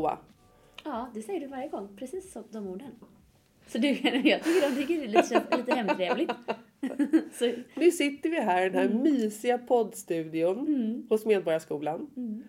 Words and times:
Moa. 0.00 0.18
Ja, 0.84 1.10
det 1.14 1.22
säger 1.22 1.40
du 1.40 1.46
varje 1.46 1.68
gång. 1.68 1.88
Precis 1.96 2.32
som 2.32 2.44
de 2.50 2.66
orden. 2.68 2.90
Så 3.66 3.78
du, 3.78 3.88
jag 4.24 4.42
tycker 4.44 4.70
de 4.70 4.76
tycker 4.76 4.96
det 4.96 5.04
är 5.04 5.08
lite, 5.08 5.56
lite 5.56 5.74
hemtrevligt. 5.74 6.30
Så, 7.32 7.52
Nu 7.74 7.90
sitter 7.90 8.30
vi 8.30 8.40
här 8.40 8.66
i 8.66 8.70
den 8.70 8.78
här 8.78 8.84
Mm. 8.90 9.02
mysiga 9.02 9.58
poddstudion 9.58 11.06
hos 11.10 11.26
Medborgarskolan. 11.26 12.10
mm, 12.16 12.44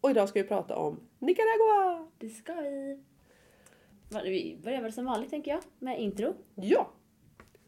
Och 0.00 0.10
idag 0.10 0.28
ska 0.28 0.42
vi 0.42 0.48
prata 0.48 0.76
om 0.76 1.00
Nicaragua! 1.18 2.06
det 2.18 2.28
ska 2.28 2.54
vi. 2.54 2.98
Vi 4.24 4.58
börjar 4.64 4.82
väl 4.82 4.92
som 4.92 5.04
vanligt 5.04 5.30
tänker 5.30 5.50
jag 5.50 5.60
med 5.78 6.00
intro. 6.00 6.34
Ja, 6.54 6.90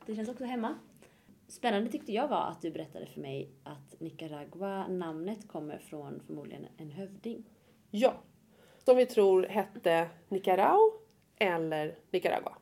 Det 0.07 0.15
känns 0.16 0.29
också 0.29 0.45
hemma. 0.45 0.74
Spännande 1.49 1.91
tyckte 1.91 2.12
jag 2.12 2.29
var 2.29 2.46
att 2.51 2.62
du 2.62 2.71
berättade 2.71 3.07
för 3.07 3.21
mig 3.21 3.51
att 3.65 4.01
Nicaragua, 4.01 4.88
namnet 4.88 5.49
kommer 5.49 5.79
från 5.79 6.21
förmodligen 6.27 6.66
en 6.77 6.91
hövding. 6.91 7.45
ja. 7.91 8.15
Som 8.85 8.97
vi 8.97 9.07
tror 9.07 9.43
hette 9.43 10.09
Nicarau 10.29 10.93
eller 11.39 11.95
Nicaragua. 12.11 12.53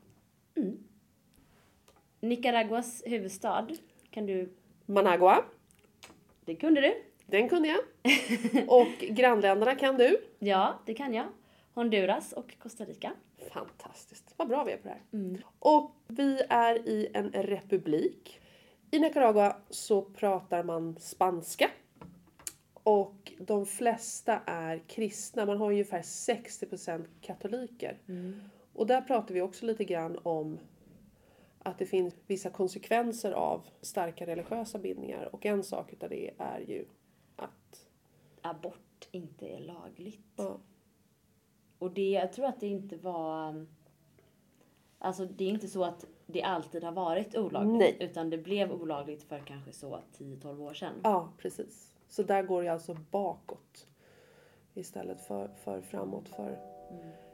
Nicaraguas 2.19 3.03
huvudstad, 3.05 3.67
kan 4.09 4.25
du... 4.25 4.53
Managua, 4.85 5.45
Det 6.45 6.55
kunde 6.55 6.81
du. 6.81 7.03
den 7.25 7.49
kunde 7.49 7.67
jag. 7.67 7.79
Och 8.67 8.99
grannländerna 8.99 9.75
kan 9.75 9.97
du. 9.97 10.21
Ja, 10.39 10.79
det 10.85 10.93
kan 10.93 11.13
jag. 11.13 11.25
Honduras 11.73 12.33
och 12.33 12.57
Costa 12.59 12.85
Rica. 12.85 13.11
Fantastiskt, 13.51 14.33
vad 14.37 14.47
bra 14.47 14.63
vi 14.63 14.71
är 14.71 14.77
på 14.77 14.87
det 14.87 14.93
här. 14.93 15.01
Mm. 15.13 15.41
Och 15.59 15.91
vi 16.07 16.41
är 16.49 16.87
i 16.87 17.09
en 17.13 17.31
republik. 17.31 18.41
I 18.91 18.99
Nicaragua 18.99 19.55
så 19.69 20.01
pratar 20.01 20.63
man 20.63 20.95
spanska. 20.99 21.69
Och 22.83 23.33
de 23.39 23.65
flesta 23.65 24.41
är 24.45 24.77
kristna. 24.87 25.45
Man 25.45 25.57
har 25.57 25.71
ungefär 25.71 26.01
60% 26.01 27.05
katoliker. 27.21 27.99
Och 28.73 28.87
där 28.87 29.01
pratar 29.01 29.33
vi 29.33 29.41
också 29.41 29.65
lite 29.65 29.83
grann 29.83 30.19
om 30.23 30.59
att 31.63 31.77
det 31.77 31.85
finns 31.85 32.15
vissa 32.27 32.49
konsekvenser 32.49 33.31
av 33.31 33.67
starka 33.81 34.25
religiösa 34.25 34.79
bindningar. 34.79 35.35
Och 35.35 35.45
en 35.45 35.63
sak 35.63 35.93
utav 35.93 36.09
det 36.09 36.31
är 36.37 36.59
ju 36.59 36.85
att... 37.35 37.87
Abort 38.41 39.07
inte 39.11 39.47
är 39.47 39.59
lagligt. 39.59 40.25
Ja, 40.35 40.57
Och 41.79 41.91
det, 41.91 42.09
jag 42.09 42.33
tror 42.33 42.45
att 42.45 42.59
det 42.59 42.67
inte 42.67 42.97
var... 42.97 43.65
Alltså 44.99 45.25
det 45.25 45.43
är 45.43 45.49
inte 45.49 45.67
så 45.67 45.83
att 45.83 46.05
det 46.25 46.43
alltid 46.43 46.83
har 46.83 46.91
varit 46.91 47.35
olagligt. 47.35 47.77
Nej. 47.77 47.97
Utan 47.99 48.29
det 48.29 48.37
blev 48.37 48.71
olagligt 48.71 49.23
för 49.23 49.39
kanske 49.39 49.71
så 49.71 49.99
10-12 50.17 50.59
år 50.61 50.73
sedan. 50.73 50.93
ja 51.03 51.29
precis. 51.37 51.90
Så 52.11 52.23
där 52.23 52.43
går 52.43 52.63
det 52.63 52.69
alltså 52.69 52.93
bakåt. 53.11 53.87
Istället 54.73 55.21
för, 55.21 55.47
för 55.47 55.81
framåt 55.81 56.29
för 56.29 56.59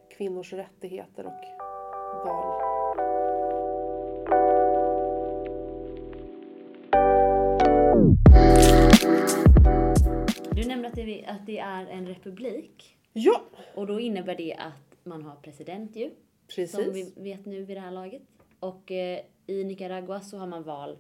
kvinnors 0.10 0.54
rättigheter 0.54 1.26
och 1.26 1.44
val. 2.28 2.62
Du 10.52 10.68
nämnde 10.68 10.88
att 10.88 10.96
det, 10.96 11.26
att 11.26 11.46
det 11.46 11.60
är 11.60 11.86
en 11.88 12.08
republik. 12.08 12.98
Ja, 13.14 13.42
Och 13.76 13.88
då 13.88 14.00
innebär 14.00 14.36
det 14.36 14.54
att 14.54 15.06
man 15.06 15.22
har 15.24 15.36
president 15.36 15.96
ju. 15.96 16.12
precis. 16.56 16.72
Som 16.72 16.94
vi 16.94 17.14
vet 17.16 17.46
nu 17.46 17.64
vid 17.66 17.78
det 17.78 17.82
här 17.82 17.92
laget. 17.92 18.22
Och 18.60 18.92
eh, 18.92 19.20
i 19.48 19.64
Nicaragua 19.64 20.22
så 20.22 20.38
har 20.38 20.48
man 20.48 20.64
val, 20.64 20.98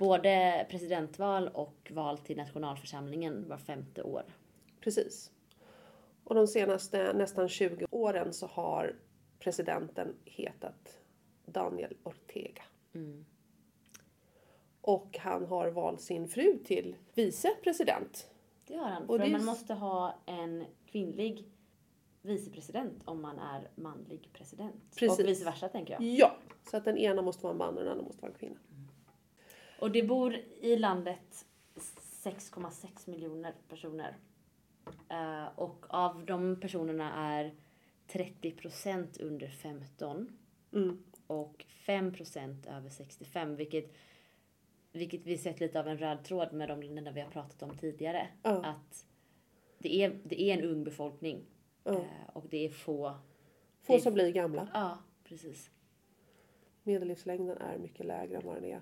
både 0.00 0.66
presidentval 0.70 1.48
och 1.48 1.92
val 1.94 2.18
till 2.18 2.36
nationalförsamlingen 2.36 3.48
var 3.48 3.58
femte 3.58 4.02
år. 4.02 4.22
Precis. 4.80 5.30
Och 6.24 6.34
de 6.34 6.46
senaste 6.46 7.12
nästan 7.12 7.48
20 7.48 7.86
åren 7.90 8.32
så 8.32 8.46
har 8.46 8.96
presidenten 9.38 10.16
hetat 10.24 10.98
Daniel 11.46 11.96
Ortega. 12.02 12.62
Mm. 12.94 13.24
Och 14.80 15.18
han 15.18 15.46
har 15.46 15.70
valt 15.70 16.00
sin 16.00 16.28
fru 16.28 16.58
till 16.64 16.96
vicepresident. 17.14 18.30
Det 18.66 18.76
har 18.76 18.88
han. 18.88 19.02
Och 19.02 19.18
för 19.18 19.26
det 19.26 19.32
man 19.32 19.44
måste 19.44 19.74
ha 19.74 20.14
en 20.26 20.64
kvinnlig 20.86 21.48
vicepresident 22.22 23.02
om 23.04 23.22
man 23.22 23.38
är 23.38 23.70
manlig 23.74 24.30
president. 24.32 24.96
Precis. 24.96 25.18
Och 25.18 25.28
vice 25.28 25.44
versa 25.44 25.68
tänker 25.68 25.92
jag. 25.92 26.02
Ja, 26.02 26.36
så 26.70 26.76
att 26.76 26.84
den 26.84 26.98
ena 26.98 27.22
måste 27.22 27.42
vara 27.42 27.52
en 27.52 27.58
man 27.58 27.78
och 27.78 27.84
den 27.84 27.92
andra 27.92 28.04
måste 28.04 28.22
vara 28.22 28.32
en 28.32 28.38
kvinna. 28.38 28.58
Och 29.80 29.90
det 29.90 30.02
bor 30.02 30.34
i 30.60 30.76
landet 30.76 31.46
6,6 32.24 33.10
miljoner 33.10 33.54
personer. 33.68 34.16
Eh, 35.08 35.58
och 35.58 35.86
av 35.88 36.26
de 36.26 36.60
personerna 36.60 37.12
är 37.14 37.54
30 38.06 38.50
procent 38.52 39.16
under 39.20 39.48
15 39.48 40.36
Mm. 40.72 41.04
och 41.26 41.66
5 41.68 42.12
procent 42.12 42.66
över 42.66 42.88
65. 42.88 43.56
Vilket, 43.56 43.92
vilket 44.92 45.26
vi 45.26 45.38
sett 45.38 45.60
lite 45.60 45.80
av 45.80 45.88
en 45.88 45.98
röd 45.98 46.24
tråd 46.24 46.52
med 46.52 46.68
de 46.68 46.82
länderna 46.82 47.10
vi 47.10 47.20
har 47.20 47.30
pratat 47.30 47.62
om 47.62 47.76
tidigare. 47.76 48.28
Ja. 48.42 48.64
Att 48.64 49.06
det 49.78 50.02
är, 50.04 50.20
det 50.24 50.42
är 50.42 50.58
en 50.58 50.64
ung 50.64 50.84
befolkning. 50.84 51.44
Eh, 51.84 52.02
och 52.32 52.46
det 52.50 52.64
är 52.64 52.70
få. 52.70 53.14
Få 53.82 53.98
som 53.98 54.14
blir 54.14 54.32
gamla. 54.32 54.68
Ja, 54.74 54.98
precis. 55.24 55.70
Medellivslängden 56.82 57.58
är 57.58 57.78
mycket 57.78 58.06
lägre 58.06 58.36
än 58.36 58.46
vad 58.46 58.54
den 58.54 58.64
är 58.64 58.80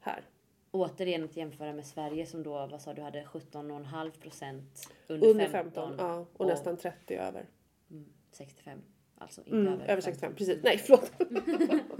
här. 0.00 0.24
Återigen 0.74 1.24
att 1.24 1.36
jämföra 1.36 1.72
med 1.72 1.86
Sverige 1.86 2.26
som 2.26 2.42
då, 2.42 2.66
vad 2.66 2.80
sa 2.80 2.94
du, 2.94 3.02
hade 3.02 3.24
17,5 3.24 4.10
procent 4.10 4.88
under, 5.06 5.28
Under 5.28 5.48
15. 5.48 5.88
15, 5.88 6.06
ja, 6.06 6.14
och, 6.18 6.40
och- 6.40 6.46
nästan 6.46 6.76
30 6.76 7.14
över. 7.16 7.46
Mm, 7.90 8.04
65. 8.32 8.78
Alltså 9.18 9.40
inte 9.40 9.56
Mm, 9.56 9.72
över, 9.72 9.86
över 9.86 10.02
65. 10.02 10.32
65, 10.36 10.36
precis. 10.36 10.64
Nej, 10.64 10.78
förlåt. 10.78 11.12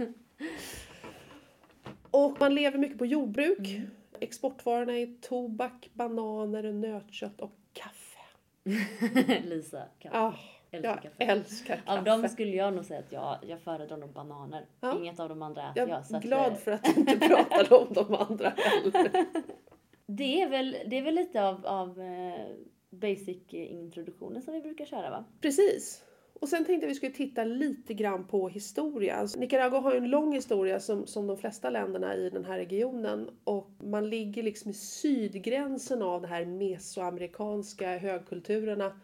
och 2.11 2.37
man 2.39 2.55
lever 2.55 2.77
mycket 2.77 2.97
på 2.97 3.05
jordbruk. 3.05 3.59
Mm. 3.69 3.87
Exportvarorna 4.19 4.97
är 4.97 5.17
tobak, 5.21 5.89
bananer, 5.93 6.71
nötkött 6.73 7.41
och 7.41 7.51
kaffe. 7.73 8.19
Lisa, 9.43 9.83
kaffe. 9.99 10.17
Ah, 10.17 10.33
Älskar 10.75 10.89
jag 10.89 11.01
kaffe. 11.03 11.23
älskar 11.23 11.75
kaffe. 11.75 11.91
Av 11.91 12.03
dem 12.03 12.29
skulle 12.29 12.51
jag 12.51 12.73
nog 12.73 12.85
säga 12.85 12.99
att 12.99 13.11
jag, 13.11 13.37
jag 13.47 13.61
föredrar 13.61 13.97
nog 13.97 14.09
bananer. 14.09 14.65
Ja. 14.81 14.97
Inget 14.97 15.19
av 15.19 15.29
de 15.29 15.41
andra 15.41 15.61
äter 15.61 15.73
Jag 15.75 15.89
jag. 15.89 16.11
Är 16.11 16.17
att, 16.17 16.23
glad 16.23 16.51
eh, 16.51 16.57
för 16.57 16.71
att 16.71 16.83
du 16.83 16.91
inte 16.91 17.17
pratade 17.17 17.75
om 17.75 17.93
de 17.93 18.15
andra 18.15 18.49
heller. 18.49 19.25
det, 20.07 20.41
är 20.41 20.49
väl, 20.49 20.77
det 20.85 20.97
är 20.97 21.01
väl 21.01 21.15
lite 21.15 21.43
av, 21.43 21.65
av 21.65 22.01
eh, 22.01 22.45
basic-introduktionen 22.89 24.41
som 24.41 24.53
vi 24.53 24.61
brukar 24.61 24.85
köra 24.85 25.09
va? 25.09 25.25
Precis. 25.41 26.03
Och 26.41 26.49
sen 26.49 26.65
tänkte 26.65 26.85
jag 26.85 26.89
vi 26.89 26.95
skulle 26.95 27.11
titta 27.11 27.43
lite 27.43 27.93
grann 27.93 28.27
på 28.27 28.49
historia. 28.49 29.15
Alltså, 29.15 29.39
Nicaragua 29.39 29.79
har 29.79 29.91
ju 29.91 29.97
en 29.97 30.09
lång 30.09 30.33
historia 30.33 30.79
som, 30.79 31.07
som 31.07 31.27
de 31.27 31.37
flesta 31.37 31.69
länderna 31.69 32.15
i 32.15 32.29
den 32.29 32.45
här 32.45 32.57
regionen. 32.57 33.29
Och 33.43 33.69
man 33.83 34.09
ligger 34.09 34.43
liksom 34.43 34.71
i 34.71 34.73
sydgränsen 34.73 36.01
av 36.01 36.21
de 36.21 36.27
här 36.27 36.45
mesoamerikanska 36.45 37.97
högkulturerna. 37.97 38.99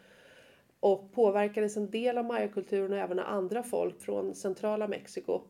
Och 0.82 1.12
påverkades 1.12 1.78
en 1.78 1.90
del 1.90 2.18
av 2.18 2.26
mayakulturen 2.26 2.92
och 2.94 2.98
även 2.98 3.20
av 3.20 3.26
andra 3.26 3.64
folk 3.64 4.02
från 4.02 4.36
centrala 4.36 4.88
Mexiko. 4.88 5.42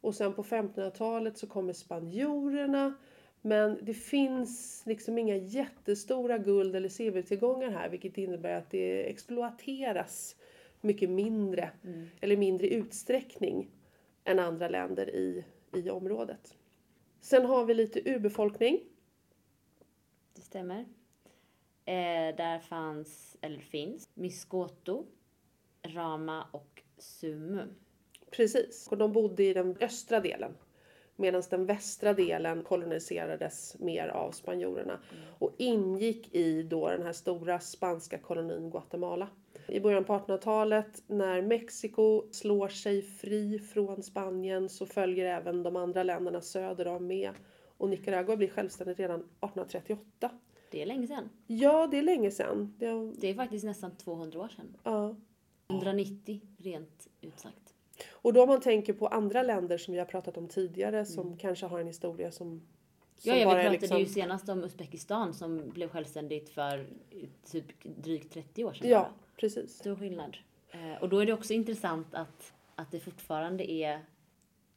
Och 0.00 0.14
sen 0.14 0.34
på 0.34 0.42
1500-talet 0.42 1.38
så 1.38 1.46
kommer 1.46 1.72
spanjorerna. 1.72 2.94
Men 3.40 3.78
det 3.82 3.94
finns 3.94 4.82
liksom 4.86 5.18
inga 5.18 5.36
jättestora 5.36 6.38
guld 6.38 6.76
eller 6.76 6.88
silvertillgångar 6.88 7.70
här 7.70 7.88
vilket 7.88 8.18
innebär 8.18 8.54
att 8.54 8.70
det 8.70 9.10
exploateras 9.10 10.36
mycket 10.80 11.10
mindre 11.10 11.70
eller 12.20 12.36
mindre 12.36 12.68
utsträckning 12.68 13.70
än 14.24 14.38
andra 14.38 14.68
länder 14.68 15.10
i, 15.10 15.44
i 15.74 15.90
området. 15.90 16.54
Sen 17.20 17.46
har 17.46 17.64
vi 17.64 17.74
lite 17.74 18.10
urbefolkning. 18.10 18.80
Det 20.34 20.42
stämmer. 20.42 20.84
Eh, 21.88 22.36
där 22.36 22.58
fanns, 22.58 23.36
eller 23.40 23.60
finns, 23.60 24.08
Miskoto, 24.14 25.06
Rama 25.82 26.46
och 26.52 26.82
Sumu. 26.98 27.62
Precis. 28.30 28.88
Och 28.90 28.98
de 28.98 29.12
bodde 29.12 29.44
i 29.44 29.54
den 29.54 29.76
östra 29.80 30.20
delen. 30.20 30.54
Medan 31.16 31.42
den 31.50 31.66
västra 31.66 32.12
delen 32.12 32.62
koloniserades 32.62 33.76
mer 33.78 34.08
av 34.08 34.32
spanjorerna. 34.32 35.00
Och 35.38 35.54
ingick 35.58 36.34
i 36.34 36.62
då 36.62 36.88
den 36.88 37.02
här 37.02 37.12
stora 37.12 37.60
spanska 37.60 38.18
kolonin 38.18 38.70
Guatemala. 38.70 39.28
I 39.68 39.80
början 39.80 40.04
på 40.04 40.12
1800-talet 40.12 41.02
när 41.06 41.42
Mexiko 41.42 42.32
slår 42.32 42.68
sig 42.68 43.02
fri 43.02 43.58
från 43.58 44.02
Spanien 44.02 44.68
så 44.68 44.86
följer 44.86 45.24
även 45.24 45.62
de 45.62 45.76
andra 45.76 46.02
länderna 46.02 46.40
söder 46.40 46.88
om 46.88 47.06
med. 47.06 47.30
Och 47.78 47.88
Nicaragua 47.88 48.36
blir 48.36 48.48
självständigt 48.48 48.98
redan 48.98 49.20
1838. 49.20 50.30
Det 50.70 50.82
är 50.82 50.86
länge 50.86 51.06
sedan. 51.06 51.28
Ja, 51.46 51.86
det 51.86 51.98
är 51.98 52.02
länge 52.02 52.30
sedan. 52.30 52.74
Det 52.78 52.86
har, 52.86 53.12
Det 53.20 53.28
är 53.28 53.34
faktiskt 53.34 53.64
nästan 53.64 53.96
200 53.96 54.40
år 54.40 54.48
sedan. 54.48 54.76
ja. 54.84 55.14
190 55.70 56.40
rent 56.58 57.08
utsagt. 57.20 57.74
Och 58.10 58.32
då 58.32 58.42
om 58.42 58.48
man 58.48 58.60
tänker 58.60 58.92
på 58.92 59.06
andra 59.06 59.42
länder 59.42 59.78
som 59.78 59.92
vi 59.92 59.98
har 59.98 60.06
pratat 60.06 60.36
om 60.36 60.48
tidigare 60.48 61.04
som 61.04 61.36
kanske 61.36 61.66
har 61.66 61.80
en 61.80 61.86
historia 61.86 62.30
som, 62.32 62.62
Ja, 63.22 63.34
jag 63.34 63.34
vi 63.34 63.40
är 63.42 63.46
pratade 63.46 63.70
liksom... 63.70 63.98
ju 63.98 64.06
senast 64.06 64.48
om 64.48 64.64
Uzbekistan 64.64 65.34
som 65.34 65.70
blev 65.70 65.88
självständigt 65.88 66.48
för 66.50 66.86
typ 67.50 67.66
drygt 67.84 68.32
30 68.32 68.64
år 68.64 68.72
sedan. 68.72 68.88
Ja, 68.90 68.98
bara. 69.00 69.12
precis. 69.36 69.74
Stor 69.78 69.96
skillnad. 69.96 70.36
Eh, 70.70 71.02
och 71.02 71.08
då 71.08 71.18
är 71.18 71.26
det 71.26 71.32
också 71.32 71.52
intressant 71.52 72.14
att, 72.14 72.52
att 72.74 72.90
det 72.90 73.00
fortfarande 73.00 73.70
är, 73.70 74.00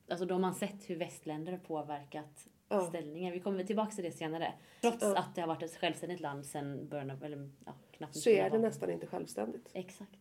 alltså 0.10 0.26
då 0.26 0.34
har 0.36 0.40
man 0.40 0.56
sett 0.56 0.90
hur 0.90 0.96
västländer 0.96 1.52
har 1.52 1.60
påverkat 1.60 2.48
Ja. 2.71 2.81
ställningen. 2.81 3.33
Vi 3.33 3.39
kommer 3.39 3.63
tillbaka 3.63 3.91
till 3.91 4.03
det 4.03 4.12
senare. 4.12 4.53
Trots 4.81 4.97
Ja. 5.01 5.18
att 5.18 5.35
det 5.35 5.41
har 5.41 5.47
varit 5.47 5.63
ett 5.63 5.77
självständigt 5.77 6.19
land 6.19 6.45
sedan 6.45 6.88
början 6.88 7.12
av, 7.12 7.23
eller 7.23 7.50
ja, 7.65 7.73
knappt 7.91 8.15
Så 8.15 8.29
är 8.29 8.33
det 8.33 8.39
1900-talet. 8.41 8.62
nästan 8.62 8.89
inte 8.89 9.07
självständigt. 9.07 9.69
Exakt. 9.73 10.19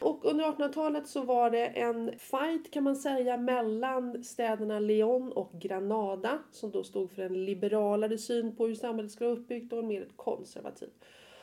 Och 0.00 0.24
under 0.24 0.44
1800-talet 0.44 1.06
så 1.08 1.22
var 1.22 1.50
det 1.50 1.66
en 1.66 2.18
fight 2.18 2.70
kan 2.70 2.84
man 2.84 2.96
säga 2.96 3.36
mellan 3.36 4.24
städerna 4.24 4.78
Lyon 4.78 5.32
och 5.32 5.52
Granada 5.52 6.38
som 6.50 6.70
då 6.70 6.84
stod 6.84 7.10
för 7.10 7.22
en 7.22 7.44
liberalare 7.44 8.18
syn 8.18 8.56
på 8.56 8.66
hur 8.66 8.74
samhället 8.74 9.12
ska 9.12 9.24
vara 9.24 9.34
uppbyggt 9.36 9.72
och 9.72 9.78
en 9.78 9.86
mer 9.86 10.08
konservativ. 10.16 10.90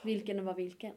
Vilken 0.03 0.45
var 0.45 0.53
vilken? 0.53 0.93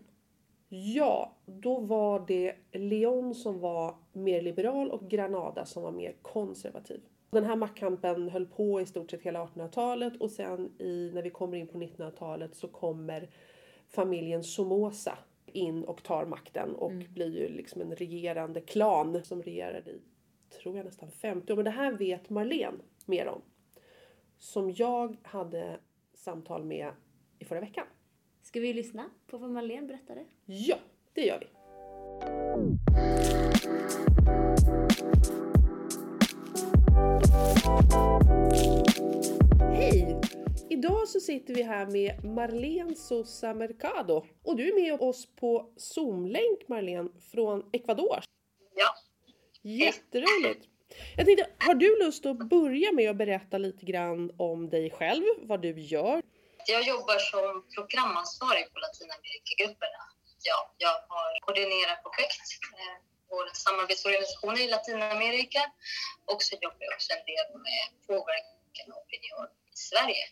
Ja, 0.69 1.37
då 1.47 1.81
var 1.81 2.25
det 2.27 2.55
Lyon 2.73 3.35
som 3.35 3.61
var 3.61 3.95
mer 4.13 4.43
liberal 4.43 4.91
och 4.91 5.09
Granada 5.11 5.65
som 5.67 5.83
var 5.83 5.93
mer 5.93 6.15
konservativ. 6.23 7.01
Den 7.35 7.45
här 7.45 7.57
maktkampen 7.57 8.29
höll 8.29 8.47
på 8.47 8.81
i 8.81 8.87
stort 8.87 9.11
sett 9.11 9.23
hela 9.23 9.47
1800-talet 9.47 10.17
och 10.21 10.31
sen 10.31 10.73
i, 10.79 11.11
när 11.15 11.23
vi 11.23 11.31
kommer 11.31 11.57
in 11.57 11.67
på 11.67 11.79
1900-talet 11.79 12.55
så 12.55 12.69
kommer 12.69 13.29
familjen 13.89 14.45
Somoza 14.45 15.19
in 15.47 15.85
och 15.85 16.03
tar 16.03 16.27
makten 16.27 16.75
och 16.75 16.93
blir 16.93 17.39
ju 17.39 17.49
liksom 17.49 17.81
en 17.81 17.97
regerande 17.97 18.61
klan 18.61 19.25
som 19.25 19.43
regerade 19.43 19.91
i, 19.91 20.01
tror 20.63 20.77
jag 20.77 20.87
nästan 20.87 21.11
50 21.11 21.53
år. 21.53 21.57
Men 21.57 21.65
det 21.65 21.71
här 21.71 21.93
vet 21.93 22.31
Marlene 22.31 22.79
mer 23.07 23.27
om. 23.27 23.43
Som 24.39 24.71
jag 24.71 25.17
hade 25.23 25.79
samtal 26.15 26.65
med 26.65 26.91
i 27.39 27.45
förra 27.45 27.61
veckan. 27.61 27.87
Ska 28.43 28.61
vi 28.61 28.73
lyssna 28.73 29.11
på 29.27 29.39
vad 29.39 29.51
Marlene 29.51 29.87
berättade? 29.87 30.25
Ja, 30.45 30.77
det 31.13 31.27
gör 31.27 31.39
vi. 31.41 31.47
Hej! 39.75 40.21
Idag 40.71 41.09
så 41.09 41.21
sitter 41.21 41.55
vi 41.55 41.63
här 41.63 41.87
med 41.87 42.25
Marlene 42.25 42.95
Sosa 42.95 43.55
Mercado. 43.55 44.27
Och 44.45 44.57
du 44.57 44.69
är 44.69 44.75
med 44.75 45.01
oss 45.01 45.37
på 45.37 45.73
Zoom-länk 45.77 46.69
Marlene 46.69 47.09
från 47.33 47.71
Ecuador. 47.73 48.21
Ja, 48.75 48.95
Jätteroligt! 49.63 50.67
Jag 51.17 51.27
tänkte, 51.27 51.47
har 51.59 51.75
du 51.75 52.05
lust 52.05 52.27
att 52.27 52.39
börja 52.39 52.93
med 52.93 53.11
att 53.11 53.17
berätta 53.17 53.59
lite 53.59 53.87
grann 53.87 54.31
om 54.39 54.71
dig 54.71 54.91
själv, 54.91 55.25
vad 55.39 55.63
du 55.63 55.81
gör? 55.81 56.23
jag 56.67 56.83
jobbar 56.83 57.19
som 57.19 57.65
programansvarig 57.75 58.65
på 58.73 58.79
Latinamerikagrupperna. 58.85 60.03
Ja, 60.49 60.75
jag 60.79 60.95
har 61.09 61.41
koordinerat 61.41 62.03
projekt 62.03 62.47
vår 63.35 63.47
samarbetsorganisation 63.65 64.55
samarbetsorganisationer 64.55 64.61
i 64.61 64.69
Latinamerika 64.75 65.63
och 66.33 66.43
så 66.43 66.53
jobbar 66.65 66.83
jag 66.87 66.95
också 66.95 67.13
en 67.13 67.25
del 67.31 67.47
med 67.67 67.85
påverkan 68.07 68.87
och 68.93 69.03
opinion 69.05 69.49
i 69.75 69.77
Sverige. 69.91 70.25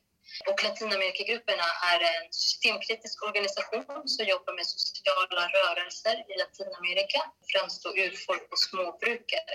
Och 0.49 0.65
Latinamerikagrupperna 0.65 1.69
är 1.93 2.01
en 2.01 2.33
systemkritisk 2.33 3.17
organisation 3.29 4.03
som 4.15 4.25
jobbar 4.35 4.53
med 4.59 4.67
sociala 4.67 5.45
rörelser 5.57 6.17
i 6.31 6.35
Latinamerika, 6.43 7.21
främst 7.53 7.83
då 7.85 7.91
urfolk 8.05 8.47
och 8.53 8.59
småbrukare. 8.59 9.55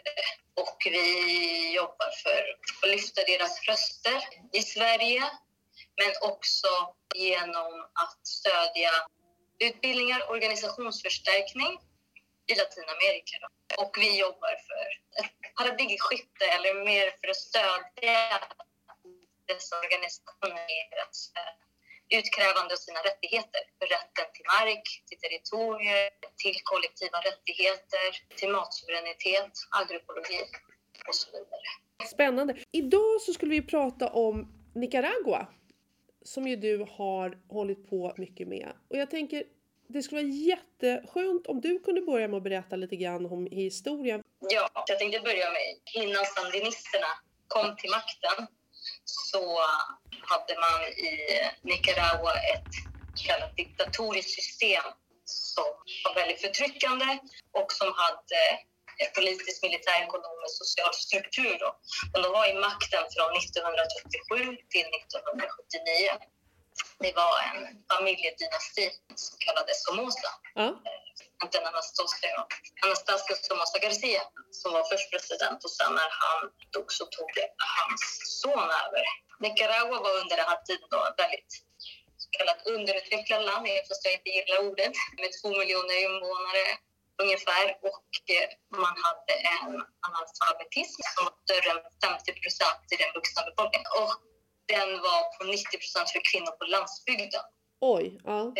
Och 0.63 0.77
vi 0.85 1.07
jobbar 1.75 2.11
för 2.23 2.41
att 2.81 2.89
lyfta 2.95 3.21
deras 3.31 3.53
röster 3.69 4.19
i 4.53 4.61
Sverige, 4.61 5.23
men 5.99 6.11
också 6.31 6.71
genom 7.15 7.73
att 8.03 8.27
stödja 8.27 8.91
utbildningar, 9.59 10.29
organisationsförstärkning 10.31 11.79
i 12.51 12.53
Latinamerika. 12.59 13.35
Då. 13.41 13.47
Och 13.83 13.93
vi 14.03 14.09
jobbar 14.25 14.55
för 14.67 14.87
ett 15.21 15.37
paradigmskifte, 15.57 16.45
eller 16.55 16.71
mer 16.89 17.07
för 17.19 17.27
att 17.33 17.41
stödja 17.47 18.19
dessa 19.51 19.73
organisationer 19.83 20.65
i 20.77 20.79
deras 20.91 21.17
eh, 21.39 21.53
utkrävande 22.19 22.71
av 22.73 22.81
sina 22.87 22.99
rättigheter. 23.09 23.61
Rätten 23.95 24.27
till 24.33 24.47
mark, 24.55 24.85
till 25.07 25.19
territorier, 25.23 26.09
till 26.43 26.57
kollektiva 26.71 27.17
rättigheter, 27.29 28.07
till 28.37 28.49
matsuveränitet, 28.57 29.53
agroekologi 29.81 30.41
och 31.07 31.15
så 31.15 31.27
vidare. 31.31 31.67
Spännande. 32.15 32.57
Idag 32.71 33.21
så 33.21 33.33
skulle 33.33 33.51
vi 33.51 33.61
prata 33.61 34.09
om 34.09 34.35
Nicaragua. 34.75 35.47
Som 36.21 36.47
ju 36.47 36.55
du 36.55 36.87
har 36.91 37.37
hållit 37.49 37.89
på 37.89 38.13
mycket 38.17 38.47
med. 38.47 38.73
Och 38.87 38.97
jag 38.97 39.09
tänker, 39.09 39.43
det 39.87 40.03
skulle 40.03 40.21
vara 40.21 40.31
jätteskönt 40.31 41.47
om 41.47 41.61
du 41.61 41.79
kunde 41.79 42.01
börja 42.01 42.27
med 42.27 42.37
att 42.37 42.43
berätta 42.43 42.75
lite 42.75 42.95
grann 42.95 43.25
om 43.25 43.47
historien. 43.51 44.23
Ja, 44.39 44.69
jag 44.87 44.99
tänkte 44.99 45.19
börja 45.19 45.49
med 45.51 45.63
innan 46.03 46.25
sandinisterna 46.25 47.07
kom 47.47 47.75
till 47.75 47.89
makten 47.89 48.47
så 49.05 49.59
hade 50.21 50.53
man 50.65 50.81
i 50.83 51.11
Nicaragua 51.61 52.33
ett 52.53 52.73
så 53.15 53.27
kallat 53.27 53.55
diktatoriskt 53.55 54.31
system 54.31 54.83
som 55.25 55.69
var 56.03 56.13
väldigt 56.15 56.41
förtryckande 56.41 57.19
och 57.59 57.71
som 57.79 57.89
hade 58.03 58.41
en 59.03 59.11
politisk, 59.15 59.63
militär, 59.63 59.99
ekonomisk 60.07 60.55
och 60.61 60.67
social 60.67 60.93
struktur. 60.93 61.55
Då. 61.63 61.69
Men 62.11 62.21
de 62.23 62.31
var 62.37 62.45
i 62.53 62.55
makten 62.67 63.03
från 63.15 63.31
1937 63.37 64.57
till 64.73 64.87
1979. 64.99 66.36
Det 66.99 67.13
var 67.21 67.33
en 67.47 67.59
familjedynasti 67.91 68.85
som 69.15 69.37
kallades 69.45 69.83
Somoza 69.83 70.31
Ja, 71.39 71.47
den 71.51 71.65
Anastasia, 71.71 72.47
Anastasia 72.85 73.35
Somoza 73.47 73.79
Garcia 73.79 74.23
som 74.51 74.73
var 74.73 74.83
först 74.91 75.11
president 75.11 75.63
och 75.63 75.71
sen 75.71 75.93
när 75.99 76.11
han 76.21 76.39
dog 76.73 76.89
så 76.97 77.05
tog 77.05 77.31
hans 77.77 78.03
son 78.41 78.69
över. 78.83 79.03
Nicaragua 79.39 79.99
var 80.05 80.13
under 80.21 80.35
den 80.37 80.49
här 80.51 80.61
tiden 80.67 80.87
då 80.89 80.99
väldigt 81.17 81.51
så 82.21 82.27
kallat 82.37 82.67
underutvecklat 82.75 83.45
land, 83.49 83.67
fast 83.87 84.05
jag 84.05 84.13
inte 84.13 84.29
gillar 84.29 84.57
ordet, 84.67 84.93
med 85.21 85.31
två 85.39 85.49
miljoner 85.59 85.97
invånare 86.07 86.65
ungefär 87.23 87.65
och 87.89 88.09
eh, 88.35 88.49
man 88.83 88.95
hade 89.05 89.33
en 89.55 89.73
analfabetism 90.07 91.01
som 91.13 91.21
var 91.27 91.35
större 91.43 91.69
än 91.75 91.81
50 92.03 92.41
procent 92.41 92.83
i 92.93 92.95
den 93.01 93.11
vuxna 93.17 93.41
befolkningen. 93.49 93.89
Och 93.99 94.11
den 94.73 94.89
var 95.01 95.37
på 95.37 95.43
90 95.43 95.77
procent 95.77 96.09
för 96.09 96.21
kvinnor 96.31 96.51
på 96.59 96.65
landsbygden. 96.65 97.43
oj, 97.81 98.19
ja. 98.23 98.53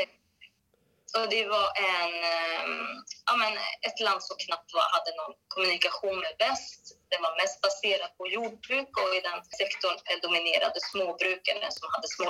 Så 1.12 1.26
det 1.26 1.46
var 1.46 1.68
en, 1.92 2.14
ehm, 2.34 3.04
ja, 3.28 3.34
men 3.42 3.54
ett 3.88 4.00
land 4.00 4.24
som 4.24 4.38
knappt 4.46 4.74
var, 4.74 4.88
hade 4.96 5.12
någon 5.20 5.36
kommunikation 5.48 6.20
med 6.20 6.34
väst. 6.40 6.82
Det 7.10 7.20
var 7.26 7.42
mest 7.42 7.62
baserat 7.62 8.18
på 8.18 8.28
jordbruk 8.28 8.92
och 9.02 9.16
i 9.18 9.20
den 9.30 9.40
sektorn 9.60 9.98
eh, 10.10 10.18
dominerade 10.26 10.80
småbrukare 10.92 11.68
som 11.78 11.88
hade 11.94 12.08
små 12.16 12.30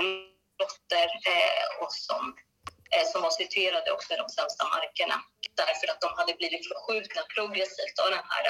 lotter 0.61 1.07
eh, 1.33 1.65
och 1.81 1.93
som, 2.07 2.23
eh, 2.93 3.05
som 3.11 3.21
var 3.21 3.33
situerade 3.41 3.91
också 3.91 4.13
i 4.13 4.17
de 4.23 4.29
sämsta 4.29 4.63
markerna 4.75 5.17
därför 5.61 5.87
att 5.91 6.01
de 6.01 6.09
hade 6.19 6.33
blivit 6.33 6.67
förskjutna 6.71 7.21
progressivt 7.35 7.97
av 8.03 8.09
den 8.15 8.25
här 8.31 8.45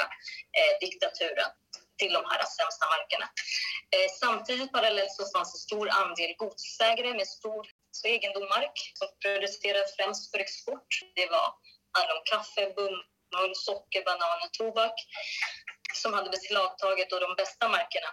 eh, 0.57 0.74
diktaturen 0.84 1.51
till 1.98 2.13
de 2.13 2.24
här 2.30 2.42
sämsta 2.58 2.86
markerna. 2.94 3.27
Eh, 3.94 4.10
samtidigt 4.24 4.72
parallellt 4.72 5.12
så 5.12 5.24
fanns 5.34 5.56
en 5.56 5.60
stor 5.68 5.89
andel 6.01 6.34
godsägare 6.38 7.13
med 7.13 7.27
stor 7.27 7.63
egendommark 8.06 8.75
som 9.00 9.08
producerades 9.24 9.96
främst 9.96 10.32
för 10.32 10.39
export. 10.39 10.92
Det 11.16 11.27
var 11.36 11.48
handlade 11.98 12.20
om 12.20 12.25
kaffe, 12.34 12.63
bomull, 12.77 13.56
socker, 13.56 14.01
bananer, 14.10 14.50
tobak 14.60 14.98
som 15.94 16.13
hade 16.13 16.30
beslagtagit 16.30 17.10
de 17.10 17.36
bästa 17.38 17.66
markerna. 17.75 18.10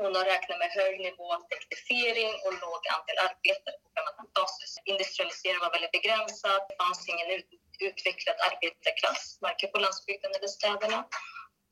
Hon 0.00 0.16
har 0.16 0.24
räknade 0.24 0.58
med 0.58 0.70
hög 0.80 0.94
nivå 1.00 1.26
av 1.34 1.42
elektrifiering 1.54 2.32
och 2.44 2.52
låg 2.64 2.80
andel 2.94 3.18
arbetare 3.26 3.76
på 3.82 3.88
permanent 3.96 4.32
basis. 4.38 4.72
Industrialiseringen 4.92 5.64
var 5.66 5.72
väldigt 5.76 5.96
begränsad. 5.98 6.60
Det 6.68 6.76
fanns 6.82 7.08
ingen 7.12 7.28
utvecklad 7.88 8.36
arbetarklass, 8.48 9.38
varken 9.40 9.70
på 9.72 9.78
landsbygden 9.84 10.30
eller 10.36 10.50
städerna. 10.58 10.98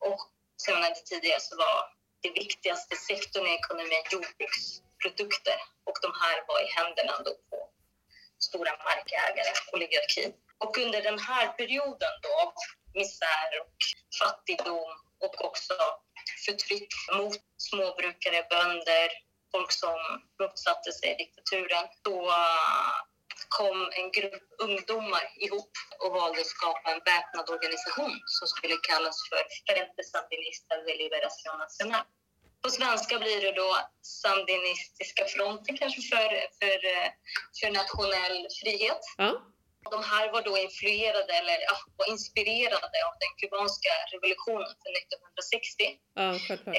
Och 0.09 0.21
som 0.57 0.75
jag 0.75 0.81
nämnde 0.83 1.01
tidigare 1.01 1.41
så 1.41 1.57
var 1.57 1.79
det 2.23 2.31
viktigaste 2.31 2.97
sektorn 2.97 3.47
i 3.47 3.55
ekonomin 3.55 4.05
jordbruksprodukter 4.13 5.59
och 5.89 5.99
de 6.03 6.11
här 6.23 6.37
var 6.49 6.59
i 6.67 6.69
händerna 6.79 7.15
då 7.25 7.33
på 7.51 7.59
stora 8.39 8.73
markägare, 8.85 9.53
oligarkin. 9.73 10.33
Och 10.59 10.79
under 10.79 11.03
den 11.03 11.19
här 11.19 11.47
perioden 11.49 12.15
då 12.23 12.29
av 12.43 12.53
misär 12.95 13.51
och 13.63 13.77
fattigdom 14.21 14.91
och 15.25 15.45
också 15.45 15.75
förtryck 16.47 16.93
mot 17.19 17.37
småbrukare, 17.57 18.47
bönder, 18.51 19.09
folk 19.53 19.73
som 19.73 19.99
motsatte 20.41 20.93
sig 20.93 21.17
diktaturen, 21.17 21.87
då 22.03 22.35
kom 23.59 23.79
en 23.99 24.09
grupp 24.19 24.47
ungdomar 24.67 25.25
ihop 25.45 25.73
och 26.03 26.11
valde 26.19 26.41
att 26.41 26.55
skapa 26.57 26.87
en 26.95 27.03
väpnad 27.11 27.47
organisation 27.57 28.15
som 28.37 28.47
skulle 28.49 28.77
kallas 28.91 29.17
för 29.29 29.43
Frente 29.67 30.03
Sandinista 30.11 30.73
de 30.87 30.93
Liberación 31.03 31.59
Nacional. 31.59 32.05
På 32.63 32.69
svenska 32.71 33.19
blir 33.19 33.41
det 33.41 33.53
då 33.63 33.71
Sandinistiska 34.03 35.25
fronten 35.35 35.77
kanske 35.77 36.01
för, 36.13 36.29
för, 36.61 36.79
eh, 36.95 37.09
för 37.59 37.71
nationell 37.81 38.39
frihet. 38.61 39.03
Ja, 39.17 39.31
de 39.91 40.01
här 40.13 40.27
var 40.35 40.43
då 40.49 40.55
influerade 40.67 41.33
eller 41.41 41.59
ja, 41.71 41.77
var 41.99 42.07
inspirerade 42.15 42.99
av 43.09 43.15
den 43.23 43.33
kubanska 43.41 43.93
revolutionen 44.13 44.73
för 44.83 44.93
1960. 45.03 45.99
Ja. 46.21 46.29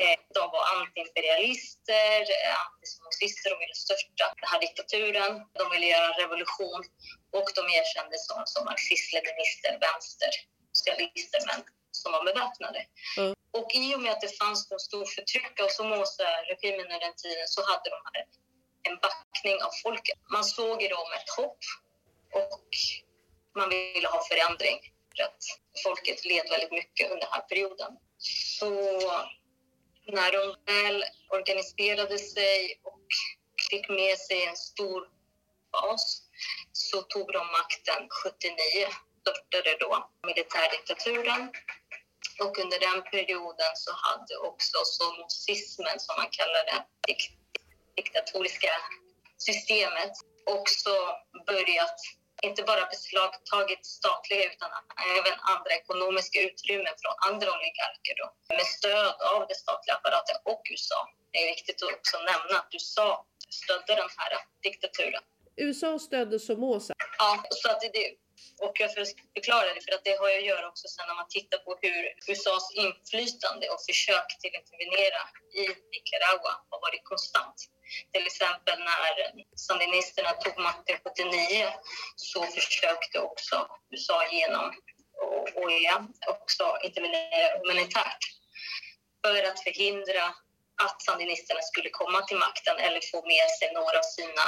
Eh, 0.02 0.18
de 0.38 0.44
var 0.56 0.64
antiimperialister, 0.76 2.20
eh, 2.36 2.56
antisionisser 2.66 3.50
och 3.54 3.62
ville 3.62 3.78
störta 3.86 4.26
den 4.42 4.50
här 4.52 4.62
diktaturen. 4.66 5.32
De 5.60 5.66
ville 5.74 5.88
göra 5.94 6.08
en 6.12 6.20
revolution 6.24 6.82
och 7.38 7.48
de 7.58 7.64
erkändes 7.80 8.22
som, 8.30 8.40
som 8.54 8.62
marxist-leninister, 8.70 9.74
vänstersocialister, 9.88 11.42
men 11.50 11.60
som 12.02 12.10
var 12.16 12.24
beväpnade. 12.30 12.82
Mm. 13.18 13.34
Och 13.58 13.70
i 13.84 13.96
och 13.96 14.02
med 14.04 14.12
att 14.12 14.26
det 14.26 14.38
fanns 14.42 14.72
en 14.72 14.80
stor 14.90 15.06
förtryck 15.16 15.56
av 15.64 15.70
Somoza-regimen 15.78 16.86
under 16.86 17.00
den 17.06 17.16
tiden 17.24 17.48
så 17.56 17.62
hade 17.70 17.88
de 17.96 18.00
här 18.08 18.18
en 18.88 18.98
backning 19.06 19.58
av 19.66 19.72
folket. 19.84 20.20
Man 20.36 20.44
såg 20.44 20.78
i 20.84 20.88
dem 20.88 21.08
ett 21.18 21.30
hopp 21.38 21.60
och 22.38 22.70
man 23.56 23.70
ville 23.70 24.08
ha 24.08 24.24
förändring 24.24 24.80
för 25.16 25.24
att 25.24 25.44
folket 25.84 26.26
led 26.26 26.50
väldigt 26.50 26.72
mycket 26.72 27.12
under 27.12 27.26
den 27.26 27.34
här 27.34 27.42
perioden. 27.42 27.92
Så 28.58 28.72
när 30.08 30.32
de 30.32 30.74
väl 30.74 31.04
organiserade 31.30 32.18
sig 32.18 32.82
och 32.84 33.08
fick 33.70 33.90
med 33.90 34.18
sig 34.18 34.46
en 34.46 34.58
stor 34.58 35.08
bas 35.72 36.22
så 36.72 37.02
tog 37.02 37.34
de 37.34 37.48
makten 37.48 38.08
79, 38.24 38.88
störtade 39.22 39.78
då 39.80 40.10
militärdiktaturen. 40.28 41.52
Och 42.40 42.60
under 42.60 42.80
den 42.80 43.02
perioden 43.12 43.72
så 43.76 43.92
hade 43.94 44.38
också 44.38 44.78
somosismen, 44.84 46.00
som 46.00 46.16
man 46.18 46.30
kallar 46.32 46.66
det, 46.66 46.86
dik 47.08 47.32
diktatoriska 47.96 48.72
systemet, 49.38 50.12
också 50.46 50.90
börjat 51.48 52.00
inte 52.42 52.64
bara 52.64 52.86
beslagtagit 52.86 53.86
statliga 53.86 54.44
utan 54.54 54.70
även 55.18 55.40
andra 55.54 55.72
ekonomiska 55.82 56.42
utrymmen 56.42 56.94
från 57.02 57.16
andra 57.30 57.48
oligarker 57.58 58.14
då, 58.22 58.56
med 58.56 58.66
stöd 58.66 59.16
av 59.34 59.48
det 59.48 59.56
statliga 59.56 59.96
apparaten 59.96 60.36
och 60.44 60.62
USA. 60.72 61.10
Det 61.32 61.38
är 61.44 61.48
viktigt 61.56 61.84
att 61.84 61.94
också 61.94 62.18
nämna 62.18 62.60
att 62.60 62.70
USA 62.74 63.26
stödde 63.50 63.96
den 64.02 64.10
här 64.18 64.32
diktaturen. 64.64 65.24
USA 65.58 66.00
stödde 66.00 66.40
Somoza. 66.40 66.94
Ja, 67.18 67.44
så 67.50 67.70
att 67.72 67.82
det, 67.82 68.06
och 68.66 68.76
jag 68.80 68.90
förklarar 69.36 69.76
det 69.76 69.82
för 69.86 69.94
att 69.96 70.04
det 70.04 70.16
har 70.20 70.30
att 70.38 70.46
göra 70.46 70.68
också 70.68 70.88
sen 70.88 71.06
när 71.08 71.16
man 71.16 71.28
tittar 71.30 71.58
på 71.58 71.78
hur 71.82 72.02
USAs 72.32 72.68
inflytande 72.76 73.70
och 73.70 73.82
försök 73.90 74.28
till 74.40 74.52
att 74.56 74.62
intervenera 74.62 75.22
i 75.62 75.64
Nicaragua 75.94 76.54
har 76.70 76.80
varit 76.82 77.04
konstant. 77.04 77.58
Till 78.14 78.26
exempel 78.28 78.80
när 78.80 79.14
sandinisterna 79.56 80.32
tog 80.32 80.58
makten 80.60 80.98
79 81.04 81.68
så 82.16 82.44
försökte 82.44 83.20
också 83.20 83.68
USA 83.92 84.20
genom 84.32 84.74
OEA 85.56 86.08
också 86.28 86.64
intervenera 86.84 87.58
humanitärt 87.60 88.24
för 89.22 89.44
att 89.50 89.60
förhindra 89.64 90.24
att 90.86 91.02
sandinisterna 91.02 91.62
skulle 91.62 91.90
komma 91.90 92.22
till 92.22 92.38
makten 92.38 92.78
eller 92.78 93.02
få 93.12 93.20
med 93.34 93.48
sig 93.60 93.74
några 93.74 93.98
av 94.04 94.08
sina 94.18 94.46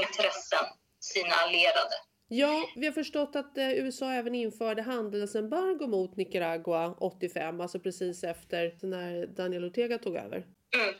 intressen, 0.00 0.64
sina 1.00 1.34
allierade. 1.34 1.96
Ja, 2.28 2.68
vi 2.76 2.86
har 2.86 2.92
förstått 2.92 3.36
att 3.36 3.58
eh, 3.58 3.70
USA 3.70 4.12
även 4.12 4.34
införde 4.34 4.82
handelsembargo 4.82 5.86
mot 5.86 6.16
Nicaragua 6.16 6.94
85, 6.98 7.60
alltså 7.60 7.80
precis 7.80 8.24
efter 8.24 8.78
när 8.82 9.26
Daniel 9.26 9.64
Ortega 9.64 9.98
tog 9.98 10.16
över. 10.16 10.46
Mm, 10.74 10.94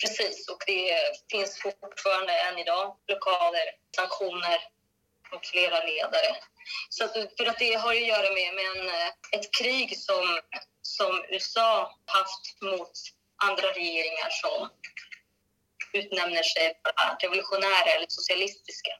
precis, 0.00 0.48
och 0.48 0.62
det 0.66 0.92
finns 1.30 1.62
fortfarande 1.62 2.32
än 2.32 2.58
idag 2.58 2.96
blockader, 3.06 3.66
sanktioner 3.96 4.58
mot 5.32 5.46
flera 5.46 5.84
ledare. 5.84 6.36
Så 6.88 7.04
att, 7.04 7.12
för 7.12 7.46
att 7.46 7.58
det 7.58 7.74
har 7.74 7.90
att 7.90 8.06
göra 8.06 8.30
med, 8.34 8.54
med 8.54 8.64
en, 8.76 8.88
eh, 8.88 9.08
ett 9.32 9.54
krig 9.58 9.98
som, 9.98 10.40
som 10.82 11.24
USA 11.28 11.98
haft 12.06 12.62
mot 12.62 12.92
andra 13.48 13.68
regeringar 13.72 14.30
som 14.30 14.68
utnämner 15.92 16.42
sig 16.42 16.80
vara 16.84 17.16
revolutionära 17.20 17.90
eller 17.96 18.06
socialistiska. 18.08 18.90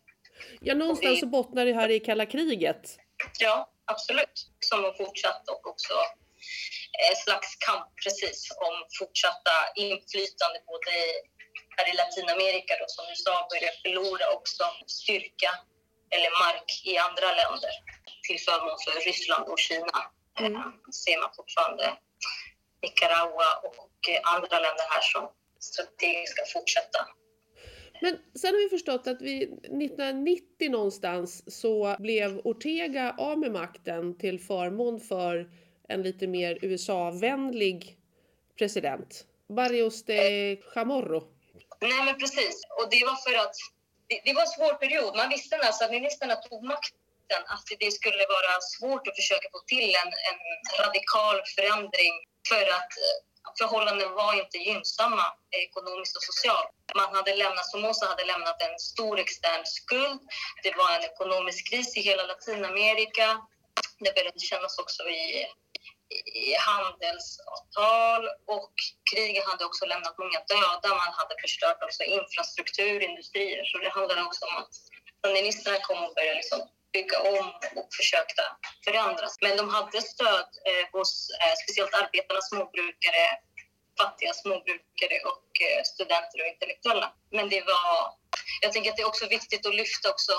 Ja, 0.60 0.74
någonstans 0.74 1.20
så 1.20 1.26
bottnar 1.26 1.66
det 1.66 1.72
här 1.72 1.88
i 1.88 2.00
kalla 2.00 2.26
kriget. 2.26 2.96
Ja, 3.38 3.70
absolut. 3.84 4.50
Som 4.60 4.84
har 4.84 4.92
fortsatt 4.92 5.48
och 5.48 5.66
också 5.66 5.94
slags 7.24 7.50
kamp 7.66 7.86
precis 8.02 8.38
om 8.66 8.74
fortsatta 8.98 9.54
inflytande 9.86 10.58
både 10.72 10.92
här 11.76 11.86
i 11.90 11.92
Latinamerika 12.00 12.72
då, 12.80 12.86
som 12.88 13.04
USA 13.10 13.34
börjar 13.52 13.72
förlora 13.82 14.26
också 14.36 14.64
styrka 14.98 15.50
eller 16.14 16.30
mark 16.44 16.68
i 16.90 16.92
andra 17.08 17.28
länder 17.40 17.72
till 18.26 18.40
förmån 18.46 18.78
för 18.84 18.92
Ryssland 19.08 19.44
och 19.52 19.60
Kina. 19.66 19.98
Mm. 20.40 20.52
Eh, 20.56 20.68
ser 21.02 21.16
man 21.22 21.30
fortfarande 21.38 21.86
Nicaragua 22.82 23.50
och 23.68 24.00
andra 24.34 24.56
länder 24.64 24.86
här 24.94 25.04
som 25.12 25.24
strategiskt 25.70 26.32
ska 26.34 26.42
fortsätta 26.58 27.00
men 28.00 28.18
sen 28.34 28.54
har 28.54 28.62
vi 28.62 28.68
förstått 28.68 29.06
att 29.06 29.22
vi 29.22 29.42
1990 29.42 30.70
någonstans 30.70 31.60
så 31.60 31.96
blev 31.98 32.38
Ortega 32.38 33.14
av 33.18 33.38
med 33.38 33.52
makten 33.52 34.18
till 34.18 34.40
förmån 34.40 35.00
för 35.00 35.50
en 35.90 36.02
lite 36.02 36.26
mer 36.26 36.58
USA-vänlig 36.62 37.96
president. 38.58 39.24
Barrios 39.48 40.04
de 40.04 40.56
Chamorro. 40.56 41.20
Nej 41.80 42.04
men 42.04 42.18
precis, 42.18 42.56
och 42.78 42.90
det 42.90 43.04
var 43.04 43.16
för 43.26 43.34
att 43.44 43.56
det, 44.08 44.20
det 44.24 44.32
var 44.32 44.42
en 44.42 44.54
svår 44.58 44.74
period. 44.74 45.16
Man 45.16 45.28
visste 45.28 45.56
när 45.56 45.72
sandinisterna 45.72 46.34
alltså, 46.34 46.48
tog 46.48 46.62
makten 46.64 47.42
att 47.54 47.66
det 47.78 47.90
skulle 47.90 48.24
vara 48.36 48.54
svårt 48.74 49.08
att 49.08 49.16
försöka 49.20 49.48
få 49.54 49.60
till 49.72 49.90
en, 50.00 50.10
en 50.28 50.38
radikal 50.84 51.36
förändring 51.56 52.14
för 52.50 52.64
att 52.78 52.92
eh, 53.04 53.16
förhållanden 53.58 54.10
var 54.20 54.32
inte 54.42 54.58
gynnsamma 54.58 55.26
eh, 55.52 55.62
ekonomiskt 55.68 56.16
och 56.16 56.26
socialt. 56.30 56.72
Man 57.00 57.14
hade 57.16 57.36
lämnat, 57.42 57.66
Somoza 57.70 58.06
hade 58.06 58.24
lämnat 58.32 58.62
en 58.66 58.78
stor 58.78 59.18
extern 59.24 59.64
skuld. 59.64 60.20
Det 60.62 60.74
var 60.80 60.90
en 60.96 61.04
ekonomisk 61.10 61.70
kris 61.70 61.96
i 61.96 62.00
hela 62.00 62.22
Latinamerika. 62.30 63.26
Det 64.04 64.14
började 64.14 64.40
kännas 64.40 64.78
också 64.78 65.02
i, 65.08 65.22
i 65.69 65.69
handelsavtal 66.58 68.22
och 68.46 68.72
kriget 69.10 69.44
hade 69.50 69.64
också 69.64 69.86
lämnat 69.86 70.18
många 70.18 70.40
döda. 70.52 70.88
Man 70.88 71.12
hade 71.20 71.34
förstört 71.40 71.82
också 71.82 72.02
infrastruktur, 72.02 73.02
industrier. 73.02 73.64
Så 73.64 73.78
det 73.78 73.90
handlade 73.90 74.22
också 74.22 74.44
om 74.46 74.56
att 74.62 74.74
sandinisterna 75.22 75.78
kom 75.80 76.04
och 76.04 76.14
började 76.14 76.34
liksom 76.34 76.60
bygga 76.92 77.18
om 77.20 77.46
och 77.76 77.88
försökte 78.00 78.42
förändras. 78.84 79.36
Men 79.40 79.56
de 79.56 79.68
hade 79.68 80.02
stöd 80.02 80.48
eh, 80.68 80.84
hos 80.92 81.30
eh, 81.30 81.54
speciellt 81.62 81.94
arbetarna, 81.94 82.40
småbrukare, 82.42 83.24
fattiga 84.00 84.32
småbrukare 84.34 85.16
och 85.30 85.46
eh, 85.66 85.82
studenter 85.92 86.38
och 86.42 86.48
intellektuella. 86.52 87.12
Men 87.30 87.48
det 87.48 87.60
var, 87.60 88.14
jag 88.60 88.72
tänker 88.72 88.90
att 88.90 88.96
det 88.96 89.02
är 89.02 89.12
också 89.12 89.26
viktigt 89.28 89.66
att 89.66 89.74
lyfta 89.74 90.10
också 90.10 90.32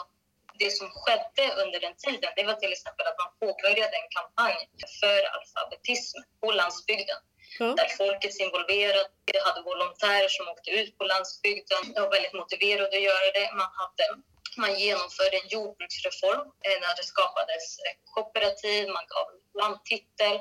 det 0.64 0.72
som 0.80 0.88
skedde 1.02 1.46
under 1.64 1.80
den 1.86 1.96
tiden. 2.06 2.32
Det 2.38 2.44
var 2.50 2.58
till 2.64 2.74
exempel 2.78 3.06
att 3.08 3.20
man 3.24 3.32
påbörjade 3.42 3.96
en 4.02 4.10
kampanj 4.18 4.60
för 5.00 5.20
alfabetism 5.36 6.18
på 6.42 6.48
landsbygden. 6.60 7.20
Ja. 7.60 7.66
Där 7.80 7.90
folkets 8.02 8.40
involverade, 8.46 9.10
det 9.32 9.40
hade 9.48 9.62
volontärer 9.72 10.30
som 10.38 10.48
åkte 10.54 10.72
ut 10.80 10.98
på 10.98 11.04
landsbygden. 11.14 11.82
De 11.94 12.00
var 12.02 12.12
väldigt 12.18 12.40
motiverade 12.42 12.96
att 12.98 13.08
göra 13.12 13.28
det. 13.40 13.48
Man 13.62 13.72
hade 13.82 14.06
man 14.58 14.80
genomförde 14.80 15.36
en 15.38 15.48
jordbruksreform 15.48 16.48
eh, 16.66 16.78
när 16.84 16.96
det 16.96 17.04
skapades 17.04 17.66
kooperativ, 18.16 18.88
man 18.98 19.06
gav 19.14 19.28
landtitel, 19.62 20.36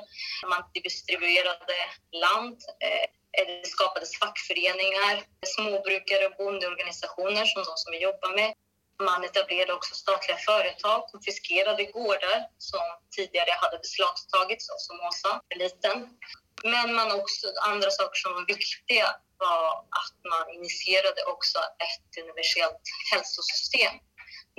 man 0.51 0.63
distribuerade 0.73 1.79
land. 2.11 2.57
Eh, 2.87 3.07
det 3.47 3.67
skapades 3.67 4.19
fackföreningar, 4.19 5.23
småbrukare 5.55 6.25
och 6.25 6.35
bondeorganisationer 6.37 7.45
som 7.45 7.63
de 7.63 7.73
som 7.81 7.91
vi 7.91 7.99
jobbar 8.07 8.31
med. 8.35 8.53
Man 9.01 9.23
etablerade 9.23 9.73
också 9.73 9.95
statliga 9.95 10.37
företag, 10.37 11.07
konfiskerade 11.11 11.83
gårdar 11.85 12.39
som 12.57 12.85
tidigare 13.15 13.51
hade 13.61 13.77
beslagtagits 13.77 14.69
av 14.69 14.77
Somoza-eliten. 14.77 16.09
Men 16.63 16.93
man 16.93 17.11
också, 17.21 17.47
andra 17.71 17.89
saker 17.91 18.17
som 18.19 18.33
var 18.33 18.45
viktiga 18.45 19.07
var 19.37 19.67
att 20.01 20.17
man 20.33 20.45
initierade 20.57 21.21
också 21.33 21.59
ett 21.59 22.23
universellt 22.23 22.85
hälsosystem. 23.11 23.93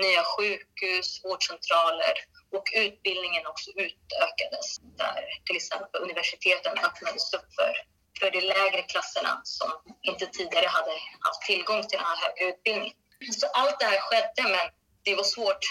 Nya 0.02 0.22
sjukhus, 0.24 1.08
vårdcentraler 1.24 2.14
och 2.56 2.66
utbildningen 2.74 3.46
också 3.46 3.70
utökades 3.70 4.78
där 5.02 5.22
till 5.46 5.56
exempel 5.56 6.02
universiteten 6.02 6.78
öppnades 6.86 7.34
upp 7.34 7.48
för, 7.58 7.72
för 8.18 8.30
de 8.30 8.40
lägre 8.40 8.82
klasserna 8.82 9.40
som 9.44 9.70
inte 10.02 10.26
tidigare 10.26 10.66
hade 10.66 10.92
haft 11.20 11.42
tillgång 11.46 11.80
till 11.82 11.98
den 11.98 12.06
här 12.06 12.18
högre 12.22 12.52
utbildningen. 12.52 12.96
Så 13.40 13.46
allt 13.46 13.80
det 13.80 13.86
här 13.92 14.00
skedde, 14.00 14.42
men 14.54 14.66
det 15.04 15.14
var 15.14 15.24
svårt 15.24 15.64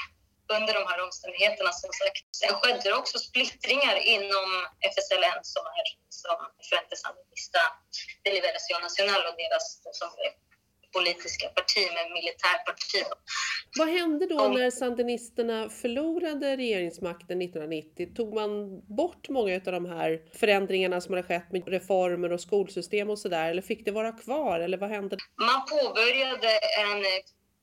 under 0.57 0.73
de 0.79 0.83
här 0.89 0.99
omständigheterna 1.05 1.71
som 1.71 1.91
sagt. 2.01 2.25
Sen 2.39 2.53
skedde 2.59 2.89
det 2.89 2.93
också 3.01 3.17
splittringar 3.27 3.95
inom 4.15 4.47
FSLN 4.93 5.39
som 5.53 5.63
är 5.79 5.85
som 6.21 6.37
Frente 6.69 6.95
Sandinista 7.01 7.61
de 8.23 8.29
Liberación 8.37 8.81
Nacional 8.87 9.21
och 9.29 9.35
deras 9.41 9.65
som 9.99 10.09
politiska 10.93 11.47
parti 11.47 11.83
med 11.95 12.11
militärparti. 12.11 13.03
Vad 13.77 13.89
hände 13.89 14.25
då 14.25 14.47
när 14.47 14.71
sandinisterna 14.71 15.69
förlorade 15.69 16.57
regeringsmakten 16.57 17.41
1990? 17.41 18.15
Tog 18.15 18.33
man 18.33 18.81
bort 18.95 19.29
många 19.29 19.55
av 19.55 19.71
de 19.71 19.85
här 19.85 20.21
förändringarna 20.33 21.01
som 21.01 21.13
hade 21.13 21.27
skett 21.27 21.51
med 21.51 21.67
reformer 21.67 22.31
och 22.31 22.41
skolsystem 22.41 23.09
och 23.09 23.19
sådär? 23.19 23.49
Eller 23.49 23.61
fick 23.61 23.85
det 23.85 23.91
vara 23.91 24.11
kvar? 24.11 24.59
Eller 24.59 24.77
vad 24.77 24.89
hände? 24.89 25.17
Man 25.35 25.65
påbörjade 25.65 26.49
en 26.57 27.03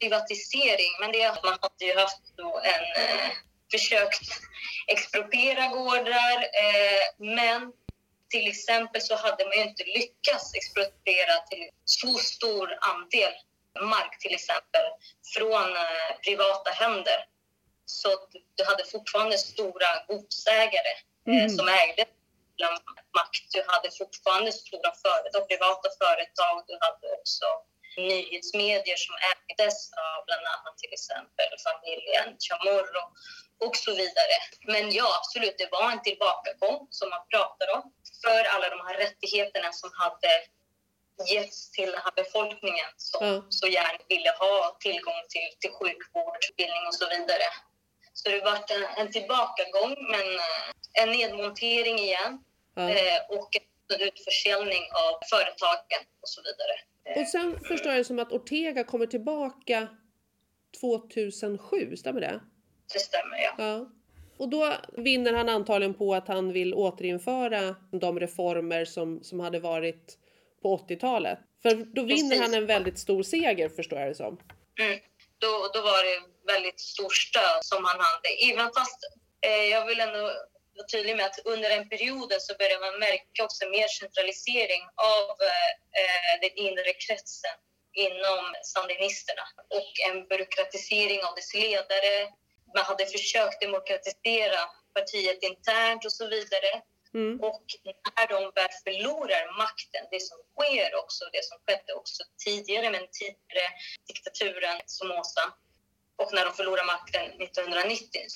privatisering, 0.00 0.92
men 1.00 1.12
det 1.12 1.22
är 1.22 1.30
att 1.30 1.44
man 1.44 1.58
hade 1.60 1.84
ju 1.84 1.98
haft 1.98 2.22
då 2.36 2.60
en 2.64 3.04
eh, 3.04 3.30
försökt 3.70 4.22
expropriera 4.86 5.66
gårdar, 5.68 6.38
eh, 6.42 7.34
men 7.36 7.72
till 8.30 8.48
exempel 8.48 9.00
så 9.02 9.16
hade 9.16 9.44
man 9.44 9.56
ju 9.56 9.62
inte 9.62 9.84
lyckats 9.84 10.54
expropriera 10.54 11.36
till 11.50 11.70
så 11.84 12.14
stor 12.18 12.78
andel 12.80 13.32
mark 13.80 14.18
till 14.18 14.34
exempel 14.34 14.84
från 15.36 15.76
eh, 15.76 16.10
privata 16.24 16.70
händer. 16.70 17.24
Så 17.86 18.08
du 18.54 18.64
hade 18.64 18.84
fortfarande 18.84 19.38
stora 19.38 19.90
godsägare 20.08 20.92
eh, 21.28 21.34
Mm. 21.36 21.48
som 21.48 21.68
ägde 21.68 22.04
makt. 23.18 23.44
Du 23.52 23.64
hade 23.66 23.90
fortfarande 23.98 24.52
stora 24.52 24.92
företag, 25.04 25.48
privata 25.48 25.88
företag. 26.02 26.64
Du 26.66 26.74
hade 26.80 27.06
också 27.18 27.44
nyhetsmedier 27.96 28.96
som 28.96 29.14
ägdes 29.32 29.76
av 30.06 30.24
bland 30.26 30.46
annat 30.54 30.78
till 30.78 30.92
exempel 30.92 31.48
familjen 31.68 32.26
Chamorro 32.46 33.02
och 33.66 33.76
så 33.76 33.90
vidare. 33.94 34.36
Men 34.72 34.92
ja, 34.92 35.08
absolut, 35.18 35.58
det 35.58 35.68
var 35.72 35.90
en 35.92 36.02
tillbakagång 36.02 36.86
som 36.90 37.08
man 37.10 37.22
pratar 37.32 37.68
om 37.76 37.82
för 38.24 38.44
alla 38.44 38.68
de 38.68 38.80
här 38.86 38.96
rättigheterna 39.04 39.72
som 39.72 39.90
hade 40.02 40.30
getts 41.32 41.70
till 41.70 41.90
den 41.90 42.00
här 42.04 42.12
befolkningen 42.16 42.90
som 42.96 43.26
Ja. 43.26 43.42
så 43.48 43.66
gärna 43.66 43.98
ville 44.08 44.30
ha 44.30 44.76
tillgång 44.80 45.20
till, 45.28 45.48
till 45.60 45.70
sjukvård, 45.70 46.36
utbildning 46.50 46.86
och 46.86 46.94
så 46.94 47.08
vidare. 47.08 47.48
Så 48.12 48.28
det 48.28 48.40
var 48.40 48.56
en, 48.76 48.84
en 48.96 49.12
tillbakagång, 49.12 49.96
men 50.10 50.34
eh, 50.38 51.02
en 51.02 51.10
nedmontering 51.10 51.98
igen 51.98 52.44
Ja. 52.74 52.88
eh, 52.90 53.20
och 53.28 53.48
en 53.56 54.00
utförsäljning 54.00 54.84
av 54.92 55.20
företagen 55.30 56.02
och 56.22 56.28
så 56.28 56.42
vidare. 56.42 56.74
Och 57.16 57.26
sen 57.26 57.60
förstår 57.68 57.92
jag 57.92 58.00
det 58.00 58.04
som 58.04 58.18
att 58.18 58.32
Ortega 58.32 58.84
kommer 58.84 59.06
tillbaka 59.06 59.88
2007, 60.80 61.96
stämmer 61.96 62.20
det? 62.20 62.40
Det 62.92 62.98
stämmer, 62.98 63.38
ja. 63.38 63.54
Ja. 63.58 63.90
Och 64.36 64.48
då 64.48 64.74
vinner 64.96 65.32
han 65.32 65.48
antagligen 65.48 65.94
på 65.94 66.14
att 66.14 66.28
han 66.28 66.52
vill 66.52 66.74
återinföra 66.74 67.76
de 67.92 68.20
reformer 68.20 68.84
som, 68.84 69.22
som 69.22 69.40
hade 69.40 69.60
varit 69.60 70.18
på 70.62 70.76
80-talet. 70.76 71.38
För 71.62 71.74
då 71.74 72.02
vinner 72.02 72.28
Precis. 72.28 72.40
han 72.40 72.54
en 72.54 72.66
väldigt 72.66 72.98
stor 72.98 73.22
seger 73.22 73.68
förstår 73.68 73.98
jag 73.98 74.10
det 74.10 74.14
som. 74.14 74.40
Mm. 74.80 74.98
Då, 75.38 75.70
då 75.74 75.80
var 75.80 76.02
det 76.04 76.52
väldigt 76.52 76.80
stort 76.80 77.14
stöd 77.14 77.64
som 77.64 77.84
han 77.84 77.96
hade. 78.00 78.52
Även 78.52 78.72
fast 78.72 78.98
eh, 79.40 79.64
jag 79.64 79.86
vill 79.86 80.00
ändå 80.00 80.30
vara 80.78 80.88
tydlig 80.88 81.16
med 81.16 81.26
att 81.26 81.38
under 81.44 81.68
den 81.68 81.88
perioden 81.88 82.40
så 82.40 82.54
började 82.58 82.80
man 82.86 82.98
märka 82.98 83.44
också 83.44 83.68
mer 83.68 83.88
centralisering 84.00 84.82
av 85.16 85.26
eh, 85.50 85.70
eh, 86.00 86.34
den 86.40 86.54
inre 86.66 86.92
kretsen 87.04 87.56
inom 88.06 88.44
sandinisterna 88.72 89.46
och 89.78 89.92
en 90.08 90.28
byråkratisering 90.28 91.20
av 91.24 91.34
dess 91.34 91.54
ledare. 91.54 92.14
Man 92.76 92.84
hade 92.84 93.06
försökt 93.06 93.60
demokratisera 93.60 94.60
partiet 94.94 95.42
internt 95.42 96.04
och 96.04 96.12
så 96.12 96.26
vidare. 96.26 96.72
Mm. 97.14 97.40
Och 97.40 97.64
när 98.16 98.26
de 98.34 98.40
väl 98.58 98.74
förlorar 98.84 99.58
makten, 99.64 100.04
det 100.10 100.22
som 100.28 100.38
sker 100.54 100.94
också, 101.02 101.24
det 101.32 101.44
som 101.44 101.58
skedde 101.64 101.92
också 102.00 102.22
tidigare 102.44 102.90
med 102.90 103.00
den 103.00 103.10
tidigare 103.20 103.68
diktaturen 104.08 104.80
Somoza 104.86 105.52
och 106.16 106.32
när 106.32 106.44
de 106.44 106.52
förlorar 106.54 106.84
makten 106.84 107.26
1990 107.42 108.26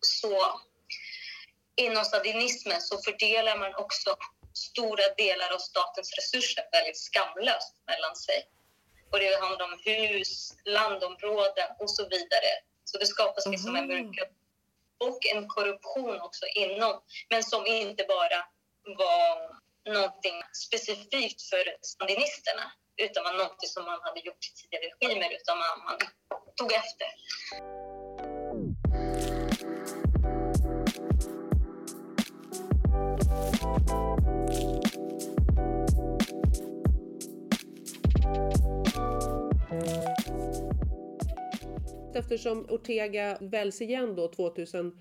så 0.00 0.60
inom 1.80 2.04
stalinismen 2.04 2.80
så 2.80 2.98
fördelar 2.98 3.56
man 3.58 3.74
också 3.74 4.16
stora 4.54 5.14
delar 5.16 5.54
av 5.54 5.58
statens 5.58 6.10
resurser 6.18 6.64
väldigt 6.72 6.98
skamlöst 6.98 7.74
mellan 7.86 8.16
sig. 8.16 8.38
Och 9.10 9.18
det 9.18 9.40
handlar 9.40 9.64
om 9.64 9.80
hus, 9.84 10.54
landområden 10.64 11.68
och 11.78 11.90
så 11.90 12.02
vidare. 12.08 12.50
Så 12.84 12.98
det 12.98 13.06
skapas 13.06 13.46
liksom 13.46 13.76
en 13.76 13.88
byråkrati 13.88 14.34
och 14.98 15.26
en 15.34 15.48
korruption 15.48 16.20
också 16.20 16.46
inom, 16.54 17.02
men 17.28 17.44
som 17.44 17.66
inte 17.66 18.04
bara 18.08 18.40
var 18.84 19.60
någonting 19.94 20.42
specifikt 20.66 21.42
för 21.42 21.76
sandinisterna 21.80 22.72
utan 22.96 23.24
var 23.24 23.32
någonting 23.32 23.68
som 23.68 23.84
man 23.84 24.00
hade 24.02 24.20
gjort 24.20 24.44
i 24.48 24.50
tidigare 24.62 24.84
regimer, 24.84 25.30
utan 25.38 25.58
man, 25.58 25.84
man 25.84 25.98
tog 26.56 26.72
efter. 26.72 27.08
Eftersom 42.14 42.66
Ortega 42.68 43.38
väljs 43.40 43.80
igen 43.80 44.14
då 44.16 44.28
2007 44.28 44.92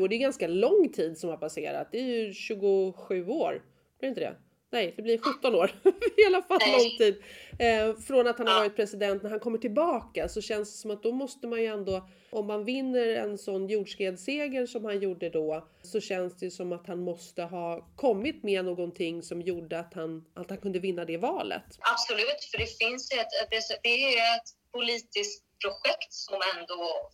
och 0.00 0.08
det 0.08 0.14
är 0.14 0.18
ganska 0.18 0.48
lång 0.48 0.88
tid 0.92 1.18
som 1.18 1.30
har 1.30 1.36
passerat. 1.36 1.88
Det 1.92 1.98
är 1.98 2.26
ju 2.26 2.32
27 2.32 3.26
år. 3.26 3.62
Blir 3.98 4.00
det 4.00 4.06
inte 4.08 4.20
det? 4.20 4.36
Nej, 4.72 4.92
det 4.96 5.02
blir 5.02 5.18
17 5.18 5.54
år. 5.54 5.70
I 6.16 6.24
alla 6.26 6.42
fall 6.42 6.58
lång 6.72 6.98
tid. 6.98 7.22
Eh, 7.58 7.96
från 8.06 8.26
att 8.26 8.38
han 8.38 8.46
har 8.46 8.54
varit 8.54 8.76
president, 8.76 9.22
när 9.22 9.30
han 9.30 9.40
kommer 9.40 9.58
tillbaka 9.58 10.28
så 10.28 10.40
känns 10.40 10.72
det 10.72 10.78
som 10.78 10.90
att 10.90 11.02
då 11.02 11.12
måste 11.12 11.46
man 11.46 11.60
ju 11.60 11.66
ändå, 11.66 12.08
om 12.30 12.46
man 12.46 12.64
vinner 12.64 13.06
en 13.06 13.38
sån 13.38 13.68
jordskredsseger 13.68 14.66
som 14.66 14.84
han 14.84 15.00
gjorde 15.00 15.30
då, 15.30 15.68
så 15.82 16.00
känns 16.00 16.38
det 16.38 16.50
som 16.50 16.72
att 16.72 16.86
han 16.86 16.98
måste 16.98 17.42
ha 17.42 17.88
kommit 17.96 18.42
med 18.42 18.64
någonting 18.64 19.22
som 19.22 19.42
gjorde 19.42 19.78
att 19.78 19.94
han, 19.94 20.24
att 20.34 20.50
han 20.50 20.58
kunde 20.58 20.78
vinna 20.78 21.04
det 21.04 21.16
valet. 21.16 21.64
Absolut, 21.80 22.44
för 22.50 22.58
det 22.58 22.78
finns 22.78 23.12
ett, 23.12 23.50
det 23.82 23.88
är 23.88 24.36
ett 24.36 24.48
politiskt 24.72 25.44
projekt 25.62 26.12
som 26.12 26.40
ändå 26.56 27.10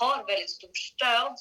har 0.00 0.26
väldigt 0.26 0.50
stort 0.50 0.76
stöd 0.76 1.36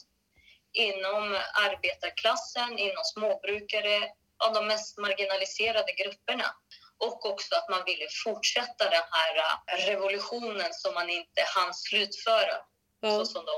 inom 0.73 1.37
arbetarklassen, 1.67 2.79
inom 2.79 3.03
småbrukare, 3.13 3.97
av 4.45 4.53
de 4.53 4.67
mest 4.67 4.97
marginaliserade 4.97 5.91
grupperna. 5.91 6.55
Och 6.97 7.25
också 7.25 7.55
att 7.55 7.69
man 7.69 7.83
ville 7.85 8.07
fortsätta 8.23 8.89
den 8.89 9.03
här 9.11 9.35
äh, 9.37 9.85
revolutionen 9.89 10.73
som 10.73 10.93
man 10.93 11.09
inte 11.09 11.41
hann 11.55 11.73
slutföra 11.73 12.57
Ja. 13.01 13.09
så 13.17 13.25
som 13.25 13.45
de 13.45 13.55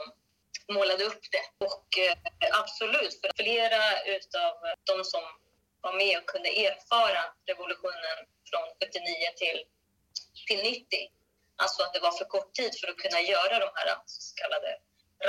målade 0.74 1.04
upp 1.04 1.24
det. 1.32 1.66
Och 1.66 1.98
eh, 1.98 2.18
absolut, 2.62 3.22
för 3.22 3.32
flera 3.44 4.04
utav 4.06 4.54
de 4.84 5.04
som 5.04 5.22
var 5.82 5.94
med 5.94 6.18
och 6.18 6.26
kunde 6.26 6.50
erfara 6.50 7.24
revolutionen 7.46 8.18
från 8.50 8.66
79 8.80 9.13
till, 9.38 9.60
till 10.48 10.62
90, 10.72 10.86
alltså 11.56 11.84
att 11.84 11.94
det 11.94 12.00
var 12.00 12.12
för 12.12 12.26
kort 12.26 12.54
tid 12.54 12.72
för 12.80 12.88
att 12.88 12.98
kunna 12.98 13.22
göra 13.22 13.60
de 13.60 13.70
här 13.76 13.98
så 14.06 14.34
kallade 14.42 14.70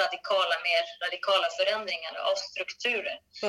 radikala, 0.03 0.55
mer 0.69 0.85
radikala 1.07 1.49
förändringarna 1.59 2.21
av 2.21 2.35
strukturer 2.35 3.21
Ja. 3.43 3.49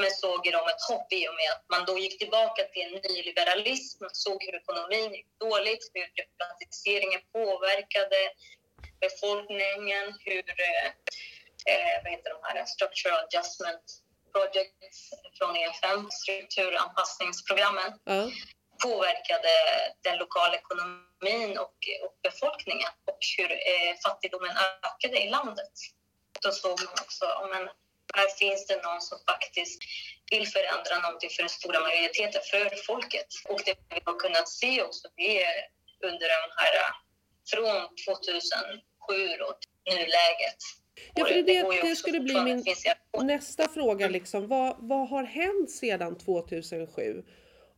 Men 0.00 0.10
såg 0.10 0.44
de 0.44 0.68
ett 0.72 0.82
hopp 0.88 1.12
i 1.12 1.28
och 1.28 1.34
med 1.34 1.50
att 1.54 1.64
man 1.74 1.84
då 1.86 1.98
gick 1.98 2.18
tillbaka 2.18 2.62
till 2.64 2.82
en 2.82 3.00
nyliberalism. 3.14 4.04
Såg 4.12 4.44
hur 4.44 4.54
ekonomin 4.54 5.14
gick 5.14 5.38
dåligt, 5.40 5.90
hur 5.94 6.06
privatiseringen 6.16 7.20
påverkade 7.32 8.18
befolkningen, 9.00 10.06
hur 10.20 10.44
eh, 11.70 12.02
vad 12.02 12.12
heter 12.12 12.30
de 12.30 12.40
här, 12.42 12.64
structural 12.64 13.24
adjustment 13.24 13.86
projects 14.32 15.10
från 15.38 15.56
EFM, 15.56 16.10
strukturanpassningsprogrammen, 16.10 17.92
Ja. 18.04 18.30
påverkade 18.84 19.48
den 20.00 20.18
lokala 20.18 20.56
ekonomin 20.56 21.58
och, 21.58 21.76
och 22.04 22.18
befolkningen 22.22 22.88
och 23.10 23.18
hur 23.38 23.50
eh, 23.52 23.94
fattigdomen 24.04 24.56
ökade 24.82 25.22
i 25.22 25.30
landet. 25.30 25.72
Då 26.42 26.50
såg 26.50 26.80
man 26.84 26.92
också, 27.02 27.24
ja, 27.24 27.46
men 27.50 27.68
här 28.18 28.28
finns 28.42 28.66
det 28.66 28.76
någon 28.86 29.00
som 29.00 29.18
faktiskt 29.32 29.78
vill 30.32 30.46
förändra 30.56 30.94
någonting 31.04 31.30
för 31.34 31.42
den 31.42 31.54
stora 31.60 31.80
majoriteten, 31.80 32.40
för 32.50 32.62
folket. 32.90 33.26
Och 33.48 33.60
det 33.66 33.74
vi 33.94 34.00
har 34.04 34.18
kunnat 34.24 34.48
se 34.48 34.82
också, 34.82 35.08
det 35.16 35.42
är 35.44 35.54
under 36.10 36.26
den 36.34 36.48
här, 36.60 36.72
eh, 36.82 36.92
från 37.52 37.80
2007 38.06 39.42
och 39.48 39.56
till 39.60 39.94
nuläget. 39.96 40.60
Ja, 41.14 41.24
för 41.24 41.34
det- 41.34 41.42
det 41.42 41.64
också 41.64 41.94
skulle 41.94 42.20
bli 42.20 42.40
min- 42.40 42.64
Nästa 43.22 43.68
fråga 43.68 44.08
liksom, 44.08 44.48
vad, 44.48 44.76
vad 44.78 45.08
har 45.08 45.24
hänt 45.24 45.70
sedan 45.70 46.18
2007? 46.18 47.22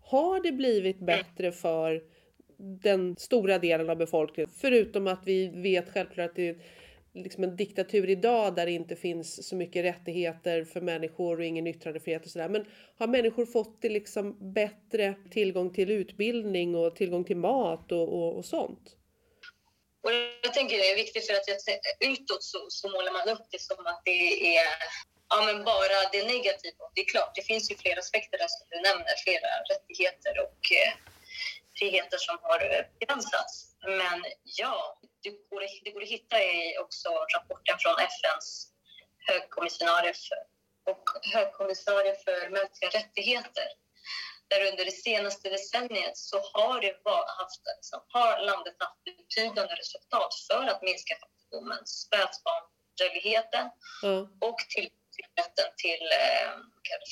Har 0.06 0.40
det 0.42 0.52
blivit 0.52 0.98
bättre 0.98 1.52
för 1.52 2.02
den 2.82 3.16
stora 3.16 3.58
delen 3.58 3.90
av 3.90 3.96
befolkningen? 3.96 4.50
Förutom 4.60 5.06
att 5.06 5.20
vi 5.24 5.48
vet 5.48 5.92
självklart 5.92 6.30
att 6.30 6.36
det 6.36 6.56
liksom 7.14 7.44
en 7.44 7.56
diktatur 7.56 8.10
idag 8.10 8.54
där 8.54 8.66
det 8.66 8.72
inte 8.72 8.96
finns 8.96 9.48
så 9.48 9.56
mycket 9.56 9.84
rättigheter 9.84 10.64
för 10.64 10.80
människor 10.80 11.38
och 11.38 11.44
ingen 11.44 11.66
yttrandefrihet 11.66 12.24
och 12.24 12.30
sådär. 12.30 12.48
Men 12.48 12.66
har 12.98 13.06
människor 13.06 13.46
fått 13.46 13.82
det 13.82 13.88
liksom 13.88 14.52
bättre 14.52 15.14
tillgång 15.30 15.74
till 15.74 15.90
utbildning 15.90 16.74
och 16.74 16.96
tillgång 16.96 17.24
till 17.24 17.36
mat 17.36 17.92
och, 17.92 18.08
och, 18.08 18.36
och 18.36 18.44
sånt? 18.44 18.96
Och 20.02 20.12
jag 20.42 20.54
tänker 20.54 20.76
det 20.76 20.90
är 20.90 20.96
viktigt 20.96 21.26
för 21.26 21.34
att 21.34 21.48
jag, 21.48 21.58
utåt 22.12 22.42
så, 22.42 22.58
så 22.68 22.88
målar 22.88 23.12
man 23.12 23.36
upp 23.36 23.46
det 23.50 23.60
som 23.60 23.86
att 23.86 24.02
det 24.04 24.56
är 24.56 24.66
ja, 25.28 25.42
men 25.46 25.64
bara 25.64 25.96
det 26.12 26.22
negativa. 26.34 26.84
Det 26.94 27.00
är 27.00 27.08
klart, 27.14 27.34
det 27.34 27.42
finns 27.42 27.70
ju 27.70 27.76
flera 27.76 27.98
aspekter 27.98 28.38
där 28.38 28.48
som 28.48 28.66
du 28.70 28.76
nämner, 28.88 29.14
flera 29.24 29.50
rättigheter 29.72 30.34
och 30.44 30.60
eh, 30.80 30.92
friheter 31.78 32.18
som 32.18 32.38
har 32.42 32.60
eh, 32.70 32.84
begränsats. 32.98 33.76
Men 34.00 34.18
ja, 34.44 34.98
det 35.24 35.30
går, 35.50 35.60
det 35.84 35.90
går 35.90 36.02
att 36.02 36.08
hitta 36.08 36.42
i 36.42 36.78
också 36.78 37.08
rapporten 37.08 37.76
från 37.78 37.96
FNs 38.14 38.72
högkommissarie 39.28 40.14
för, 40.14 40.42
och 40.92 41.04
högkommissarie 41.34 42.14
för 42.24 42.50
mänskliga 42.50 42.90
rättigheter. 42.90 43.68
Där 44.48 44.70
under 44.70 44.84
det 44.84 44.96
senaste 45.08 45.48
decenniet 45.48 46.16
så 46.16 46.36
har, 46.52 46.80
det 46.80 46.94
haft, 47.40 47.62
liksom, 47.76 48.00
har 48.08 48.46
landet 48.46 48.74
haft 48.78 49.04
betydande 49.04 49.74
resultat 49.74 50.34
för 50.48 50.64
att 50.66 50.82
minska 50.82 51.14
fattigdomen, 51.22 51.86
spädbarnsdödligheten 51.86 53.70
mm. 54.02 54.22
och 54.48 54.58
till, 54.58 54.88
till 55.14 55.28
rätten 55.38 55.68
till, 55.76 56.04
eh, 56.22 56.50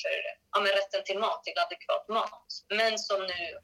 för, 0.01 0.15
ja, 0.51 0.75
rätten 0.79 1.03
till 1.03 1.19
mat, 1.19 1.43
till 1.43 1.59
adekvat 1.65 2.07
mat. 2.09 2.47
Men 2.69 2.99
som 2.99 3.21
nu 3.21 3.59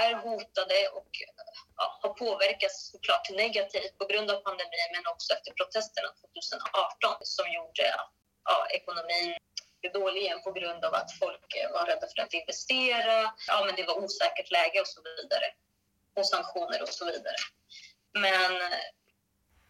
är 0.00 0.14
hotade 0.14 0.88
och 0.88 1.10
ja, 1.76 1.98
har 2.02 2.14
påverkats 2.14 2.90
såklart 2.90 3.30
negativt 3.30 3.98
på 3.98 4.04
grund 4.06 4.30
av 4.30 4.36
pandemin 4.40 4.90
men 4.92 5.06
också 5.06 5.32
efter 5.32 5.52
protesterna 5.52 6.08
2018 6.20 7.16
som 7.22 7.52
gjorde 7.52 7.94
att 7.94 8.12
ja, 8.44 8.66
ekonomin 8.70 9.36
blev 9.80 9.92
dålig 9.92 10.22
igen 10.22 10.42
på 10.42 10.52
grund 10.52 10.84
av 10.84 10.94
att 10.94 11.12
folk 11.12 11.48
var 11.72 11.86
rädda 11.86 12.06
för 12.08 12.22
att 12.22 12.34
investera. 12.34 13.34
Ja, 13.46 13.64
men 13.66 13.74
det 13.76 13.84
var 13.84 13.96
osäkert 14.04 14.50
läge 14.50 14.80
och 14.80 14.88
så 14.88 15.00
vidare. 15.02 15.46
Och 16.16 16.26
sanktioner 16.26 16.82
och 16.82 16.88
så 16.88 17.04
vidare. 17.04 17.36
Men 18.12 18.52
eh, 18.56 18.84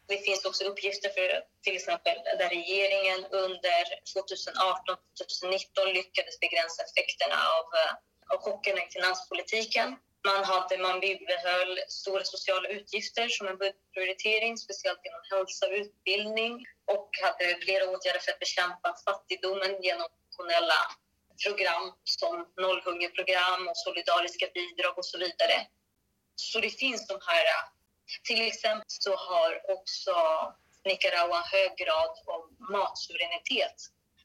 det 0.08 0.18
finns 0.18 0.44
också 0.44 0.64
uppgifter 0.64 1.08
för 1.08 1.44
till 1.62 1.76
exempel 1.76 2.16
där 2.38 2.48
regeringen 2.48 3.26
under 3.30 3.82
2018-2019 4.14 5.92
lyckades 5.94 6.40
begränsa 6.40 6.82
effekterna 6.82 7.36
av 7.56 7.66
eh, 7.80 7.92
av 8.28 8.38
chockerna 8.42 8.78
i 8.84 8.88
finanspolitiken. 8.90 9.96
Man, 10.26 10.44
hade, 10.44 10.78
man 10.78 11.00
bibehöll 11.00 11.78
stora 11.88 12.24
sociala 12.24 12.68
utgifter 12.68 13.28
som 13.28 13.48
en 13.48 13.58
budgetprioritering, 13.58 14.58
speciellt 14.58 15.00
inom 15.04 15.22
hälsa 15.30 15.66
och 15.66 15.72
utbildning 15.72 16.66
och 16.94 17.10
hade 17.22 17.58
flera 17.64 17.84
åtgärder 17.90 18.20
för 18.20 18.32
att 18.32 18.38
bekämpa 18.38 18.96
fattigdomen 19.04 19.82
genom 19.82 20.08
nationella 20.26 20.80
program 21.44 21.92
som 22.04 22.46
nollhungerprogram 22.56 23.68
och 23.68 23.76
solidariska 23.76 24.46
bidrag 24.54 24.98
och 24.98 25.04
så 25.04 25.18
vidare. 25.18 25.66
Så 26.36 26.60
det 26.60 26.70
finns 26.70 27.06
de 27.06 27.18
här... 27.26 27.44
Till 28.24 28.42
exempel 28.42 28.84
så 28.86 29.16
har 29.16 29.70
också 29.76 30.14
Nicaragua 30.84 31.36
en 31.36 31.58
hög 31.58 31.76
grad 31.78 32.14
av 32.26 32.42
matsuveränitet 32.58 33.76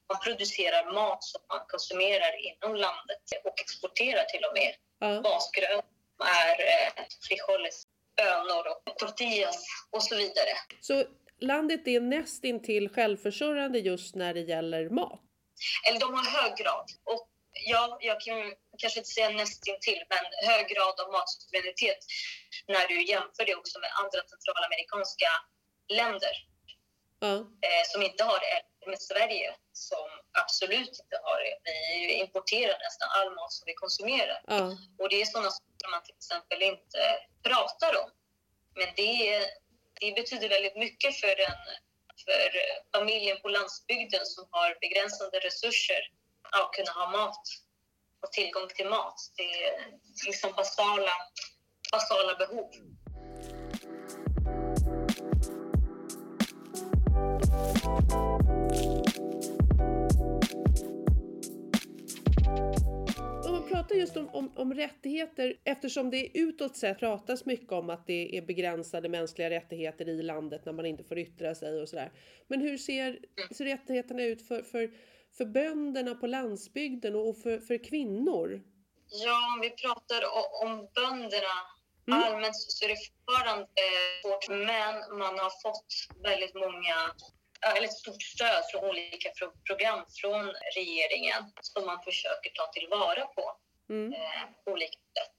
man 0.09 0.19
producerar 0.23 0.93
mat 0.93 1.23
som 1.23 1.41
man 1.49 1.59
konsumerar 1.67 2.33
inom 2.47 2.75
landet 2.75 3.23
och 3.43 3.59
exporterar 3.59 4.23
till 4.23 4.43
och 4.47 4.53
med. 4.53 4.75
Ja. 4.99 5.21
Basgröt 5.21 5.85
är 6.19 6.55
eh, 6.73 7.03
frijoles, 7.27 7.83
bönor 8.17 8.65
och 8.67 8.97
tortillas 8.97 9.65
och 9.91 10.03
så 10.03 10.15
vidare. 10.15 10.53
Så 10.81 11.03
landet 11.39 11.87
är 11.87 11.99
nästintill 11.99 12.89
självförsörjande 12.89 13.79
just 13.79 14.15
när 14.15 14.33
det 14.33 14.39
gäller 14.39 14.89
mat? 14.89 15.21
Eller 15.87 15.99
de 15.99 16.13
har 16.13 16.25
hög 16.41 16.57
grad. 16.57 16.85
Och 17.03 17.29
ja, 17.65 17.97
jag 18.01 18.21
kan 18.21 18.53
kanske 18.77 18.99
inte 18.99 19.09
säga 19.09 19.29
nästintill, 19.29 20.03
men 20.09 20.49
hög 20.49 20.67
grad 20.67 20.99
av 21.01 21.11
matsuveränitet 21.11 22.01
när 22.67 22.87
du 22.87 23.05
jämför 23.11 23.45
det 23.45 23.55
också 23.55 23.79
med 23.79 23.89
andra 24.01 24.19
centralamerikanska 24.31 25.29
länder 25.99 26.35
ja. 27.19 27.33
eh, 27.67 27.83
som 27.91 28.01
inte 28.01 28.23
har 28.23 28.39
det 28.39 28.72
med 28.87 29.01
Sverige 29.01 29.55
som 29.73 30.07
absolut 30.43 30.89
inte 31.03 31.17
har 31.23 31.39
det. 31.45 31.55
Vi 32.07 32.13
importerar 32.13 32.77
nästan 32.79 33.09
all 33.17 33.35
mat 33.35 33.51
som 33.51 33.65
vi 33.65 33.73
konsumerar. 33.73 34.41
Ja. 34.47 34.77
Och 34.99 35.09
det 35.09 35.21
är 35.21 35.25
sådana 35.25 35.51
saker 35.51 35.89
man 35.91 36.03
till 36.03 36.15
exempel 36.15 36.61
inte 36.61 37.01
pratar 37.43 37.91
om. 38.01 38.09
Men 38.75 38.87
det, 38.95 39.39
det 40.01 40.11
betyder 40.11 40.49
väldigt 40.49 40.75
mycket 40.75 41.15
för, 41.15 41.35
den, 41.35 41.59
för 42.25 42.49
familjen 42.97 43.37
på 43.41 43.47
landsbygden 43.49 44.25
som 44.25 44.47
har 44.51 44.77
begränsade 44.81 45.39
resurser 45.39 46.01
att 46.51 46.73
kunna 46.73 46.91
ha 46.91 47.11
mat 47.11 47.43
och 48.21 48.31
tillgång 48.31 48.67
till 48.67 48.89
mat. 48.89 49.15
Det 49.37 49.63
är 49.63 49.85
liksom 50.25 50.51
basala, 50.51 51.11
basala 51.91 52.35
behov. 52.35 52.71
Pratar 63.93 63.99
just 63.99 64.17
om, 64.17 64.29
om, 64.29 64.51
om, 64.55 64.73
rättigheter 64.73 65.55
eftersom 65.63 66.09
det 66.09 66.37
utåt 66.37 66.77
sett 66.77 66.99
pratas 66.99 67.45
mycket 67.45 67.71
om 67.71 67.89
att 67.89 68.07
det 68.07 68.37
är 68.37 68.41
begränsade 68.41 69.09
mänskliga 69.09 69.49
rättigheter 69.49 70.09
i 70.09 70.23
landet 70.23 70.65
när 70.65 70.73
man 70.73 70.85
inte 70.85 71.03
får 71.03 71.17
yttra 71.17 71.55
sig 71.55 71.81
och 71.81 71.89
sådär. 71.89 72.11
Men 72.47 72.61
hur 72.61 72.77
ser, 72.77 73.19
ser 73.51 73.65
rättigheterna 73.65 74.23
ut 74.23 74.47
för, 74.47 74.61
för, 74.61 74.91
för 75.37 75.45
bönderna 75.45 76.15
på 76.15 76.27
landsbygden 76.27 77.15
och 77.15 77.37
för, 77.37 77.59
för 77.59 77.83
kvinnor? 77.83 78.61
Ja, 79.25 79.53
om 79.55 79.61
vi 79.61 79.69
pratar 79.69 80.21
om 80.63 80.89
bönderna 80.95 81.55
mm. 82.07 82.23
allmänt 82.23 82.55
så 82.55 82.85
är 82.85 82.89
det 82.89 82.97
fortfarande 83.07 83.67
svårt, 84.21 84.49
men 84.49 85.17
man 85.17 85.39
har 85.39 85.61
fått 85.63 85.93
väldigt 86.23 86.55
många 86.55 86.95
eller 87.77 87.87
stort 87.87 88.23
stöd 88.23 88.63
från 88.71 88.83
olika 88.89 89.29
program 89.67 90.05
från 90.21 90.43
regeringen 90.75 91.43
som 91.61 91.85
man 91.85 92.03
försöker 92.03 92.49
ta 92.49 92.65
tillvara 92.67 93.25
på 93.25 93.43
mm. 93.89 94.13
eh, 94.13 94.49
på 94.65 94.71
olika 94.71 94.97
sätt. 94.97 95.33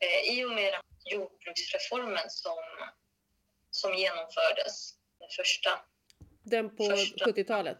Eh, 0.00 0.38
I 0.38 0.44
och 0.44 0.50
med 0.50 0.74
jordbruksreformen 1.04 2.30
som, 2.30 2.58
som 3.70 3.94
genomfördes, 3.94 4.94
den 5.18 5.28
första. 5.36 5.70
Den 6.42 6.76
på 6.76 6.84
70-talet? 6.84 7.78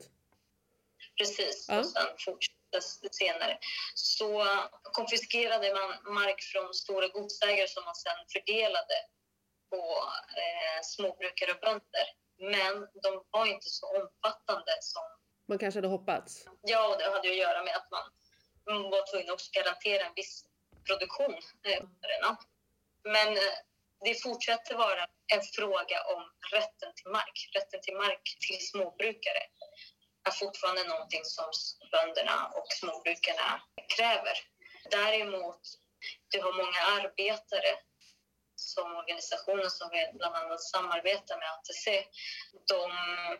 Precis, 1.18 1.66
ja. 1.68 1.78
och 1.78 1.86
sen 1.86 2.06
fortsatte 2.18 2.80
senare. 3.10 3.58
Så 3.94 4.46
konfiskerade 4.82 5.74
man 5.74 6.14
mark 6.14 6.40
från 6.40 6.74
stora 6.74 7.08
godsägare 7.08 7.68
som 7.68 7.84
man 7.84 7.94
sen 7.94 8.18
fördelade 8.32 8.94
på 9.70 9.82
eh, 10.42 10.82
småbrukare 10.82 11.52
och 11.52 11.60
bönder. 11.60 12.06
Men 12.38 12.88
de 13.02 13.24
var 13.30 13.46
inte 13.46 13.68
så 13.68 13.86
omfattande 13.86 14.72
som 14.80 15.02
man 15.48 15.58
kanske 15.58 15.78
hade 15.78 15.88
hoppats? 15.88 16.44
Ja, 16.62 16.96
det 16.98 17.04
hade 17.04 17.28
att 17.30 17.36
göra 17.36 17.64
med 17.64 17.76
att 17.76 17.90
man 17.90 18.02
var 18.68 19.10
tvungna 19.10 19.32
att 19.32 19.50
garantera 19.50 20.04
en 20.04 20.14
viss 20.14 20.44
produktion. 20.86 21.34
Eh, 21.62 21.82
Men 23.04 23.28
eh, 23.36 23.58
det 24.04 24.22
fortsätter 24.22 24.74
vara 24.74 25.06
en 25.34 25.42
fråga 25.42 26.02
om 26.14 26.22
rätten 26.52 26.94
till 26.94 27.10
mark. 27.10 27.50
Rätten 27.54 27.80
till 27.80 27.96
mark 27.96 28.36
till 28.46 28.66
småbrukare 28.66 29.42
är 30.28 30.30
fortfarande 30.30 30.84
någonting 30.84 31.24
som 31.24 31.50
bönderna 31.90 32.48
och 32.54 32.66
småbrukarna 32.68 33.62
kräver. 33.96 34.38
Däremot, 34.90 35.60
du 36.28 36.40
har 36.40 36.52
många 36.52 36.80
arbetare 36.98 37.78
som 38.54 38.96
organisationer 38.96 39.68
som 39.68 39.88
vi 39.92 40.10
bland 40.18 40.34
annat 40.36 40.62
samarbetar 40.62 41.38
med 41.38 41.48
ATC. 41.52 41.86
De 42.68 42.90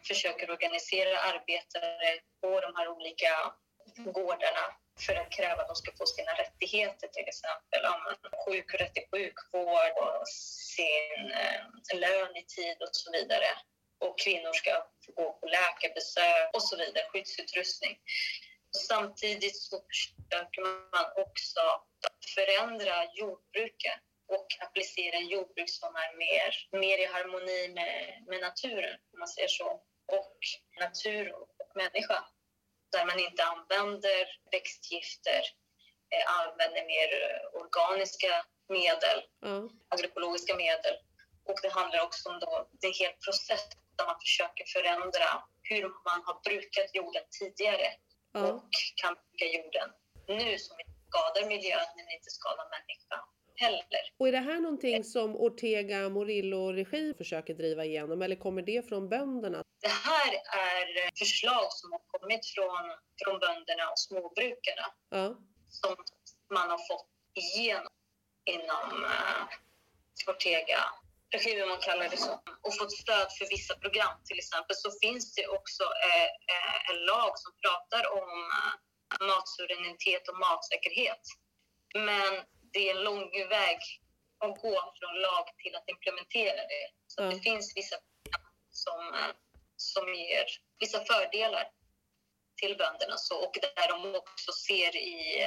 försöker 0.08 0.50
organisera 0.50 1.20
arbetare 1.20 2.20
på 2.40 2.60
de 2.60 2.76
här 2.76 2.88
olika 2.88 3.52
gårdarna 3.96 4.66
för 5.02 5.14
att 5.14 5.30
kräva 5.30 5.62
att 5.62 5.68
de 5.68 5.76
ska 5.76 5.92
få 5.98 6.06
sina 6.06 6.32
rättigheter, 6.32 7.08
till 7.08 7.28
exempel 7.28 7.80
ja, 7.82 8.16
sjukrätt 8.44 8.94
till 8.94 9.08
sjukvård 9.12 9.94
och 10.04 10.28
sin 10.76 11.32
eh, 11.42 11.98
lön 12.04 12.36
i 12.36 12.44
tid 12.44 12.76
och 12.82 12.88
så 12.92 13.12
vidare. 13.12 13.50
Och 14.00 14.18
kvinnor 14.18 14.52
ska 14.52 14.72
få 15.06 15.12
gå 15.12 15.32
på 15.32 15.46
läkarbesök 15.46 16.54
och 16.54 16.62
så 16.62 16.76
vidare, 16.76 17.04
skyddsutrustning. 17.08 17.98
Samtidigt 18.88 19.56
så 19.56 19.76
försöker 19.88 20.62
man 20.92 21.06
också 21.24 21.60
förändra 22.34 22.96
jordbruket 23.14 24.00
och 24.28 24.46
applicera 24.60 25.16
en 25.16 25.28
jordbruk 25.28 25.70
som 25.70 25.94
är 25.94 26.16
mer, 26.24 26.80
mer 26.80 26.98
i 26.98 27.06
harmoni 27.06 27.68
med, 27.68 28.24
med 28.26 28.40
naturen, 28.40 28.98
om 29.12 29.18
man 29.18 29.28
säger 29.28 29.48
så. 29.48 29.68
Och 30.12 30.38
natur 30.80 31.32
och 31.32 31.72
människa 31.74 32.24
där 32.92 33.04
man 33.10 33.18
inte 33.26 33.42
använder 33.52 34.20
växtgifter, 34.56 35.42
eh, 36.12 36.24
använder 36.40 36.82
mer 36.92 37.08
eh, 37.24 37.60
organiska 37.62 38.32
medel, 38.68 39.18
mm. 39.44 39.64
agroekologiska 39.94 40.54
medel. 40.56 40.96
Och 41.48 41.58
det 41.62 41.72
handlar 41.78 42.00
också 42.06 42.28
om 42.30 42.38
då, 42.44 42.68
det 42.80 42.86
är 42.86 42.92
en 42.94 43.04
hel 43.04 43.16
process 43.26 43.64
där 43.96 44.06
man 44.10 44.20
försöker 44.26 44.64
förändra 44.76 45.28
hur 45.70 45.84
man 46.08 46.20
har 46.26 46.36
brukat 46.46 46.88
jorden 46.98 47.24
tidigare 47.38 47.88
mm. 48.36 48.46
och 48.50 48.70
kan 49.02 49.14
bruka 49.14 49.46
jorden 49.58 49.88
nu 50.28 50.58
som 50.58 50.74
inte 50.80 50.98
skadar 51.08 51.48
miljön 51.48 51.88
men 51.96 52.06
inte 52.16 52.30
skadar 52.38 52.66
människan. 52.76 53.24
heller. 53.54 54.02
Och 54.18 54.28
är 54.28 54.32
det 54.32 54.38
här 54.38 54.60
någonting 54.60 55.04
som 55.04 55.36
Ortega 55.36 56.08
Morillo-regim 56.08 57.14
försöker 57.14 57.54
driva 57.54 57.84
igenom 57.84 58.22
eller 58.22 58.36
kommer 58.36 58.62
det 58.62 58.88
från 58.88 59.08
bönderna? 59.08 59.62
Det 59.80 59.88
här 59.88 60.32
är 60.66 61.10
förslag 61.18 61.72
som 61.72 61.92
har 61.92 62.00
kommit 62.18 62.46
från, 62.46 62.84
från 63.24 63.38
bönderna 63.40 63.90
och 63.90 63.98
småbrukarna 63.98 64.86
Ja. 65.10 65.34
som 65.68 65.96
man 66.54 66.70
har 66.70 66.78
fått 66.88 67.08
igenom 67.34 67.92
inom 68.44 69.04
uh, 69.04 69.44
Ortega 70.26 70.84
regimen 71.30 71.68
man 71.68 71.78
kallar 71.78 72.08
det 72.08 72.16
så, 72.16 72.32
och 72.62 72.76
fått 72.78 72.92
stöd 72.92 73.28
för 73.38 73.46
vissa 73.48 73.74
program 73.74 74.16
till 74.24 74.38
exempel 74.38 74.76
så 74.76 74.90
finns 75.02 75.34
det 75.34 75.46
också 75.46 75.82
eh, 75.82 76.28
eh, 76.54 76.90
en 76.90 76.98
lag 77.04 77.32
som 77.38 77.52
pratar 77.64 78.02
om 78.22 78.30
eh, 78.58 79.26
matsuveränitet 79.26 80.28
och 80.28 80.38
matsäkerhet. 80.38 81.24
Men 81.94 82.32
det 82.72 82.88
är 82.88 82.96
en 82.96 83.04
lång 83.04 83.48
väg 83.48 83.78
att 84.44 84.60
gå 84.62 84.74
från 84.98 85.14
lag 85.20 85.46
till 85.62 85.74
att 85.76 85.88
implementera 85.88 86.56
det. 86.72 86.86
Så 87.06 87.22
Mm. 87.22 87.34
det 87.34 87.40
finns 87.42 87.76
vissa 87.76 87.96
program 87.96 88.46
som, 88.70 89.14
eh, 89.14 89.32
som 89.80 90.14
ger 90.14 90.46
vissa 90.78 91.04
fördelar 91.04 91.64
till 92.60 92.76
bönderna 92.76 93.16
så, 93.16 93.36
och 93.44 93.54
där 93.76 93.88
de 93.88 94.14
också 94.14 94.52
ser 94.52 94.96
i, 94.96 95.42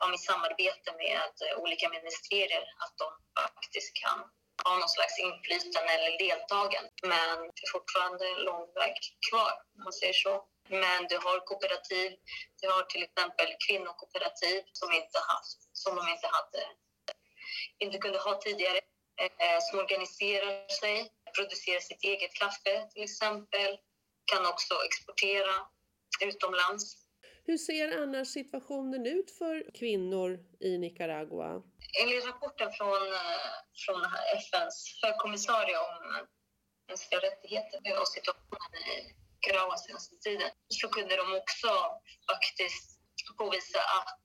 ja, 0.00 0.14
i 0.14 0.18
samarbete 0.18 0.92
med 1.02 1.30
olika 1.56 1.88
ministerier 1.88 2.64
att 2.84 2.94
de 2.98 3.08
faktiskt 3.42 3.92
kan 4.02 4.18
ha 4.64 4.78
någon 4.78 4.88
slags 4.96 5.18
inflytande 5.18 5.92
eller 5.92 6.18
deltagande. 6.18 6.90
Men 7.02 7.36
det 7.54 7.62
är 7.66 7.72
fortfarande 7.78 8.24
en 8.32 8.42
lång 8.50 8.64
väg 8.74 8.94
kvar, 9.30 9.52
om 9.76 9.82
man 9.84 9.92
säger 9.92 10.12
så. 10.12 10.34
Men 10.68 11.06
du 11.10 11.16
har 11.26 11.46
kooperativ, 11.50 12.10
du 12.60 12.68
har 12.68 12.82
till 12.82 13.02
exempel 13.02 13.48
kvinnokooperativ 13.66 14.62
som, 14.72 14.92
inte 14.92 15.18
haft, 15.32 15.58
som 15.72 15.96
de 15.96 16.08
inte 16.14 16.28
hade, 16.36 16.62
inte 17.78 17.98
kunde 17.98 18.18
ha 18.18 18.34
tidigare, 18.34 18.80
eh, 19.20 19.58
som 19.60 19.78
organiserar 19.78 20.68
sig, 20.80 20.96
producerar 21.36 21.80
sitt 21.80 22.04
eget 22.04 22.34
kaffe 22.34 22.74
till 22.92 23.02
exempel, 23.02 23.70
kan 24.32 24.46
också 24.46 24.74
exportera 24.86 25.54
utomlands. 26.28 26.84
Hur 27.44 27.58
ser 27.58 28.02
annars 28.02 28.28
situationen 28.28 29.06
ut 29.06 29.30
för 29.38 29.70
kvinnor 29.78 30.38
i 30.60 30.78
Nicaragua? 30.78 31.62
Enligt 32.02 32.26
rapporten 32.26 32.72
från, 32.72 33.02
eh, 33.12 33.50
från 33.84 34.00
FNs 34.44 34.76
högkommissarie 35.02 35.78
om 35.78 36.26
mänskliga 36.88 37.20
rättigheter 37.20 38.00
och 38.00 38.08
situationen 38.08 38.72
i 38.86 39.14
Nicaragua 39.34 39.76
senaste 39.76 40.16
tiden 40.16 40.50
så 40.68 40.88
kunde 40.88 41.16
de 41.16 41.26
också 41.40 41.70
faktiskt 42.30 43.00
påvisa 43.38 43.78
att 43.78 44.22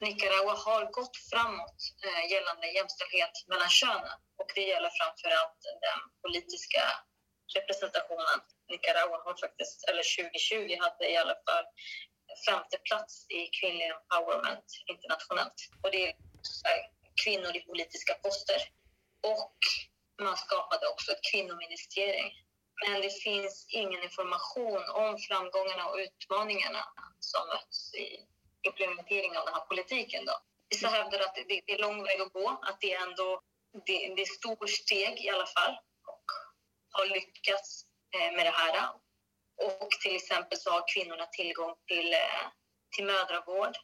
Nicaragua 0.00 0.54
har 0.66 0.82
gått 0.98 1.16
framåt 1.30 1.80
eh, 2.06 2.32
gällande 2.32 2.66
jämställdhet 2.78 3.34
mellan 3.50 3.68
könen 3.68 4.18
och 4.40 4.50
det 4.54 4.66
gäller 4.72 4.90
framför 4.98 5.30
allt 5.38 5.60
den 5.86 6.00
politiska 6.22 6.82
representationen. 7.56 8.38
Nicaragua 8.70 9.18
har 9.26 9.36
faktiskt, 9.44 9.78
eller 9.88 10.04
2020 10.16 10.76
hade 10.84 11.04
i 11.12 11.16
alla 11.22 11.36
fall 11.46 11.66
femte 12.48 12.76
plats 12.88 13.12
i 13.38 13.40
kvinnlig 13.58 13.86
empowerment 13.94 14.68
internationellt. 14.92 15.58
Och 15.82 15.90
det 15.90 16.04
är 16.06 16.14
kvinnor 17.24 17.56
i 17.56 17.60
politiska 17.60 18.14
poster. 18.14 18.60
Och 19.34 19.58
man 20.22 20.36
skapade 20.36 20.86
också 20.86 21.12
ett 21.12 21.24
kvinnoministerium. 21.32 22.30
Men 22.86 23.00
det 23.00 23.22
finns 23.22 23.66
ingen 23.68 24.02
information 24.02 24.82
om 25.02 25.18
framgångarna 25.28 25.84
och 25.90 25.98
utmaningarna 26.06 26.82
som 27.20 27.48
möts 27.48 27.94
i 27.94 28.06
implementeringen 28.62 29.36
av 29.36 29.44
den 29.44 29.54
här 29.54 29.66
politiken. 29.66 30.24
Då. 30.24 30.32
Vissa 30.70 30.88
hävdar 30.88 31.20
att 31.20 31.34
det 31.34 31.62
det 31.66 31.72
är 31.72 31.78
lång 31.78 32.02
väg 32.02 32.20
att 32.20 32.32
gå, 32.32 32.60
att 32.62 32.80
det 32.80 32.94
är 32.94 33.02
ändå 33.02 33.40
det, 33.86 34.14
det 34.16 34.22
är 34.22 34.26
stort 34.26 34.70
steg 34.70 35.20
i 35.24 35.30
alla 35.30 35.46
fall 35.46 35.78
och 36.06 36.24
har 36.90 37.06
lyckats 37.06 37.84
eh, 38.14 38.32
med 38.36 38.46
det 38.46 38.50
här. 38.50 38.88
Och 39.56 39.90
till 39.90 40.16
exempel 40.16 40.58
så 40.58 40.70
har 40.70 40.84
kvinnorna 40.94 41.26
tillgång 41.26 41.74
till, 41.86 42.12
eh, 42.12 42.46
till 42.96 43.04
mödravård 43.04 43.76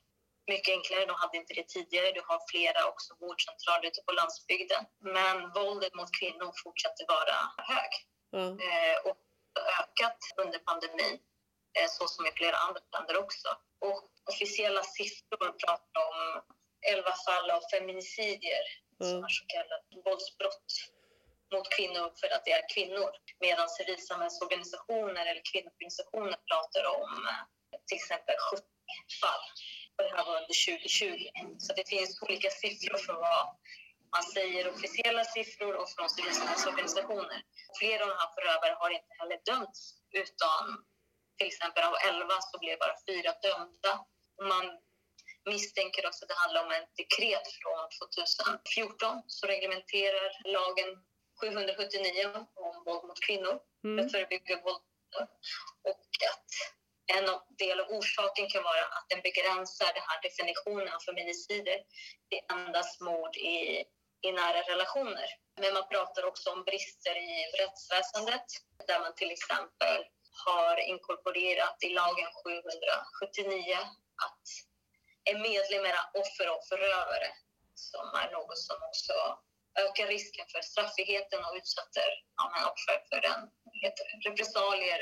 mycket 0.47 0.73
enklare. 0.73 1.07
De 1.07 1.17
hade 1.17 1.37
inte 1.37 1.55
det 1.55 1.69
tidigare. 1.69 2.13
Du 2.13 2.23
har 2.27 2.41
flera 2.51 2.89
också 2.89 3.15
vårdcentraler 3.21 3.87
ute 3.89 4.03
på 4.07 4.13
landsbygden. 4.13 4.85
Men 5.01 5.53
våldet 5.53 5.95
mot 5.95 6.19
kvinnor 6.21 6.53
fortsätter 6.65 7.05
vara 7.09 7.37
hög 7.57 7.93
Ja. 8.31 8.41
eh, 8.41 8.97
och 9.05 9.19
ökat 9.81 10.19
under 10.37 10.59
pandemin, 10.59 11.19
eh, 11.79 11.89
så 11.89 12.09
som 12.09 12.27
i 12.27 12.31
flera 12.31 12.57
andra 12.57 12.81
länder 12.93 13.17
också. 13.25 13.49
Och 13.79 14.11
officiella 14.31 14.83
siffror 14.83 15.53
pratar 15.65 16.01
om 16.11 16.43
11 16.93 17.13
fall 17.27 17.51
av 17.51 17.63
feminicidier, 17.73 18.65
som 18.99 19.07
Mm. 19.09 19.25
är 19.25 19.29
så 19.29 19.45
kallade 19.47 19.83
våldsbrott 20.05 20.71
mot 21.55 21.69
kvinnor 21.77 22.13
för 22.21 22.29
att 22.35 22.45
det 22.45 22.53
är 22.53 22.69
kvinnor. 22.75 23.11
Medan 23.41 23.69
civilsamhällsorganisationer 23.69 25.27
eller 25.27 25.43
kvinnoorganisationer 25.53 26.39
pratar 26.51 26.85
om 26.97 27.11
eh, 27.31 27.43
till 27.87 27.97
exempel 27.97 28.37
70 28.51 28.63
fall. 29.21 29.45
Och 29.97 30.03
det 30.05 30.11
här 30.17 30.25
var 30.25 30.37
under 30.43 30.57
2020. 30.67 31.29
Så 31.59 31.73
det 31.79 31.89
finns 31.89 32.23
olika 32.23 32.51
siffror 32.51 32.99
för 32.99 33.13
vad 33.13 33.47
man 34.15 34.23
säger, 34.23 34.71
officiella 34.75 35.25
siffror 35.25 35.75
och 35.81 35.89
från 35.91 36.11
civilsamhällsorganisationer. 36.11 37.43
Flera 37.79 38.03
av 38.03 38.09
de 38.09 38.17
här 38.23 38.33
förövare 38.35 38.75
har 38.81 38.91
inte 38.91 39.13
heller 39.19 39.41
dömts 39.45 39.81
utan 40.13 40.85
till 41.39 41.47
exempel 41.47 41.83
av 41.85 41.95
11 42.09 42.29
så 42.41 42.59
blev 42.59 42.79
bara 42.79 42.97
fyra 43.09 43.33
dömda. 43.43 43.93
Man 44.43 44.79
misstänker 45.51 46.07
också 46.07 46.25
att 46.25 46.29
det 46.29 46.35
handlar 46.35 46.65
om 46.65 46.71
ett 46.71 46.97
dekret 46.97 47.47
från 47.61 47.89
2014 48.69 49.23
som 49.27 49.47
reglementerar 49.49 50.29
lagen 50.45 50.91
779 51.41 52.47
om 52.55 52.85
våld 52.85 53.05
mot 53.09 53.21
kvinnor 53.27 53.61
för 53.83 53.89
Mm. 53.89 54.07
att 54.07 54.13
förebygga 54.13 54.57
våld. 54.63 54.83
Och 55.91 56.11
att 56.33 56.51
en 57.17 57.27
del 57.59 57.81
av 57.81 57.89
orsaken 57.89 58.49
kan 58.51 58.63
vara 58.63 58.85
att 58.85 59.07
den 59.09 59.21
begränsar 59.23 59.93
den 59.95 60.03
här 60.09 60.23
definitionen 60.23 60.95
av 60.95 61.01
feminicider 61.01 61.79
till 62.29 62.41
endast 62.53 63.01
mord 63.01 63.37
i, 63.37 63.85
i 64.27 64.33
nära 64.33 64.61
relationer. 64.63 65.29
Men 65.61 65.75
man 65.75 65.89
pratar 65.89 66.23
också 66.25 66.51
om 66.51 66.65
brister 66.65 67.17
i 67.17 67.33
rättsväsendet 67.61 68.47
där 68.87 69.01
man 69.01 69.15
till 69.15 69.31
exempel 69.31 70.05
har 70.47 70.77
inkorporerat 70.77 71.77
i 71.83 71.89
lagen 71.89 72.31
779 72.45 73.79
att 74.27 74.47
en 75.25 75.43
medlem 75.43 75.85
är 75.85 75.97
offer 76.15 76.47
och 76.55 76.65
förövare 76.69 77.29
som 77.75 78.07
är 78.23 78.31
något 78.33 78.59
som 78.59 78.77
också 78.83 79.13
ökar 79.79 80.07
risken 80.07 80.47
för 80.53 80.61
straffriheten 80.61 81.45
och 81.45 81.55
utsätter 81.57 82.09
ja, 82.37 82.45
men 82.55 82.65
offer 82.73 82.97
för 83.11 83.21
en 83.33 83.51
heter 83.83 84.05
det, 84.05 84.31
repressalier, 84.31 85.01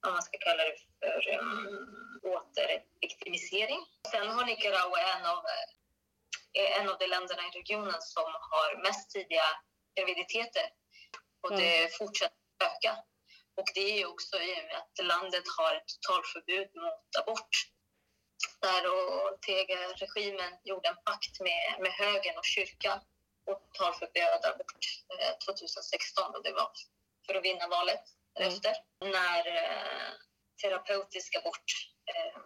vad 0.00 0.12
man 0.12 0.22
ska 0.22 0.38
kalla 0.38 0.62
det 0.64 0.76
för 1.00 1.38
um, 1.38 2.20
återviktimisering. 2.22 3.80
Sen 4.10 4.28
har 4.28 4.44
Nicaragua 4.44 5.00
en 5.14 5.26
av, 5.26 5.42
eh, 6.58 6.80
en 6.80 6.88
av 6.88 6.98
de 6.98 7.06
länderna 7.06 7.42
i 7.48 7.58
regionen 7.60 8.02
som 8.02 8.28
har 8.50 8.82
mest 8.82 9.10
tidiga 9.10 9.48
graviditeter 9.96 10.66
och 11.42 11.56
det 11.56 11.98
fortsätter 11.98 12.42
öka. 12.64 12.96
Och 13.54 13.68
det 13.74 14.00
är 14.00 14.06
också 14.06 14.36
i 14.36 14.52
och 14.60 14.64
med 14.64 14.76
att 14.76 15.06
landet 15.06 15.44
har 15.58 15.74
ett 15.74 15.88
totalförbud 15.94 16.70
mot 16.84 17.16
abort 17.20 17.54
där 18.60 18.82
Ortega-regimen 19.32 20.52
gjorde 20.64 20.88
en 20.88 21.02
pakt 21.04 21.40
med, 21.40 21.76
med 21.80 21.92
högern 21.92 22.38
och 22.38 22.44
kyrkan 22.44 23.00
och 23.46 23.60
totalförbjöd 23.72 24.44
abort 24.44 24.84
eh, 25.20 25.34
2016 25.46 26.34
och 26.34 26.42
det 26.42 26.52
var 26.52 26.70
för 27.26 27.34
att 27.34 27.44
vinna 27.44 27.68
valet 27.68 28.04
därefter. 28.34 28.74
När 29.00 29.46
eh, 29.46 30.12
terapeutisk 30.62 31.36
abort, 31.36 31.68
eh, 32.14 32.40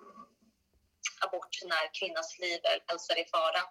abort 1.21 1.55
när 1.65 1.95
kvinnans 2.01 2.39
liv 2.39 2.61
eller 2.65 2.85
hälsa 2.87 3.13
är 3.13 3.21
i 3.27 3.29
fara 3.29 3.63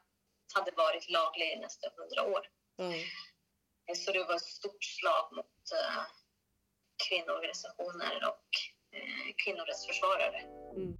hade 0.53 0.71
varit 0.71 1.09
laglig 1.09 1.51
i 1.51 1.55
nästan 1.59 1.91
hundra 1.97 2.23
år. 2.23 2.47
Ja. 2.75 3.95
Så 3.95 4.11
det 4.11 4.23
var 4.23 4.35
ett 4.35 4.41
stort 4.41 4.83
slag 4.83 5.35
mot 5.35 5.71
eh, 5.79 6.03
kvinnoorganisationer 7.07 8.27
och 8.27 8.49
eh, 8.97 9.33
kvinnorättsförsvarare. 9.43 10.39
Mm. 10.75 10.97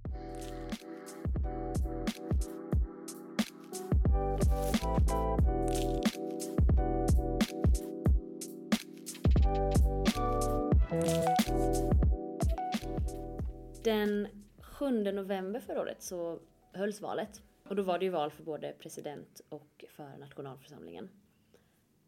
Den 13.84 14.28
7 14.60 15.12
november 15.12 15.60
förra 15.60 15.80
året 15.80 16.02
så 16.02 16.38
hölls 16.72 17.00
valet. 17.00 17.42
Och 17.68 17.76
då 17.76 17.82
var 17.82 17.98
det 17.98 18.04
ju 18.04 18.10
val 18.10 18.30
för 18.30 18.42
både 18.42 18.74
president 18.78 19.40
och 19.48 19.84
för 19.88 20.18
nationalförsamlingen. 20.18 21.08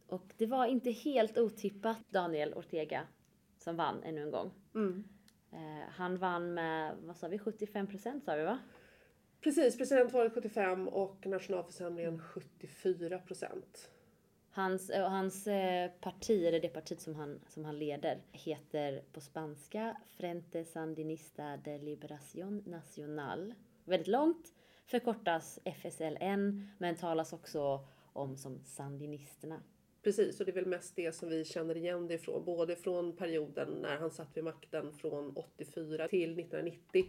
Och 0.07 0.33
det 0.37 0.47
var 0.47 0.67
inte 0.67 0.91
helt 0.91 1.39
otippat 1.39 1.99
Daniel 2.11 2.55
Ortega 2.55 3.07
som 3.59 3.77
vann 3.77 4.03
ännu 4.03 4.23
en 4.23 4.31
gång. 4.31 4.51
Mm. 4.75 5.05
Eh, 5.53 5.89
han 5.91 6.19
vann 6.19 6.55
med, 6.55 6.97
vad 7.03 7.17
sa 7.17 7.29
vi, 7.29 7.39
75 7.39 7.87
procent 7.87 8.25
sa 8.25 8.35
vi 8.35 8.45
va? 8.45 8.59
Precis, 9.41 9.79
presidentvalet 9.79 10.35
75 10.35 10.89
och 10.89 11.27
nationalförsamlingen 11.27 12.19
74 12.19 13.19
procent. 13.19 13.91
Hans, 14.51 14.91
eh, 14.91 15.11
hans 15.11 15.47
eh, 15.47 15.91
parti, 16.01 16.45
eller 16.45 16.61
det 16.61 16.69
partiet 16.69 17.01
som 17.01 17.15
han, 17.15 17.41
som 17.49 17.65
han 17.65 17.79
leder, 17.79 18.23
heter 18.33 19.03
på 19.13 19.21
spanska 19.21 19.97
Frente 20.17 20.65
Sandinista 20.65 21.57
de 21.57 21.79
Liberación 21.79 22.63
Nacional. 22.67 23.55
Väldigt 23.85 24.09
långt, 24.09 24.55
förkortas 24.87 25.59
FSLN, 25.65 26.69
men 26.79 26.97
talas 26.97 27.33
också 27.33 27.87
om 28.13 28.37
som 28.37 28.65
Sandinisterna. 28.65 29.63
Precis, 30.03 30.41
och 30.41 30.47
det 30.47 30.53
är 30.53 30.55
väl 30.55 30.67
mest 30.67 30.97
det 30.97 31.15
som 31.15 31.29
vi 31.29 31.45
känner 31.45 31.77
igen 31.77 32.09
det 32.09 32.15
ifrån. 32.15 32.45
Både 32.45 32.77
från 32.77 33.17
perioden 33.17 33.69
när 33.69 33.97
han 33.97 34.11
satt 34.11 34.37
vid 34.37 34.45
makten 34.45 34.93
från 34.93 35.37
84 35.37 36.09
till 36.09 36.39
1990. 36.39 37.07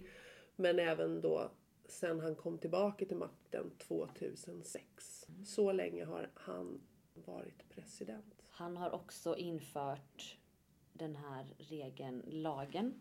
Men 0.56 0.80
även 0.80 1.22
då 1.22 1.52
sen 1.92 2.20
han 2.20 2.36
kom 2.36 2.58
tillbaka 2.58 3.06
till 3.06 3.18
makten 3.18 3.72
2006. 3.78 5.28
Så 5.46 5.72
länge 5.72 6.06
har 6.06 6.30
han 6.34 6.82
varit 7.14 7.70
president. 7.70 8.36
Han 8.50 8.78
har 8.78 8.92
också 8.92 9.36
infört 9.36 10.38
den 10.94 11.16
här 11.16 11.46
regeln, 11.58 12.24
lagen, 12.28 12.94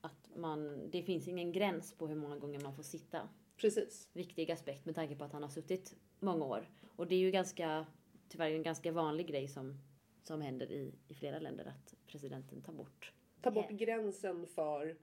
att 0.00 0.36
man, 0.36 0.90
det 0.90 1.02
finns 1.02 1.28
ingen 1.28 1.52
gräns 1.52 1.92
på 1.92 2.06
hur 2.08 2.16
många 2.16 2.36
gånger 2.36 2.60
man 2.60 2.74
får 2.74 2.82
sitta. 2.82 3.28
Precis. 3.56 4.08
Viktig 4.12 4.50
aspekt 4.50 4.86
med 4.86 4.94
tanke 4.94 5.16
på 5.16 5.24
att 5.24 5.32
han 5.32 5.42
har 5.42 5.50
suttit 5.50 5.94
många 6.18 6.44
år. 6.44 6.68
Och 6.96 7.06
det 7.06 7.14
är 7.14 7.18
ju 7.18 7.30
ganska, 7.30 7.86
tyvärr 8.28 8.50
en 8.50 8.62
ganska 8.62 8.92
vanlig 8.92 9.26
grej 9.26 9.48
som, 9.48 9.78
som 10.22 10.40
händer 10.40 10.72
i, 10.72 10.94
i 11.08 11.14
flera 11.14 11.38
länder 11.38 11.64
att 11.64 11.94
presidenten 12.06 12.62
tar 12.62 12.72
bort. 12.72 13.12
Ta 13.42 13.50
bort 13.50 13.70
gränsen 13.70 14.46
för 14.46 14.96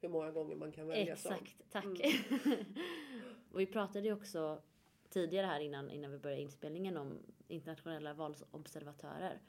hur 0.00 0.08
många 0.08 0.30
gånger 0.30 0.56
man 0.56 0.72
kan 0.72 0.86
välja 0.86 1.16
som. 1.16 1.32
Exakt, 1.32 1.70
tack. 1.70 1.84
och 3.52 3.60
vi 3.60 3.66
pratade 3.66 4.06
ju 4.06 4.12
också 4.12 4.62
tidigare 5.10 5.46
här 5.46 5.60
innan, 5.60 5.90
innan 5.90 6.10
vi 6.10 6.18
började 6.18 6.42
inspelningen 6.42 6.96
om 6.96 7.18
internationella 7.48 8.14
valobservatörer 8.14 9.40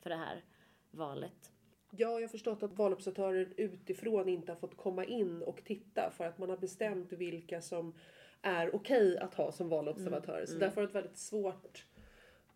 för 0.00 0.10
det 0.10 0.16
här 0.16 0.44
valet. 0.90 1.52
Ja, 1.90 2.10
jag 2.10 2.20
har 2.20 2.28
förstått 2.28 2.62
att 2.62 2.72
valobservatörer 2.72 3.52
utifrån 3.56 4.28
inte 4.28 4.52
har 4.52 4.56
fått 4.56 4.76
komma 4.76 5.04
in 5.04 5.42
och 5.42 5.64
titta 5.64 6.10
för 6.16 6.24
att 6.24 6.38
man 6.38 6.50
har 6.50 6.56
bestämt 6.56 7.12
vilka 7.12 7.60
som 7.60 7.94
är 8.42 8.74
okej 8.74 9.18
att 9.18 9.34
ha 9.34 9.52
som 9.52 9.68
valobservatörer. 9.68 10.46
Så 10.46 10.58
därför 10.58 10.80
har 10.80 10.86
det 10.86 10.92
varit 10.92 11.04
väldigt 11.04 11.18
svårt 11.18 11.86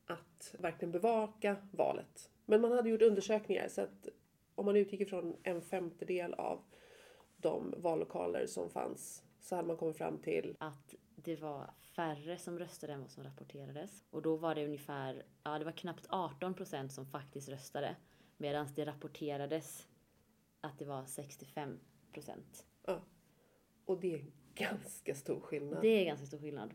att 0.07 0.55
verkligen 0.59 0.93
bevaka 0.93 1.57
valet. 1.71 2.31
Men 2.47 2.61
man 2.61 2.73
hade 2.73 2.91
gjort 2.91 3.03
undersökningar 3.03 3.69
så 3.69 3.81
att 3.81 4.09
om 4.55 4.67
man 4.67 4.77
utgick 4.77 5.01
ifrån 5.01 5.37
en 5.43 5.63
femtedel 5.63 6.35
av 6.35 6.61
de 7.43 7.75
vallokaler 7.77 8.47
som 8.47 8.71
fanns 8.71 9.23
så 9.41 9.57
hade 9.57 9.69
man 9.69 9.77
kommit 9.77 9.97
fram 9.97 10.19
till 10.19 10.57
att 10.61 10.95
det 11.17 11.37
var 11.37 11.71
färre 11.97 12.39
som 12.39 12.59
röstade 12.59 12.93
än 12.93 13.01
vad 13.01 13.11
som 13.11 13.25
rapporterades. 13.25 14.05
Och 14.11 14.23
då 14.23 14.37
var 14.37 14.55
det 14.55 14.65
ungefär, 14.65 15.23
ja 15.43 15.59
det 15.59 15.65
var 15.65 15.73
knappt 15.73 16.07
18 16.09 16.55
procent 16.55 16.93
som 16.93 17.07
faktiskt 17.07 17.49
röstade. 17.49 17.97
Medan 18.37 18.69
det 18.75 18.87
rapporterades 18.87 19.87
att 20.61 20.79
det 20.79 20.85
var 20.85 21.05
65 21.05 21.79
procent. 22.13 22.67
Ja. 22.87 23.01
Och 23.85 24.01
det 24.01 24.15
är 24.15 24.25
ganska 24.55 25.15
stor 25.15 25.41
skillnad. 25.41 25.83
Det 25.83 25.89
är 25.89 26.05
ganska 26.05 26.27
stor 26.27 26.39
skillnad. 26.39 26.75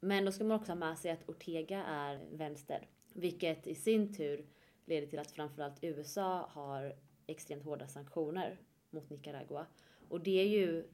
Men 0.00 0.24
då 0.24 0.32
ska 0.32 0.44
man 0.44 0.60
också 0.60 0.72
ha 0.72 0.76
med 0.76 0.98
sig 0.98 1.10
att 1.10 1.28
Ortega 1.28 1.84
är 1.84 2.24
vänster. 2.32 2.88
Vilket 3.14 3.66
i 3.66 3.74
sin 3.74 4.14
tur 4.14 4.46
leder 4.84 5.06
till 5.06 5.18
att 5.18 5.30
framförallt 5.30 5.84
USA 5.84 6.48
har 6.50 6.96
extremt 7.26 7.64
hårda 7.64 7.88
sanktioner 7.88 8.60
mot 8.90 9.10
Nicaragua. 9.10 9.66
Och 10.08 10.20
det 10.20 10.40
är 10.40 10.48
ju 10.48 10.84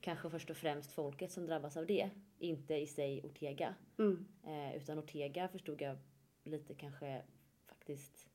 kanske 0.00 0.30
först 0.30 0.50
och 0.50 0.56
främst 0.56 0.92
folket 0.92 1.32
som 1.32 1.46
drabbas 1.46 1.76
av 1.76 1.86
det. 1.86 2.10
Inte 2.38 2.74
i 2.74 2.86
sig 2.86 3.22
Ortega. 3.24 3.74
Mm. 3.98 4.26
Eh, 4.46 4.76
utan 4.76 4.98
Ortega 4.98 5.48
förstod 5.48 5.82
jag 5.82 5.96
lite 6.44 6.74
kanske 6.74 7.22
faktiskt... 7.66 8.28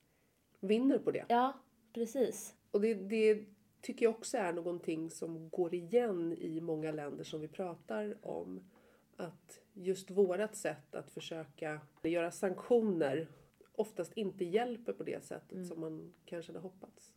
Vinner 0.59 0.99
på 0.99 1.11
det. 1.11 1.25
Ja, 1.29 1.53
precis. 1.93 2.55
Och 2.71 2.81
det, 2.81 2.93
det 2.93 3.45
tycker 3.81 4.05
jag 4.05 4.15
också 4.15 4.37
är 4.37 4.53
någonting 4.53 5.09
som 5.09 5.49
går 5.49 5.73
igen 5.73 6.33
i 6.33 6.61
många 6.61 6.91
länder 6.91 7.23
som 7.23 7.41
vi 7.41 7.47
pratar 7.47 8.17
om. 8.21 8.69
Att 9.15 9.59
just 9.73 10.11
vårat 10.11 10.55
sätt 10.55 10.95
att 10.95 11.11
försöka 11.11 11.81
göra 12.03 12.31
sanktioner 12.31 13.27
oftast 13.71 14.13
inte 14.13 14.45
hjälper 14.45 14.93
på 14.93 15.03
det 15.03 15.23
sättet 15.23 15.67
som 15.67 15.79
man 15.79 16.13
kanske 16.25 16.51
hade 16.51 16.59
hoppats. 16.59 17.13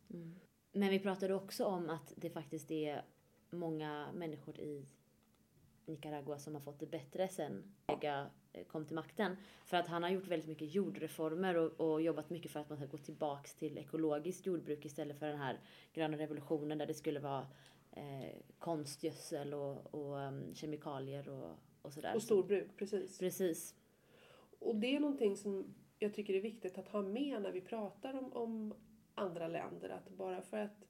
Men 0.72 0.90
vi 0.90 0.98
pratade 0.98 1.34
också 1.34 1.64
om 1.64 1.90
att 1.90 2.12
det 2.16 2.30
faktiskt 2.30 2.70
är 2.70 3.04
många 3.50 4.12
människor 4.12 4.60
i 4.60 4.86
Nicaragua 5.86 6.38
som 6.38 6.54
har 6.54 6.60
fått 6.60 6.80
det 6.80 6.86
bättre 6.86 7.28
sen 7.28 7.74
Ortega 7.86 8.30
eh, 8.52 8.64
kom 8.64 8.84
till 8.84 8.94
makten. 8.94 9.36
För 9.64 9.76
att 9.76 9.88
han 9.88 10.02
har 10.02 10.10
gjort 10.10 10.26
väldigt 10.26 10.48
mycket 10.48 10.74
jordreformer 10.74 11.56
och, 11.56 11.80
och 11.80 12.02
jobbat 12.02 12.30
mycket 12.30 12.50
för 12.50 12.60
att 12.60 12.68
man 12.68 12.78
ska 12.78 12.86
gå 12.86 12.98
tillbaks 12.98 13.54
till 13.54 13.78
ekologiskt 13.78 14.46
jordbruk 14.46 14.84
istället 14.84 15.18
för 15.18 15.26
den 15.26 15.38
här 15.38 15.60
gröna 15.92 16.18
revolutionen 16.18 16.78
där 16.78 16.86
det 16.86 16.94
skulle 16.94 17.20
vara 17.20 17.46
eh, 17.92 18.36
konstgödsel 18.58 19.54
och, 19.54 19.94
och 19.94 20.16
um, 20.16 20.54
kemikalier 20.54 21.28
och, 21.28 21.50
och 21.82 21.92
sådär. 21.92 22.14
Och 22.14 22.22
storbruk, 22.22 22.76
precis. 22.76 23.18
Precis. 23.18 23.74
Och 24.58 24.76
det 24.76 24.96
är 24.96 25.00
någonting 25.00 25.36
som 25.36 25.74
jag 25.98 26.14
tycker 26.14 26.34
är 26.34 26.40
viktigt 26.40 26.78
att 26.78 26.88
ha 26.88 27.02
med 27.02 27.42
när 27.42 27.52
vi 27.52 27.60
pratar 27.60 28.14
om, 28.14 28.32
om 28.32 28.74
andra 29.22 29.48
länder. 29.48 29.88
Att 29.88 30.08
bara 30.08 30.42
för 30.42 30.56
att 30.56 30.86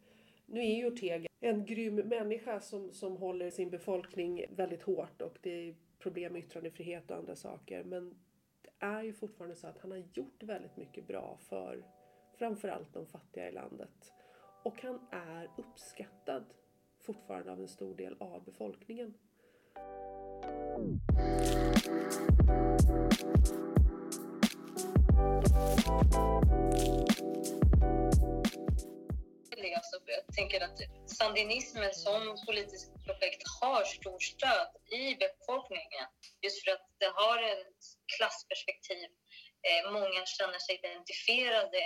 nu 0.46 0.60
är 0.60 0.76
ju 0.76 0.86
Ortega 0.86 1.28
en 1.40 1.64
grym 1.64 1.94
människa 1.94 2.60
som, 2.60 2.92
som 2.92 3.16
håller 3.16 3.50
sin 3.50 3.70
befolkning 3.70 4.44
väldigt 4.50 4.82
hårt 4.82 5.22
och 5.22 5.38
det 5.42 5.50
är 5.50 5.74
problem 5.98 6.32
med 6.32 6.42
yttrandefrihet 6.42 7.10
och 7.10 7.16
andra 7.16 7.36
saker. 7.36 7.84
Men 7.84 8.14
det 8.62 8.86
är 8.86 9.02
ju 9.02 9.12
fortfarande 9.12 9.56
så 9.56 9.66
att 9.66 9.78
han 9.78 9.90
har 9.90 10.02
gjort 10.14 10.42
väldigt 10.42 10.76
mycket 10.76 11.06
bra 11.06 11.38
för 11.48 11.84
framförallt 12.38 12.94
de 12.94 13.06
fattiga 13.06 13.48
i 13.48 13.52
landet. 13.52 14.12
Och 14.62 14.82
han 14.82 15.06
är 15.10 15.50
uppskattad 15.56 16.44
fortfarande 17.00 17.52
av 17.52 17.60
en 17.60 17.68
stor 17.68 17.94
del 17.94 18.16
av 18.20 18.44
befolkningen. 18.44 19.14
Tänker 30.42 30.64
att 30.64 30.78
sandinismen 31.20 31.94
som 31.94 32.20
politiskt 32.46 33.04
projekt 33.06 33.42
har 33.60 33.84
stort 33.84 34.22
stöd 34.22 34.68
i 35.00 35.04
befolkningen. 35.24 36.06
Just 36.44 36.64
för 36.64 36.70
att 36.70 36.86
det 36.98 37.10
har 37.20 37.38
ett 37.52 37.82
klassperspektiv. 38.16 39.08
Eh, 39.68 39.92
många 39.96 40.20
känner 40.36 40.58
sig 40.58 40.74
identifierade 40.80 41.82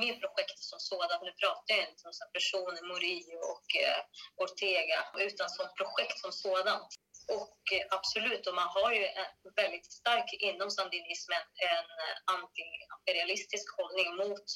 med 0.00 0.14
projektet 0.22 0.64
som 0.72 0.80
sådant. 0.90 1.22
Nu 1.28 1.32
pratar 1.42 1.74
jag 1.76 1.84
inte 1.90 2.02
om 2.08 2.14
personer, 2.36 2.82
Murillo 2.90 3.38
och 3.52 3.68
eh, 3.84 4.00
Ortega, 4.44 5.00
utan 5.28 5.48
som 5.56 5.66
projekt 5.78 6.18
som 6.24 6.32
sådant. 6.32 6.88
Och 7.28 7.58
eh, 7.72 7.86
absolut, 7.90 8.46
och 8.46 8.54
man 8.54 8.68
har 8.68 8.92
ju 8.92 9.04
en 9.06 9.52
väldigt 9.56 9.92
stark 9.92 10.32
inom 10.32 10.70
sandinismen 10.70 11.44
en 11.72 11.88
anti-imperialistisk 12.36 13.66
hållning 13.76 14.16
mot 14.16 14.46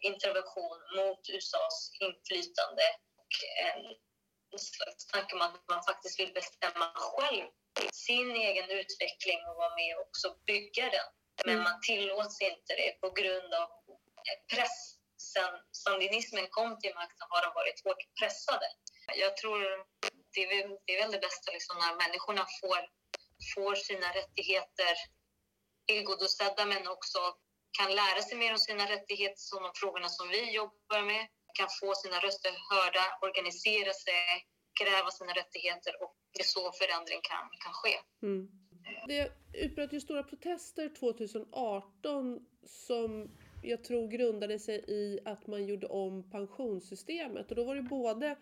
intervention, 0.00 0.78
mot 0.96 1.22
USAs 1.28 1.90
inflytande 2.00 2.86
och 3.20 3.32
en 3.66 4.58
slags 4.58 5.06
tanke 5.06 5.34
om 5.34 5.42
att 5.42 5.68
man 5.68 5.82
faktiskt 5.82 6.20
vill 6.20 6.32
bestämma 6.32 6.92
själv 6.94 7.46
sin 7.92 8.30
egen 8.36 8.70
utveckling 8.70 9.38
och 9.48 9.56
vara 9.56 9.74
med 9.76 9.96
och 9.96 10.02
också 10.08 10.36
bygga 10.46 10.84
den. 10.90 11.08
Men 11.46 11.62
man 11.62 11.80
tillåts 11.80 12.40
inte 12.40 12.72
det 12.80 13.00
på 13.00 13.10
grund 13.10 13.54
av 13.54 13.68
press. 14.54 14.96
Sen 15.32 15.54
sandinismen 15.72 16.46
kom 16.50 16.78
till 16.78 16.94
makten 16.94 17.26
har 17.30 17.42
de 17.42 17.54
varit 17.54 17.84
hårt 17.84 18.02
pressade. 18.20 18.66
Jag 19.14 19.36
tror 19.36 19.60
det 20.34 20.40
är 20.44 20.48
väl 20.52 20.76
det, 20.84 20.92
är 20.94 21.02
väl 21.02 21.12
det 21.12 21.26
bästa 21.28 21.52
liksom, 21.52 21.76
när 21.82 21.94
människorna 22.04 22.44
får, 22.60 22.80
får 23.54 23.74
sina 23.74 24.08
rättigheter 24.18 24.94
tillgodosedda 25.86 26.64
men 26.72 26.88
också 26.96 27.20
kan 27.78 27.90
lära 28.02 28.20
sig 28.22 28.36
mer 28.38 28.52
om 28.52 28.58
sina 28.58 28.84
rättigheter, 28.94 29.42
som 29.50 29.62
de 29.62 29.72
frågorna 29.74 30.08
som 30.08 30.28
vi 30.28 30.42
jobbar 30.60 31.02
med, 31.12 31.24
kan 31.58 31.68
få 31.80 31.94
sina 31.94 32.18
röster 32.26 32.52
hörda, 32.70 33.04
organisera 33.26 33.92
sig, 34.06 34.28
kräva 34.80 35.10
sina 35.10 35.32
rättigheter 35.40 35.92
och 36.02 36.12
det 36.32 36.40
är 36.40 36.52
så 36.58 36.72
förändring 36.80 37.20
kan, 37.30 37.44
kan 37.64 37.74
ske. 37.80 37.94
Mm. 38.26 38.48
Det 39.08 39.32
utbröt 39.52 39.92
ju 39.92 40.00
stora 40.00 40.22
protester 40.22 40.88
2018 40.98 42.46
som 42.66 43.30
jag 43.62 43.84
tror 43.84 44.08
grundade 44.08 44.58
sig 44.58 44.84
i 44.88 45.20
att 45.24 45.46
man 45.46 45.66
gjorde 45.66 45.86
om 45.86 46.30
pensionssystemet 46.30 47.50
och 47.50 47.56
då 47.56 47.64
var 47.64 47.74
det 47.74 47.82
både 47.82 48.36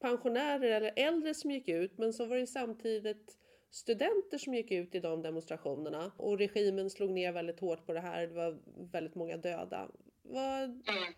pensionärer 0.00 0.70
eller 0.70 0.92
äldre 0.96 1.34
som 1.34 1.50
gick 1.50 1.68
ut 1.68 1.98
men 1.98 2.12
så 2.12 2.24
var 2.26 2.36
det 2.36 2.46
samtidigt 2.46 3.38
studenter 3.70 4.38
som 4.38 4.54
gick 4.54 4.70
ut 4.70 4.94
i 4.94 5.00
de 5.00 5.22
demonstrationerna 5.22 6.12
och 6.18 6.38
regimen 6.38 6.90
slog 6.90 7.10
ner 7.10 7.32
väldigt 7.32 7.60
hårt 7.60 7.86
på 7.86 7.92
det 7.92 8.00
här. 8.00 8.26
Det 8.26 8.34
var 8.34 8.58
väldigt 8.92 9.14
många 9.14 9.36
döda. 9.36 9.88
Vad, 10.22 10.62
Mm. 10.88 11.14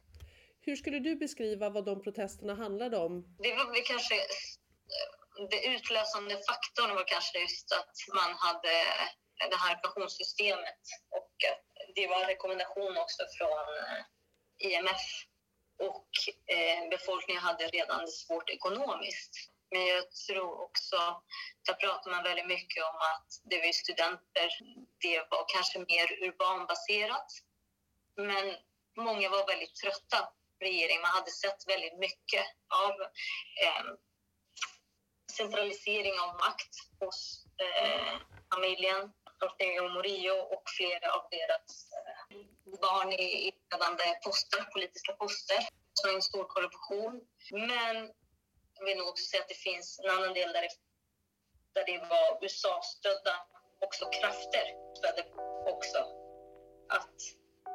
hur 0.60 0.76
skulle 0.76 0.98
du 0.98 1.16
beskriva 1.16 1.70
vad 1.70 1.84
de 1.84 2.02
protesterna 2.02 2.54
handlade 2.54 2.96
om? 2.96 3.36
Det 3.38 3.54
var 3.54 3.66
väl 3.72 3.82
kanske 3.84 4.14
det 5.50 5.66
utlösande 5.74 6.34
faktorn 6.48 6.94
var 6.94 7.06
kanske 7.06 7.38
just 7.40 7.72
att 7.72 7.94
man 8.18 8.30
hade 8.46 8.74
det 9.50 9.56
här 9.64 9.74
pensionssystemet 9.84 10.82
och 11.10 11.34
att 11.50 11.64
det 11.94 12.06
var 12.06 12.20
en 12.22 12.28
rekommendation 12.28 12.96
också 13.04 13.22
från 13.38 13.66
IMF 14.58 15.04
och 15.78 16.08
eh, 16.46 16.88
befolkningen 16.90 17.42
hade 17.42 17.66
redan 17.66 18.00
det 18.00 18.10
svårt 18.10 18.50
ekonomiskt. 18.50 19.50
Men 19.70 19.86
jag 19.86 20.10
tror 20.10 20.60
också, 20.60 21.22
där 21.66 21.74
pratar 21.74 22.10
man 22.10 22.22
väldigt 22.22 22.46
mycket 22.46 22.84
om 22.84 22.96
att 22.96 23.28
det 23.44 23.58
var 23.58 23.72
studenter, 23.72 24.48
det 24.98 25.18
var 25.30 25.44
kanske 25.48 25.78
mer 25.78 26.24
urbanbaserat. 26.28 27.32
Men 28.16 28.56
många 28.96 29.28
var 29.28 29.46
väldigt 29.46 29.74
trötta 29.74 30.18
på 30.58 30.64
regeringen. 30.64 31.02
Man 31.02 31.10
hade 31.10 31.30
sett 31.30 31.68
väldigt 31.68 31.98
mycket 31.98 32.44
av 32.68 32.92
eh, 33.62 33.84
centralisering 35.32 36.20
av 36.20 36.28
makt 36.36 36.74
hos 37.00 37.46
eh, 37.58 38.18
familjen 38.54 39.12
Ortega 39.44 39.82
Murillo 39.82 40.34
och 40.34 40.62
flera 40.76 41.12
av 41.12 41.28
deras 41.30 41.92
eh, 41.92 42.55
barn 42.80 43.12
i 43.12 43.52
ledande 43.70 44.04
poster, 44.24 44.62
politiska 44.74 45.12
poster. 45.12 45.60
Så 45.94 46.14
en 46.14 46.22
stor 46.22 46.44
korruption. 46.44 47.20
Men 47.50 47.96
jag 48.74 48.84
vill 48.84 48.98
nog 48.98 49.08
också 49.08 49.24
säga 49.24 49.42
att 49.42 49.48
det 49.48 49.62
finns 49.68 49.98
en 49.98 50.10
annan 50.10 50.34
del 50.34 50.52
där 50.52 50.62
det, 50.62 50.74
där 51.74 51.84
det 51.86 51.98
var 52.12 52.44
USA-stödda 52.44 53.34
också 53.80 54.04
krafter 54.10 54.66
stödde 54.98 55.24
också 55.74 55.98
att 56.88 57.18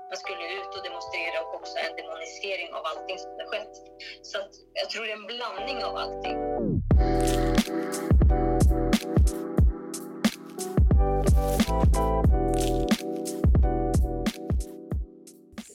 man 0.10 0.18
skulle 0.18 0.54
ut 0.60 0.76
och 0.78 0.84
demonstrera 0.84 1.42
och 1.42 1.56
också 1.56 1.78
en 1.78 1.96
demonisering 1.96 2.74
av 2.74 2.86
allting 2.86 3.20
som 3.20 3.32
hade 3.32 3.46
skett. 3.46 3.76
Så 4.22 4.38
att 4.38 4.52
jag 4.74 4.90
tror 4.90 5.06
det 5.06 5.12
är 5.12 5.18
en 5.18 5.28
blandning 5.28 5.84
av 5.84 5.96
allting. 5.96 6.51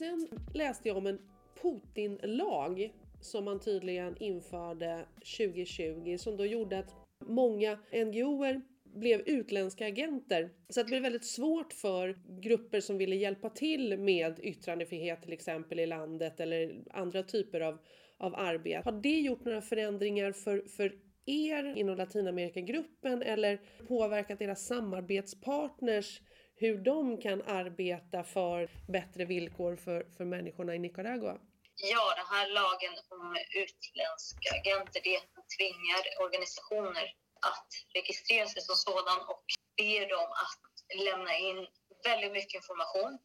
Sen 0.07 0.27
läste 0.53 0.87
jag 0.87 0.97
om 0.97 1.07
en 1.07 1.19
Putin-lag 1.61 2.93
som 3.21 3.45
man 3.45 3.59
tydligen 3.59 4.17
införde 4.19 5.05
2020 5.37 6.17
som 6.19 6.37
då 6.37 6.45
gjorde 6.45 6.79
att 6.79 6.95
många 7.25 7.79
NGOer 8.05 8.61
blev 8.83 9.21
utländska 9.21 9.87
agenter. 9.87 10.49
Så 10.69 10.79
det 10.79 10.85
blev 10.85 11.01
väldigt 11.01 11.25
svårt 11.25 11.73
för 11.73 12.19
grupper 12.41 12.79
som 12.79 12.97
ville 12.97 13.15
hjälpa 13.15 13.49
till 13.49 13.99
med 13.99 14.39
yttrandefrihet 14.43 15.21
till 15.21 15.33
exempel 15.33 15.79
i 15.79 15.85
landet 15.85 16.39
eller 16.39 16.83
andra 16.91 17.23
typer 17.23 17.61
av, 17.61 17.77
av 18.17 18.35
arbete. 18.35 18.81
Har 18.85 19.01
det 19.01 19.19
gjort 19.19 19.45
några 19.45 19.61
förändringar 19.61 20.31
för, 20.31 20.61
för 20.67 20.95
er 21.25 21.77
inom 21.77 21.97
Latinamerikagruppen 21.97 23.21
eller 23.21 23.61
påverkat 23.87 24.39
deras 24.39 24.65
samarbetspartners 24.65 26.21
hur 26.59 26.77
de 26.77 27.21
kan 27.21 27.41
arbeta 27.41 28.23
för 28.23 28.69
bättre 28.87 29.25
villkor 29.25 29.75
för, 29.75 30.05
för 30.17 30.25
människorna 30.25 30.75
i 30.75 30.79
Nicaragua? 30.79 31.37
Ja, 31.75 32.15
den 32.19 32.37
här 32.37 32.47
lagen 32.59 32.93
om 33.09 33.37
utländska 33.63 34.47
agenter 34.59 35.01
det 35.03 35.19
tvingar 35.57 36.03
organisationer 36.25 37.05
att 37.51 37.69
registrera 37.93 38.47
sig 38.47 38.61
som 38.61 38.75
sådan 38.75 39.19
och 39.31 39.45
ber 39.77 40.09
dem 40.15 40.29
att 40.45 40.63
lämna 41.07 41.37
in 41.37 41.67
väldigt 42.03 42.31
mycket 42.31 42.55
information 42.55 43.19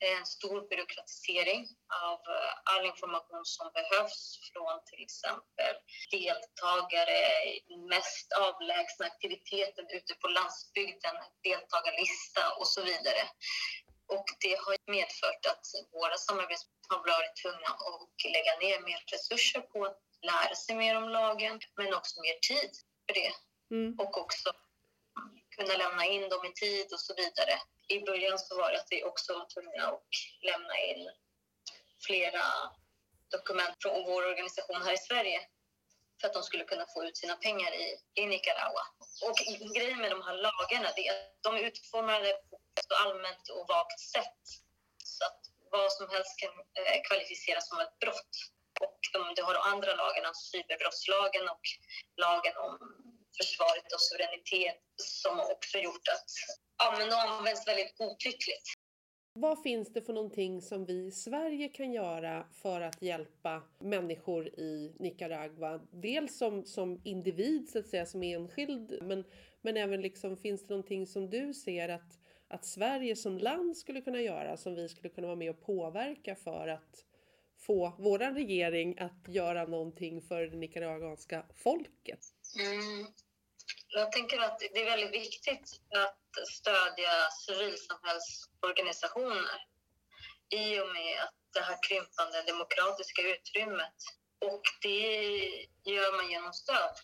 en 0.00 0.26
stor 0.26 0.68
byråkratisering 0.68 1.68
av 2.10 2.18
eh, 2.34 2.52
all 2.70 2.86
information 2.86 3.44
som 3.44 3.70
behövs 3.78 4.38
från 4.52 4.84
till 4.84 5.02
exempel 5.06 5.74
deltagare 6.10 7.18
i 7.54 7.76
mest 7.94 8.32
avlägsna 8.32 9.06
aktiviteten 9.06 9.86
ute 9.96 10.14
på 10.14 10.28
landsbygden, 10.28 11.16
deltagarlista 11.42 12.42
och 12.58 12.68
så 12.68 12.82
vidare. 12.82 13.22
Och 14.14 14.26
det 14.40 14.56
har 14.64 14.76
medfört 14.98 15.46
att 15.52 15.66
våra 15.92 16.16
samarbetspartner 16.16 17.12
har 17.12 17.18
varit 17.18 17.36
tvungna 17.42 17.68
att 17.88 18.32
lägga 18.36 18.54
ner 18.64 18.80
mer 18.88 19.00
resurser 19.14 19.60
på 19.60 19.84
att 19.84 19.98
lära 20.22 20.54
sig 20.54 20.76
mer 20.76 20.96
om 20.96 21.08
lagen, 21.08 21.60
men 21.76 21.94
också 21.94 22.20
mer 22.20 22.38
tid 22.50 22.70
för 23.06 23.14
det. 23.20 23.32
Mm. 23.74 23.98
Och 23.98 24.18
också 24.18 24.52
kunna 25.56 25.74
lämna 25.76 26.04
in 26.04 26.28
dem 26.28 26.44
i 26.44 26.52
tid 26.52 26.92
och 26.92 27.00
så 27.00 27.14
vidare 27.14 27.54
i 27.88 28.00
början 28.00 28.38
så 28.38 28.56
var 28.56 28.70
det 28.72 28.78
att 28.78 28.86
vi 28.90 29.04
också 29.04 29.32
var 29.32 29.46
tvungna 29.54 29.86
att 29.88 30.02
lämna 30.42 30.78
in 30.78 31.10
flera 32.06 32.44
dokument 33.30 33.76
från 33.82 34.04
vår 34.04 34.26
organisation 34.26 34.82
här 34.82 34.92
i 34.92 34.98
Sverige 34.98 35.40
för 36.20 36.28
att 36.28 36.34
de 36.34 36.42
skulle 36.42 36.64
kunna 36.64 36.86
få 36.94 37.04
ut 37.04 37.16
sina 37.16 37.36
pengar 37.36 37.74
i, 37.74 37.86
i 38.14 38.26
Nicaragua. 38.26 38.84
Och 39.26 39.36
grejen 39.76 39.98
med 39.98 40.10
de 40.10 40.22
här 40.22 40.36
lagarna 40.48 40.88
är 40.88 41.12
att 41.12 41.42
de 41.42 41.54
är 41.56 41.60
utformade 41.60 42.32
på 42.50 42.56
ett 42.56 42.84
så 42.88 42.94
allmänt 42.94 43.48
och 43.48 43.68
vagt 43.68 44.00
sätt 44.00 44.42
så 45.04 45.24
att 45.24 45.40
vad 45.70 45.92
som 45.92 46.08
helst 46.10 46.38
kan 46.38 46.50
eh, 46.50 47.00
kvalificeras 47.08 47.68
som 47.68 47.80
ett 47.80 47.98
brott. 47.98 48.34
Och 48.80 48.98
de, 49.12 49.34
du 49.36 49.42
har 49.42 49.54
de 49.54 49.62
andra 49.62 49.94
lagarna, 49.94 50.28
alltså 50.28 50.50
cyberbrottslagen 50.50 51.48
och 51.48 51.64
lagen 52.16 52.56
om 52.56 52.74
försvaret 53.38 53.92
och 53.94 54.00
suveränitet 54.00 54.82
som 54.96 55.40
också 55.40 55.78
gjort 55.78 56.08
att 56.08 56.30
ja, 56.78 56.94
men 56.98 57.08
de 57.08 57.14
används 57.14 57.68
väldigt 57.68 57.98
godtyckligt. 57.98 58.62
Vad 59.32 59.62
finns 59.62 59.92
det 59.92 60.02
för 60.02 60.12
någonting 60.12 60.62
som 60.62 60.84
vi 60.84 61.06
i 61.06 61.10
Sverige 61.10 61.68
kan 61.68 61.92
göra 61.92 62.46
för 62.52 62.80
att 62.80 63.02
hjälpa 63.02 63.62
människor 63.78 64.48
i 64.48 64.92
Nicaragua? 64.98 65.80
Dels 65.92 66.38
som, 66.38 66.64
som 66.64 67.00
individ, 67.04 67.68
så 67.68 67.78
att 67.78 67.86
säga, 67.86 68.06
som 68.06 68.22
enskild, 68.22 68.98
men, 69.02 69.24
men 69.60 69.76
även 69.76 70.00
liksom, 70.00 70.36
finns 70.36 70.66
det 70.66 70.68
någonting 70.70 71.06
som 71.06 71.30
du 71.30 71.54
ser 71.54 71.88
att, 71.88 72.18
att 72.48 72.64
Sverige 72.64 73.16
som 73.16 73.38
land 73.38 73.76
skulle 73.76 74.00
kunna 74.00 74.20
göra, 74.20 74.56
som 74.56 74.74
vi 74.74 74.88
skulle 74.88 75.08
kunna 75.08 75.26
vara 75.26 75.36
med 75.36 75.50
och 75.50 75.60
påverka 75.60 76.34
för 76.34 76.68
att 76.68 77.04
få 77.58 77.92
våran 77.98 78.34
regering 78.34 78.98
att 78.98 79.28
göra 79.28 79.66
någonting 79.66 80.22
för 80.22 80.42
det 80.42 80.56
nicaraguanska 80.56 81.46
folket? 81.54 82.20
Mm. 82.60 83.06
Jag 83.90 84.12
tänker 84.12 84.38
att 84.38 84.58
det 84.58 84.82
är 84.82 84.84
väldigt 84.84 85.12
viktigt 85.12 85.80
att 85.96 86.18
stödja 86.48 87.30
civilsamhällsorganisationer 87.46 89.66
i 90.50 90.80
och 90.80 90.88
med 90.88 91.22
att 91.22 91.34
det 91.52 91.60
här 91.60 91.78
krympande 91.88 92.42
demokratiska 92.42 93.22
utrymmet. 93.22 93.94
Och 94.40 94.62
det 94.82 95.18
gör 95.84 96.16
man 96.16 96.30
genom 96.30 96.52
stöd. 96.52 96.94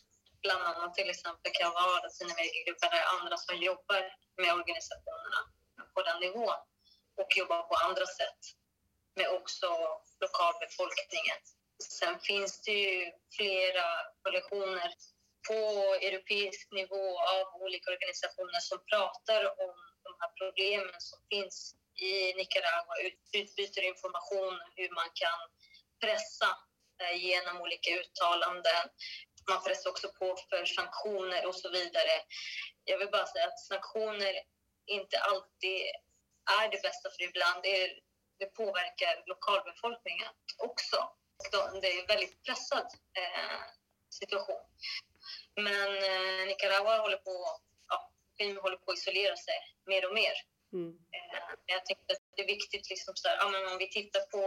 Bland 0.42 0.62
annat 0.62 0.94
till 0.94 1.10
exempel 1.10 1.52
kan 1.52 1.72
vara 1.72 2.02
Latinamerikagruppen 2.02 2.88
eller 2.92 3.20
andra 3.20 3.36
som 3.36 3.56
jobbar 3.56 4.16
med 4.36 4.54
organisationerna 4.54 5.40
på 5.94 6.02
den 6.02 6.20
nivån 6.20 6.56
och 7.16 7.36
jobbar 7.36 7.62
på 7.62 7.74
andra 7.74 8.06
sätt 8.06 8.38
med 9.14 9.28
också 9.28 10.00
lokalbefolkningen. 10.20 11.36
Sen 11.82 12.20
finns 12.20 12.62
det 12.62 12.72
ju 12.72 13.12
flera 13.36 13.84
koalitioner 14.22 14.94
på 15.48 15.60
europeisk 16.08 16.72
nivå 16.72 17.06
av 17.18 17.62
olika 17.62 17.90
organisationer 17.90 18.60
som 18.60 18.78
pratar 18.92 19.42
om 19.66 19.74
de 20.06 20.10
här 20.20 20.30
problemen 20.40 20.94
som 20.98 21.18
finns 21.30 21.74
i 21.96 22.34
Nicaragua, 22.34 22.94
utbyter 23.32 23.82
information 23.82 24.54
hur 24.76 24.90
man 24.94 25.10
kan 25.14 25.40
pressa 26.00 26.50
eh, 27.02 27.16
genom 27.26 27.60
olika 27.60 27.90
uttalanden. 28.00 28.84
Man 29.50 29.64
pressar 29.64 29.90
också 29.90 30.08
på 30.18 30.36
för 30.50 30.64
sanktioner 30.64 31.46
och 31.46 31.54
så 31.54 31.68
vidare. 31.70 32.14
Jag 32.84 32.98
vill 32.98 33.10
bara 33.10 33.26
säga 33.26 33.46
att 33.46 33.60
sanktioner 33.60 34.34
inte 34.86 35.18
alltid 35.18 35.80
är 36.60 36.68
det 36.70 36.82
bästa 36.82 37.10
för 37.10 37.22
ibland. 37.22 37.62
Det, 37.62 37.98
det 38.38 38.46
påverkar 38.46 39.22
lokalbefolkningen 39.26 40.32
också. 40.58 40.96
Det 41.80 41.86
är 41.88 42.00
en 42.00 42.06
väldigt 42.06 42.42
pressad 42.42 42.86
eh, 43.18 43.60
situation. 44.10 44.62
Men 45.56 45.90
eh, 46.10 46.46
Nicaragua 46.46 46.98
håller 46.98 47.16
på, 47.16 47.60
ja, 47.88 48.10
håller 48.62 48.76
på 48.76 48.90
att 48.90 48.98
isolera 48.98 49.36
sig 49.36 49.58
mer 49.86 50.08
och 50.08 50.14
mer. 50.14 50.34
Mm. 50.72 50.90
Eh, 51.16 51.54
jag 51.66 51.86
tänkte 51.86 52.12
att 52.12 52.22
det 52.36 52.42
är 52.42 52.46
viktigt, 52.46 52.90
liksom 52.90 53.12
så 53.16 53.28
här, 53.28 53.36
ja, 53.36 53.48
men 53.48 53.72
om 53.72 53.78
vi 53.78 53.88
tittar 53.90 54.20
på 54.20 54.44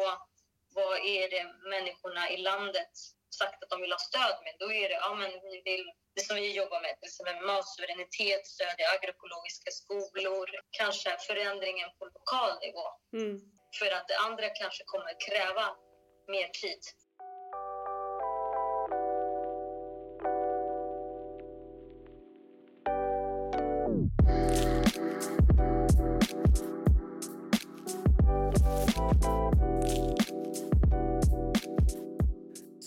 vad 0.76 0.98
är 1.06 1.30
det 1.30 1.44
människorna 1.70 2.30
i 2.30 2.38
landet 2.38 2.94
sagt 3.40 3.64
att 3.64 3.70
de 3.70 3.82
vill 3.82 3.92
ha 3.92 4.00
stöd 4.00 4.38
med, 4.46 4.56
då 4.60 4.68
är 4.72 4.90
det 4.90 5.00
ja, 5.06 5.16
men 5.16 5.32
vi 5.32 5.62
vill, 5.70 5.86
det 6.16 6.22
som 6.22 6.36
vi 6.36 6.52
jobbar 6.62 6.82
med, 6.82 6.94
till 7.00 7.10
exempel 7.10 7.46
matsuveränitet, 7.52 8.48
stöd 8.48 8.76
i 8.80 8.86
agroekologiska 8.96 9.72
skolor, 9.72 10.48
kanske 10.80 11.18
förändringen 11.30 11.90
på 11.98 12.06
lokal 12.06 12.54
nivå. 12.66 12.86
Mm. 13.14 13.36
För 13.80 13.92
att 13.92 14.08
det 14.08 14.18
andra 14.18 14.50
kanske 14.50 14.84
kommer 14.86 15.14
kräva 15.28 15.66
mer 16.28 16.48
tid. 16.48 16.82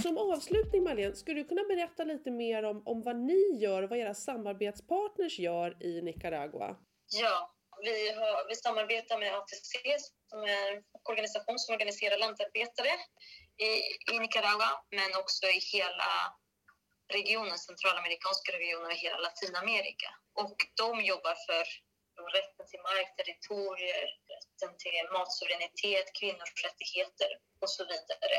Som 0.03 0.19
avslutning 0.19 0.83
Marlene, 0.85 1.17
skulle 1.17 1.41
du 1.41 1.45
kunna 1.45 1.65
berätta 1.69 2.05
lite 2.05 2.31
mer 2.31 2.63
om, 2.63 2.83
om 2.87 3.03
vad 3.03 3.17
ni 3.17 3.59
gör 3.63 3.83
och 3.83 3.91
vad 3.91 3.99
era 3.99 4.15
samarbetspartners 4.15 5.39
gör 5.39 5.83
i 5.83 6.03
Nicaragua? 6.03 6.77
Ja, 7.23 7.55
vi, 7.85 8.13
har, 8.13 8.49
vi 8.49 8.55
samarbetar 8.57 9.19
med 9.19 9.35
ATC 9.35 9.73
som 10.31 10.43
är 10.43 10.73
en 10.73 10.83
organisation 11.09 11.59
som 11.59 11.75
organiserar 11.75 12.19
lantarbetare 12.19 12.93
i, 13.69 13.71
i 14.13 14.19
Nicaragua 14.19 14.71
men 14.91 15.11
också 15.23 15.47
i 15.47 15.61
hela 15.73 16.11
regionen, 17.17 17.59
centralamerikanska 17.59 18.53
regionen 18.59 18.91
och 18.91 19.03
hela 19.07 19.19
Latinamerika. 19.19 20.11
Och 20.43 20.57
de 20.81 20.91
jobbar 21.13 21.37
för 21.47 21.65
rätten 22.37 22.65
till 22.71 22.83
mark, 22.91 23.09
territorier, 23.19 24.07
rätten 24.61 24.77
till 24.79 25.13
matsuveränitet, 25.13 26.07
kvinnors 26.21 26.65
rättigheter 26.65 27.31
och 27.61 27.71
så 27.71 27.85
vidare. 27.85 28.39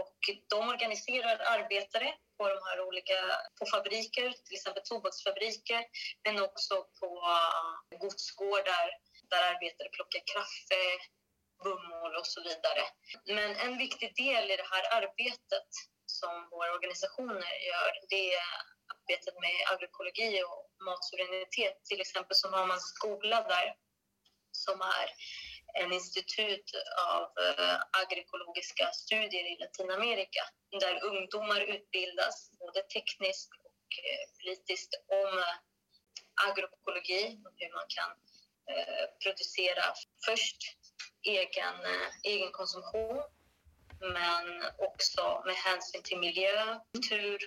Och 0.00 0.18
de 0.48 0.68
organiserar 0.68 1.36
arbetare 1.38 2.14
på 2.38 2.48
de 2.48 2.60
här 2.68 2.80
olika 2.80 3.18
på 3.58 3.66
fabriker, 3.66 4.32
till 4.44 4.56
exempel 4.56 4.82
tobaksfabriker, 4.84 5.82
men 6.24 6.42
också 6.42 6.74
på 7.00 7.10
eh, 7.34 7.98
godsgårdar 7.98 8.88
där 9.30 9.42
arbetare 9.52 9.88
plockar 9.96 10.22
kaffe, 10.34 10.82
bomull 11.64 12.16
och 12.20 12.26
så 12.26 12.40
vidare. 12.42 12.84
Men 13.36 13.50
en 13.56 13.78
viktig 13.78 14.10
del 14.16 14.50
i 14.50 14.56
det 14.56 14.68
här 14.74 14.84
arbetet 14.98 15.68
som 16.06 16.48
våra 16.50 16.72
organisationer 16.72 17.54
gör, 17.70 17.90
det 18.08 18.34
är 18.34 18.44
arbetet 18.94 19.34
med 19.44 19.56
agroekologi 19.72 20.42
och 20.42 20.62
matsuveränitet. 20.88 21.84
Till 21.84 22.00
exempel 22.00 22.36
så 22.36 22.48
har 22.48 22.66
man 22.66 22.80
skola 22.80 23.38
där 23.42 23.66
som 24.56 24.80
är 24.80 25.08
en 25.82 25.92
institut 25.92 26.70
av 27.14 27.22
eh, 27.22 27.78
agroekologiska 28.02 28.92
studier 28.92 29.44
i 29.52 29.56
Latinamerika 29.60 30.42
där 30.80 31.04
ungdomar 31.04 31.60
utbildas 31.60 32.50
både 32.58 32.82
tekniskt 32.82 33.50
och 33.64 33.88
eh, 34.04 34.24
politiskt 34.38 34.94
om 35.08 35.38
uh, 35.38 35.54
agroekologi, 36.48 37.40
hur 37.56 37.74
man 37.74 37.86
kan 37.88 38.10
eh, 38.72 39.06
producera 39.22 39.84
först 40.26 40.60
egen, 41.22 41.74
egen 42.22 42.52
konsumtion 42.52 43.22
men 44.00 44.64
också 44.78 45.42
med 45.46 45.54
hänsyn 45.54 46.02
till 46.02 46.18
miljö, 46.18 46.80
kultur 46.92 47.38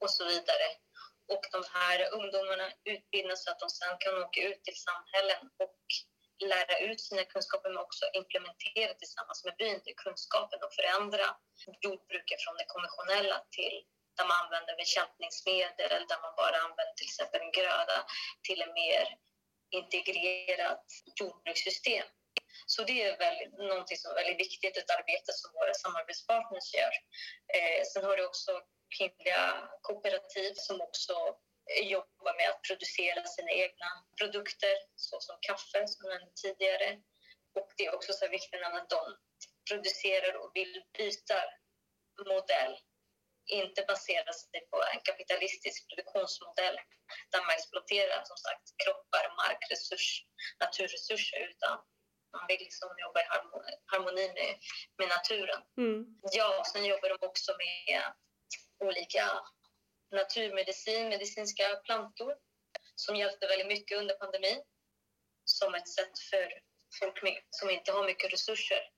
och 0.00 0.10
så 0.10 0.24
vidare. 0.24 0.68
Och 1.28 1.44
de 1.52 1.64
här 1.72 2.12
ungdomarna 2.12 2.72
utbildas 2.84 3.44
så 3.44 3.50
att 3.50 3.60
de 3.60 3.70
sen 3.70 3.96
kan 3.98 4.22
åka 4.22 4.40
ut 4.42 4.64
till 4.64 4.76
samhällen 4.76 5.50
och 5.58 5.80
lära 6.38 6.78
ut 6.78 7.00
sina 7.00 7.24
kunskaper 7.24 7.68
men 7.70 7.84
också 7.86 8.04
implementera 8.20 8.94
tillsammans 8.94 9.44
med 9.44 9.54
byn 9.56 9.80
till 9.82 9.96
kunskapen 9.96 10.60
och 10.62 10.74
förändra 10.78 11.26
jordbruket 11.84 12.42
från 12.44 12.56
det 12.56 12.66
konventionella 12.74 13.38
till 13.56 13.76
där 14.16 14.26
man 14.30 14.38
använder 14.44 14.76
bekämpningsmedel, 14.76 16.00
där 16.10 16.20
man 16.24 16.34
bara 16.42 16.58
använder 16.66 16.94
till 16.96 17.10
exempel 17.10 17.40
en 17.40 17.52
gröda 17.58 17.98
till 18.46 18.62
en 18.62 18.72
mer 18.82 19.04
integrerat 19.78 20.86
jordbrukssystem. 21.20 22.06
Så 22.66 22.82
det 22.88 23.02
är 23.02 23.18
väldigt, 23.18 23.52
någonting 23.58 23.96
som 23.96 24.10
är 24.10 24.14
väldigt 24.14 24.40
viktigt, 24.46 24.76
ett 24.76 24.96
arbete 24.98 25.32
som 25.32 25.52
våra 25.58 25.74
samarbetspartners 25.74 26.74
gör. 26.74 26.94
Eh, 27.56 27.82
sen 27.92 28.04
har 28.04 28.16
du 28.16 28.26
också 28.26 28.52
kvinnliga 28.96 29.68
kooperativ 29.82 30.52
som 30.54 30.80
också 30.80 31.14
jobbar 31.82 32.34
med 32.36 32.50
att 32.50 32.62
producera 32.62 33.24
sina 33.24 33.50
egna 33.50 33.88
produkter 34.18 34.74
såsom 34.94 35.36
kaffe, 35.40 35.88
som 35.88 36.00
jag 36.04 36.12
nämnde 36.14 36.32
tidigare. 36.42 37.00
Och 37.58 37.68
det 37.76 37.86
är 37.86 37.94
också 37.94 38.12
så 38.12 38.28
viktigt 38.28 38.62
att 38.62 38.90
de 38.90 39.16
producerar 39.68 40.34
och 40.36 40.50
vill 40.54 40.82
byta 40.98 41.38
modell 42.26 42.78
inte 43.46 43.84
basera 43.88 44.32
sig 44.32 44.60
på 44.70 44.82
en 44.92 45.00
kapitalistisk 45.00 45.88
produktionsmodell 45.88 46.76
där 47.30 47.40
man 47.46 47.54
exploaterar 47.54 48.24
som 48.24 48.36
sagt 48.36 48.66
kroppar, 48.82 49.24
mark, 49.36 49.60
resurs, 49.70 50.06
naturresurser 50.60 51.40
utan 51.50 51.74
man 52.32 52.46
vill 52.48 52.58
liksom 52.58 52.88
jobba 53.04 53.20
i 53.20 53.26
harmoni 53.92 54.26
med, 54.38 54.50
med 54.98 55.08
naturen. 55.16 55.60
Mm. 55.78 56.00
Ja, 56.38 56.64
sen 56.72 56.84
jobbar 56.84 57.08
de 57.08 57.26
också 57.26 57.52
med 57.64 58.02
olika 58.88 59.24
naturmedicin, 60.14 61.08
medicinska 61.08 61.76
plantor 61.84 62.34
som 62.94 63.16
hjälpte 63.16 63.46
väldigt 63.46 63.66
mycket 63.66 63.98
under 63.98 64.14
pandemin 64.14 64.62
som 65.44 65.74
ett 65.74 65.88
sätt 65.88 66.18
för 66.30 66.60
folk 66.98 67.44
som 67.50 67.70
inte 67.70 67.92
har 67.92 68.04
mycket 68.04 68.32
resurser 68.32 68.90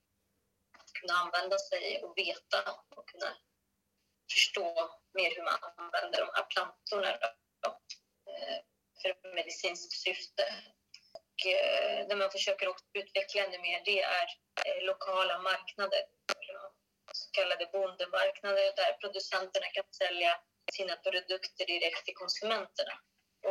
att 0.79 0.93
kunna 0.93 1.13
använda 1.13 1.57
sig 1.57 2.03
och 2.03 2.17
veta 2.17 2.71
och 2.89 3.09
kunna 3.09 3.37
förstå 4.33 4.99
mer 5.13 5.35
hur 5.35 5.43
man 5.43 5.59
använder 5.77 6.19
de 6.19 6.29
här 6.33 6.43
plantorna 6.43 7.17
då, 7.61 7.69
eh, 8.31 8.59
för 9.01 9.35
medicinskt 9.35 9.93
syfte. 9.93 10.43
Och 11.13 11.47
eh, 11.47 12.07
det 12.07 12.15
man 12.15 12.31
försöker 12.31 12.67
också 12.67 12.85
utveckla 12.93 13.45
ännu 13.45 13.59
mer 13.59 13.81
det 13.85 14.01
är 14.01 14.27
eh, 14.65 14.83
lokala 14.83 15.39
marknader, 15.39 16.01
så 17.13 17.31
kallade 17.31 17.69
bondemarknader 17.71 18.75
där 18.75 18.93
producenterna 18.93 19.65
kan 19.73 19.83
sälja 19.91 20.41
sina 20.73 20.95
produkter 20.95 21.65
direkt 21.65 22.05
till 22.05 22.15
konsumenterna. 22.15 22.95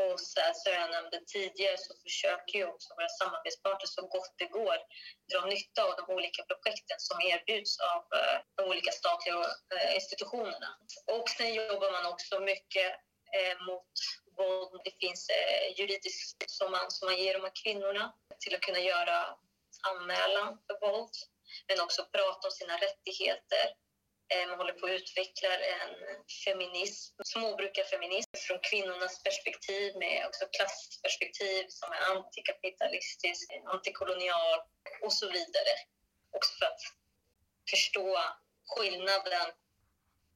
Och 0.01 0.21
så 0.21 0.41
som 0.55 0.73
jag 0.73 0.91
nämnde 0.91 1.21
tidigare 1.27 1.79
så 1.79 1.95
försöker 2.05 2.59
ju 2.59 2.67
också 2.67 2.95
våra 2.95 3.09
samarbetspartner 3.09 3.87
så 3.87 4.03
gott 4.07 4.35
det 4.39 4.47
går 4.59 4.79
dra 5.33 5.41
nytta 5.47 5.81
av 5.85 5.93
de 5.97 6.05
olika 6.17 6.43
projekten 6.51 6.99
som 7.09 7.21
erbjuds 7.21 7.79
av 7.95 8.03
eh, 8.19 8.39
de 8.57 8.63
olika 8.73 8.93
statliga 8.93 9.37
eh, 9.75 9.95
institutionerna. 9.95 10.71
Och 11.17 11.29
sen 11.29 11.55
jobbar 11.55 11.91
man 11.97 12.13
också 12.13 12.41
mycket 12.41 12.91
eh, 13.37 13.57
mot 13.69 13.93
våld. 14.37 14.81
Det 14.85 14.95
finns 15.07 15.31
juridiskt 15.79 16.51
som 16.51 16.71
man, 16.71 16.91
som 16.91 17.07
man 17.09 17.19
ger 17.23 17.35
de 17.35 17.43
här 17.43 17.57
kvinnorna 17.63 18.15
till 18.41 18.55
att 18.55 18.61
kunna 18.61 18.81
göra 18.81 19.19
anmälan 19.91 20.49
för 20.67 20.77
våld 20.87 21.15
men 21.69 21.81
också 21.81 22.05
prata 22.05 22.49
om 22.49 22.53
sina 22.61 22.77
rättigheter 22.77 23.67
man 24.49 24.59
håller 24.59 24.73
på 24.73 24.87
att 24.87 24.93
utveckla 24.93 25.49
en 25.55 25.95
feminism, 26.45 27.15
småbrukarfeminism 27.25 28.31
från 28.47 28.59
kvinnornas 28.71 29.23
perspektiv 29.23 29.97
med 29.97 30.27
också 30.27 30.45
klassperspektiv 30.57 31.67
som 31.69 31.93
är 31.93 32.01
antikapitalistisk, 32.17 33.53
antikolonial 33.65 34.59
och 35.03 35.13
så 35.13 35.27
vidare. 35.27 35.75
Också 36.31 36.53
för 36.59 36.67
att 36.67 36.81
förstå 37.71 38.19
skillnaden 38.67 39.49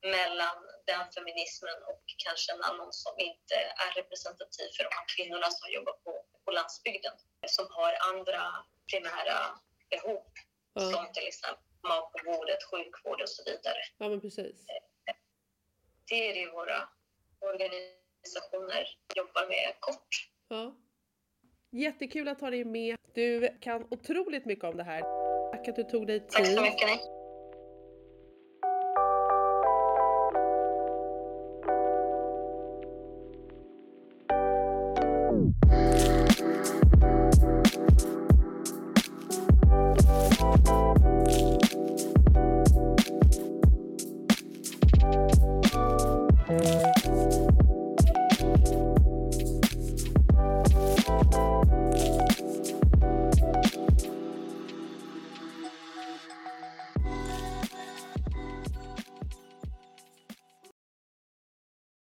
mellan 0.02 0.56
den 0.86 1.12
feminismen 1.14 1.78
och 1.90 2.02
kanske 2.24 2.52
en 2.52 2.62
annan 2.62 2.92
som 2.92 3.14
inte 3.18 3.54
är 3.54 3.90
representativ 3.94 4.68
för 4.76 4.84
de 4.84 4.90
här 4.98 5.06
kvinnorna 5.16 5.50
som 5.50 5.70
jobbar 5.70 5.92
på, 5.92 6.24
på 6.44 6.50
landsbygden 6.50 7.12
som 7.46 7.66
har 7.70 7.92
andra 8.10 8.42
primära 8.90 9.38
behov, 9.90 10.22
mm. 10.76 10.92
som 10.92 11.12
till 11.12 11.26
exempel 11.26 11.69
mat 11.88 12.12
på 12.12 12.18
bordet, 12.24 12.58
sjukvård 12.70 13.20
och 13.22 13.28
så 13.28 13.42
vidare. 13.50 13.78
Ja, 13.98 14.08
men 14.08 14.20
precis. 14.20 14.66
Det 16.08 16.28
är 16.28 16.34
det 16.34 16.52
våra 16.52 16.88
organisationer 17.40 18.84
jobbar 19.14 19.48
med 19.48 19.74
kort. 19.80 20.28
Ja. 20.48 20.76
Jättekul 21.70 22.28
att 22.28 22.40
ha 22.40 22.50
dig 22.50 22.64
med. 22.64 22.96
Du 23.14 23.58
kan 23.60 23.86
otroligt 23.90 24.44
mycket 24.44 24.64
om 24.64 24.76
det 24.76 24.84
här. 24.84 25.00
Tack 25.52 25.68
att 25.68 25.76
du 25.76 25.84
tog 25.84 26.06
dig 26.06 26.20
tid. 26.20 26.30
Tack 26.30 26.46
så 26.46 26.62
mycket. 26.62 27.19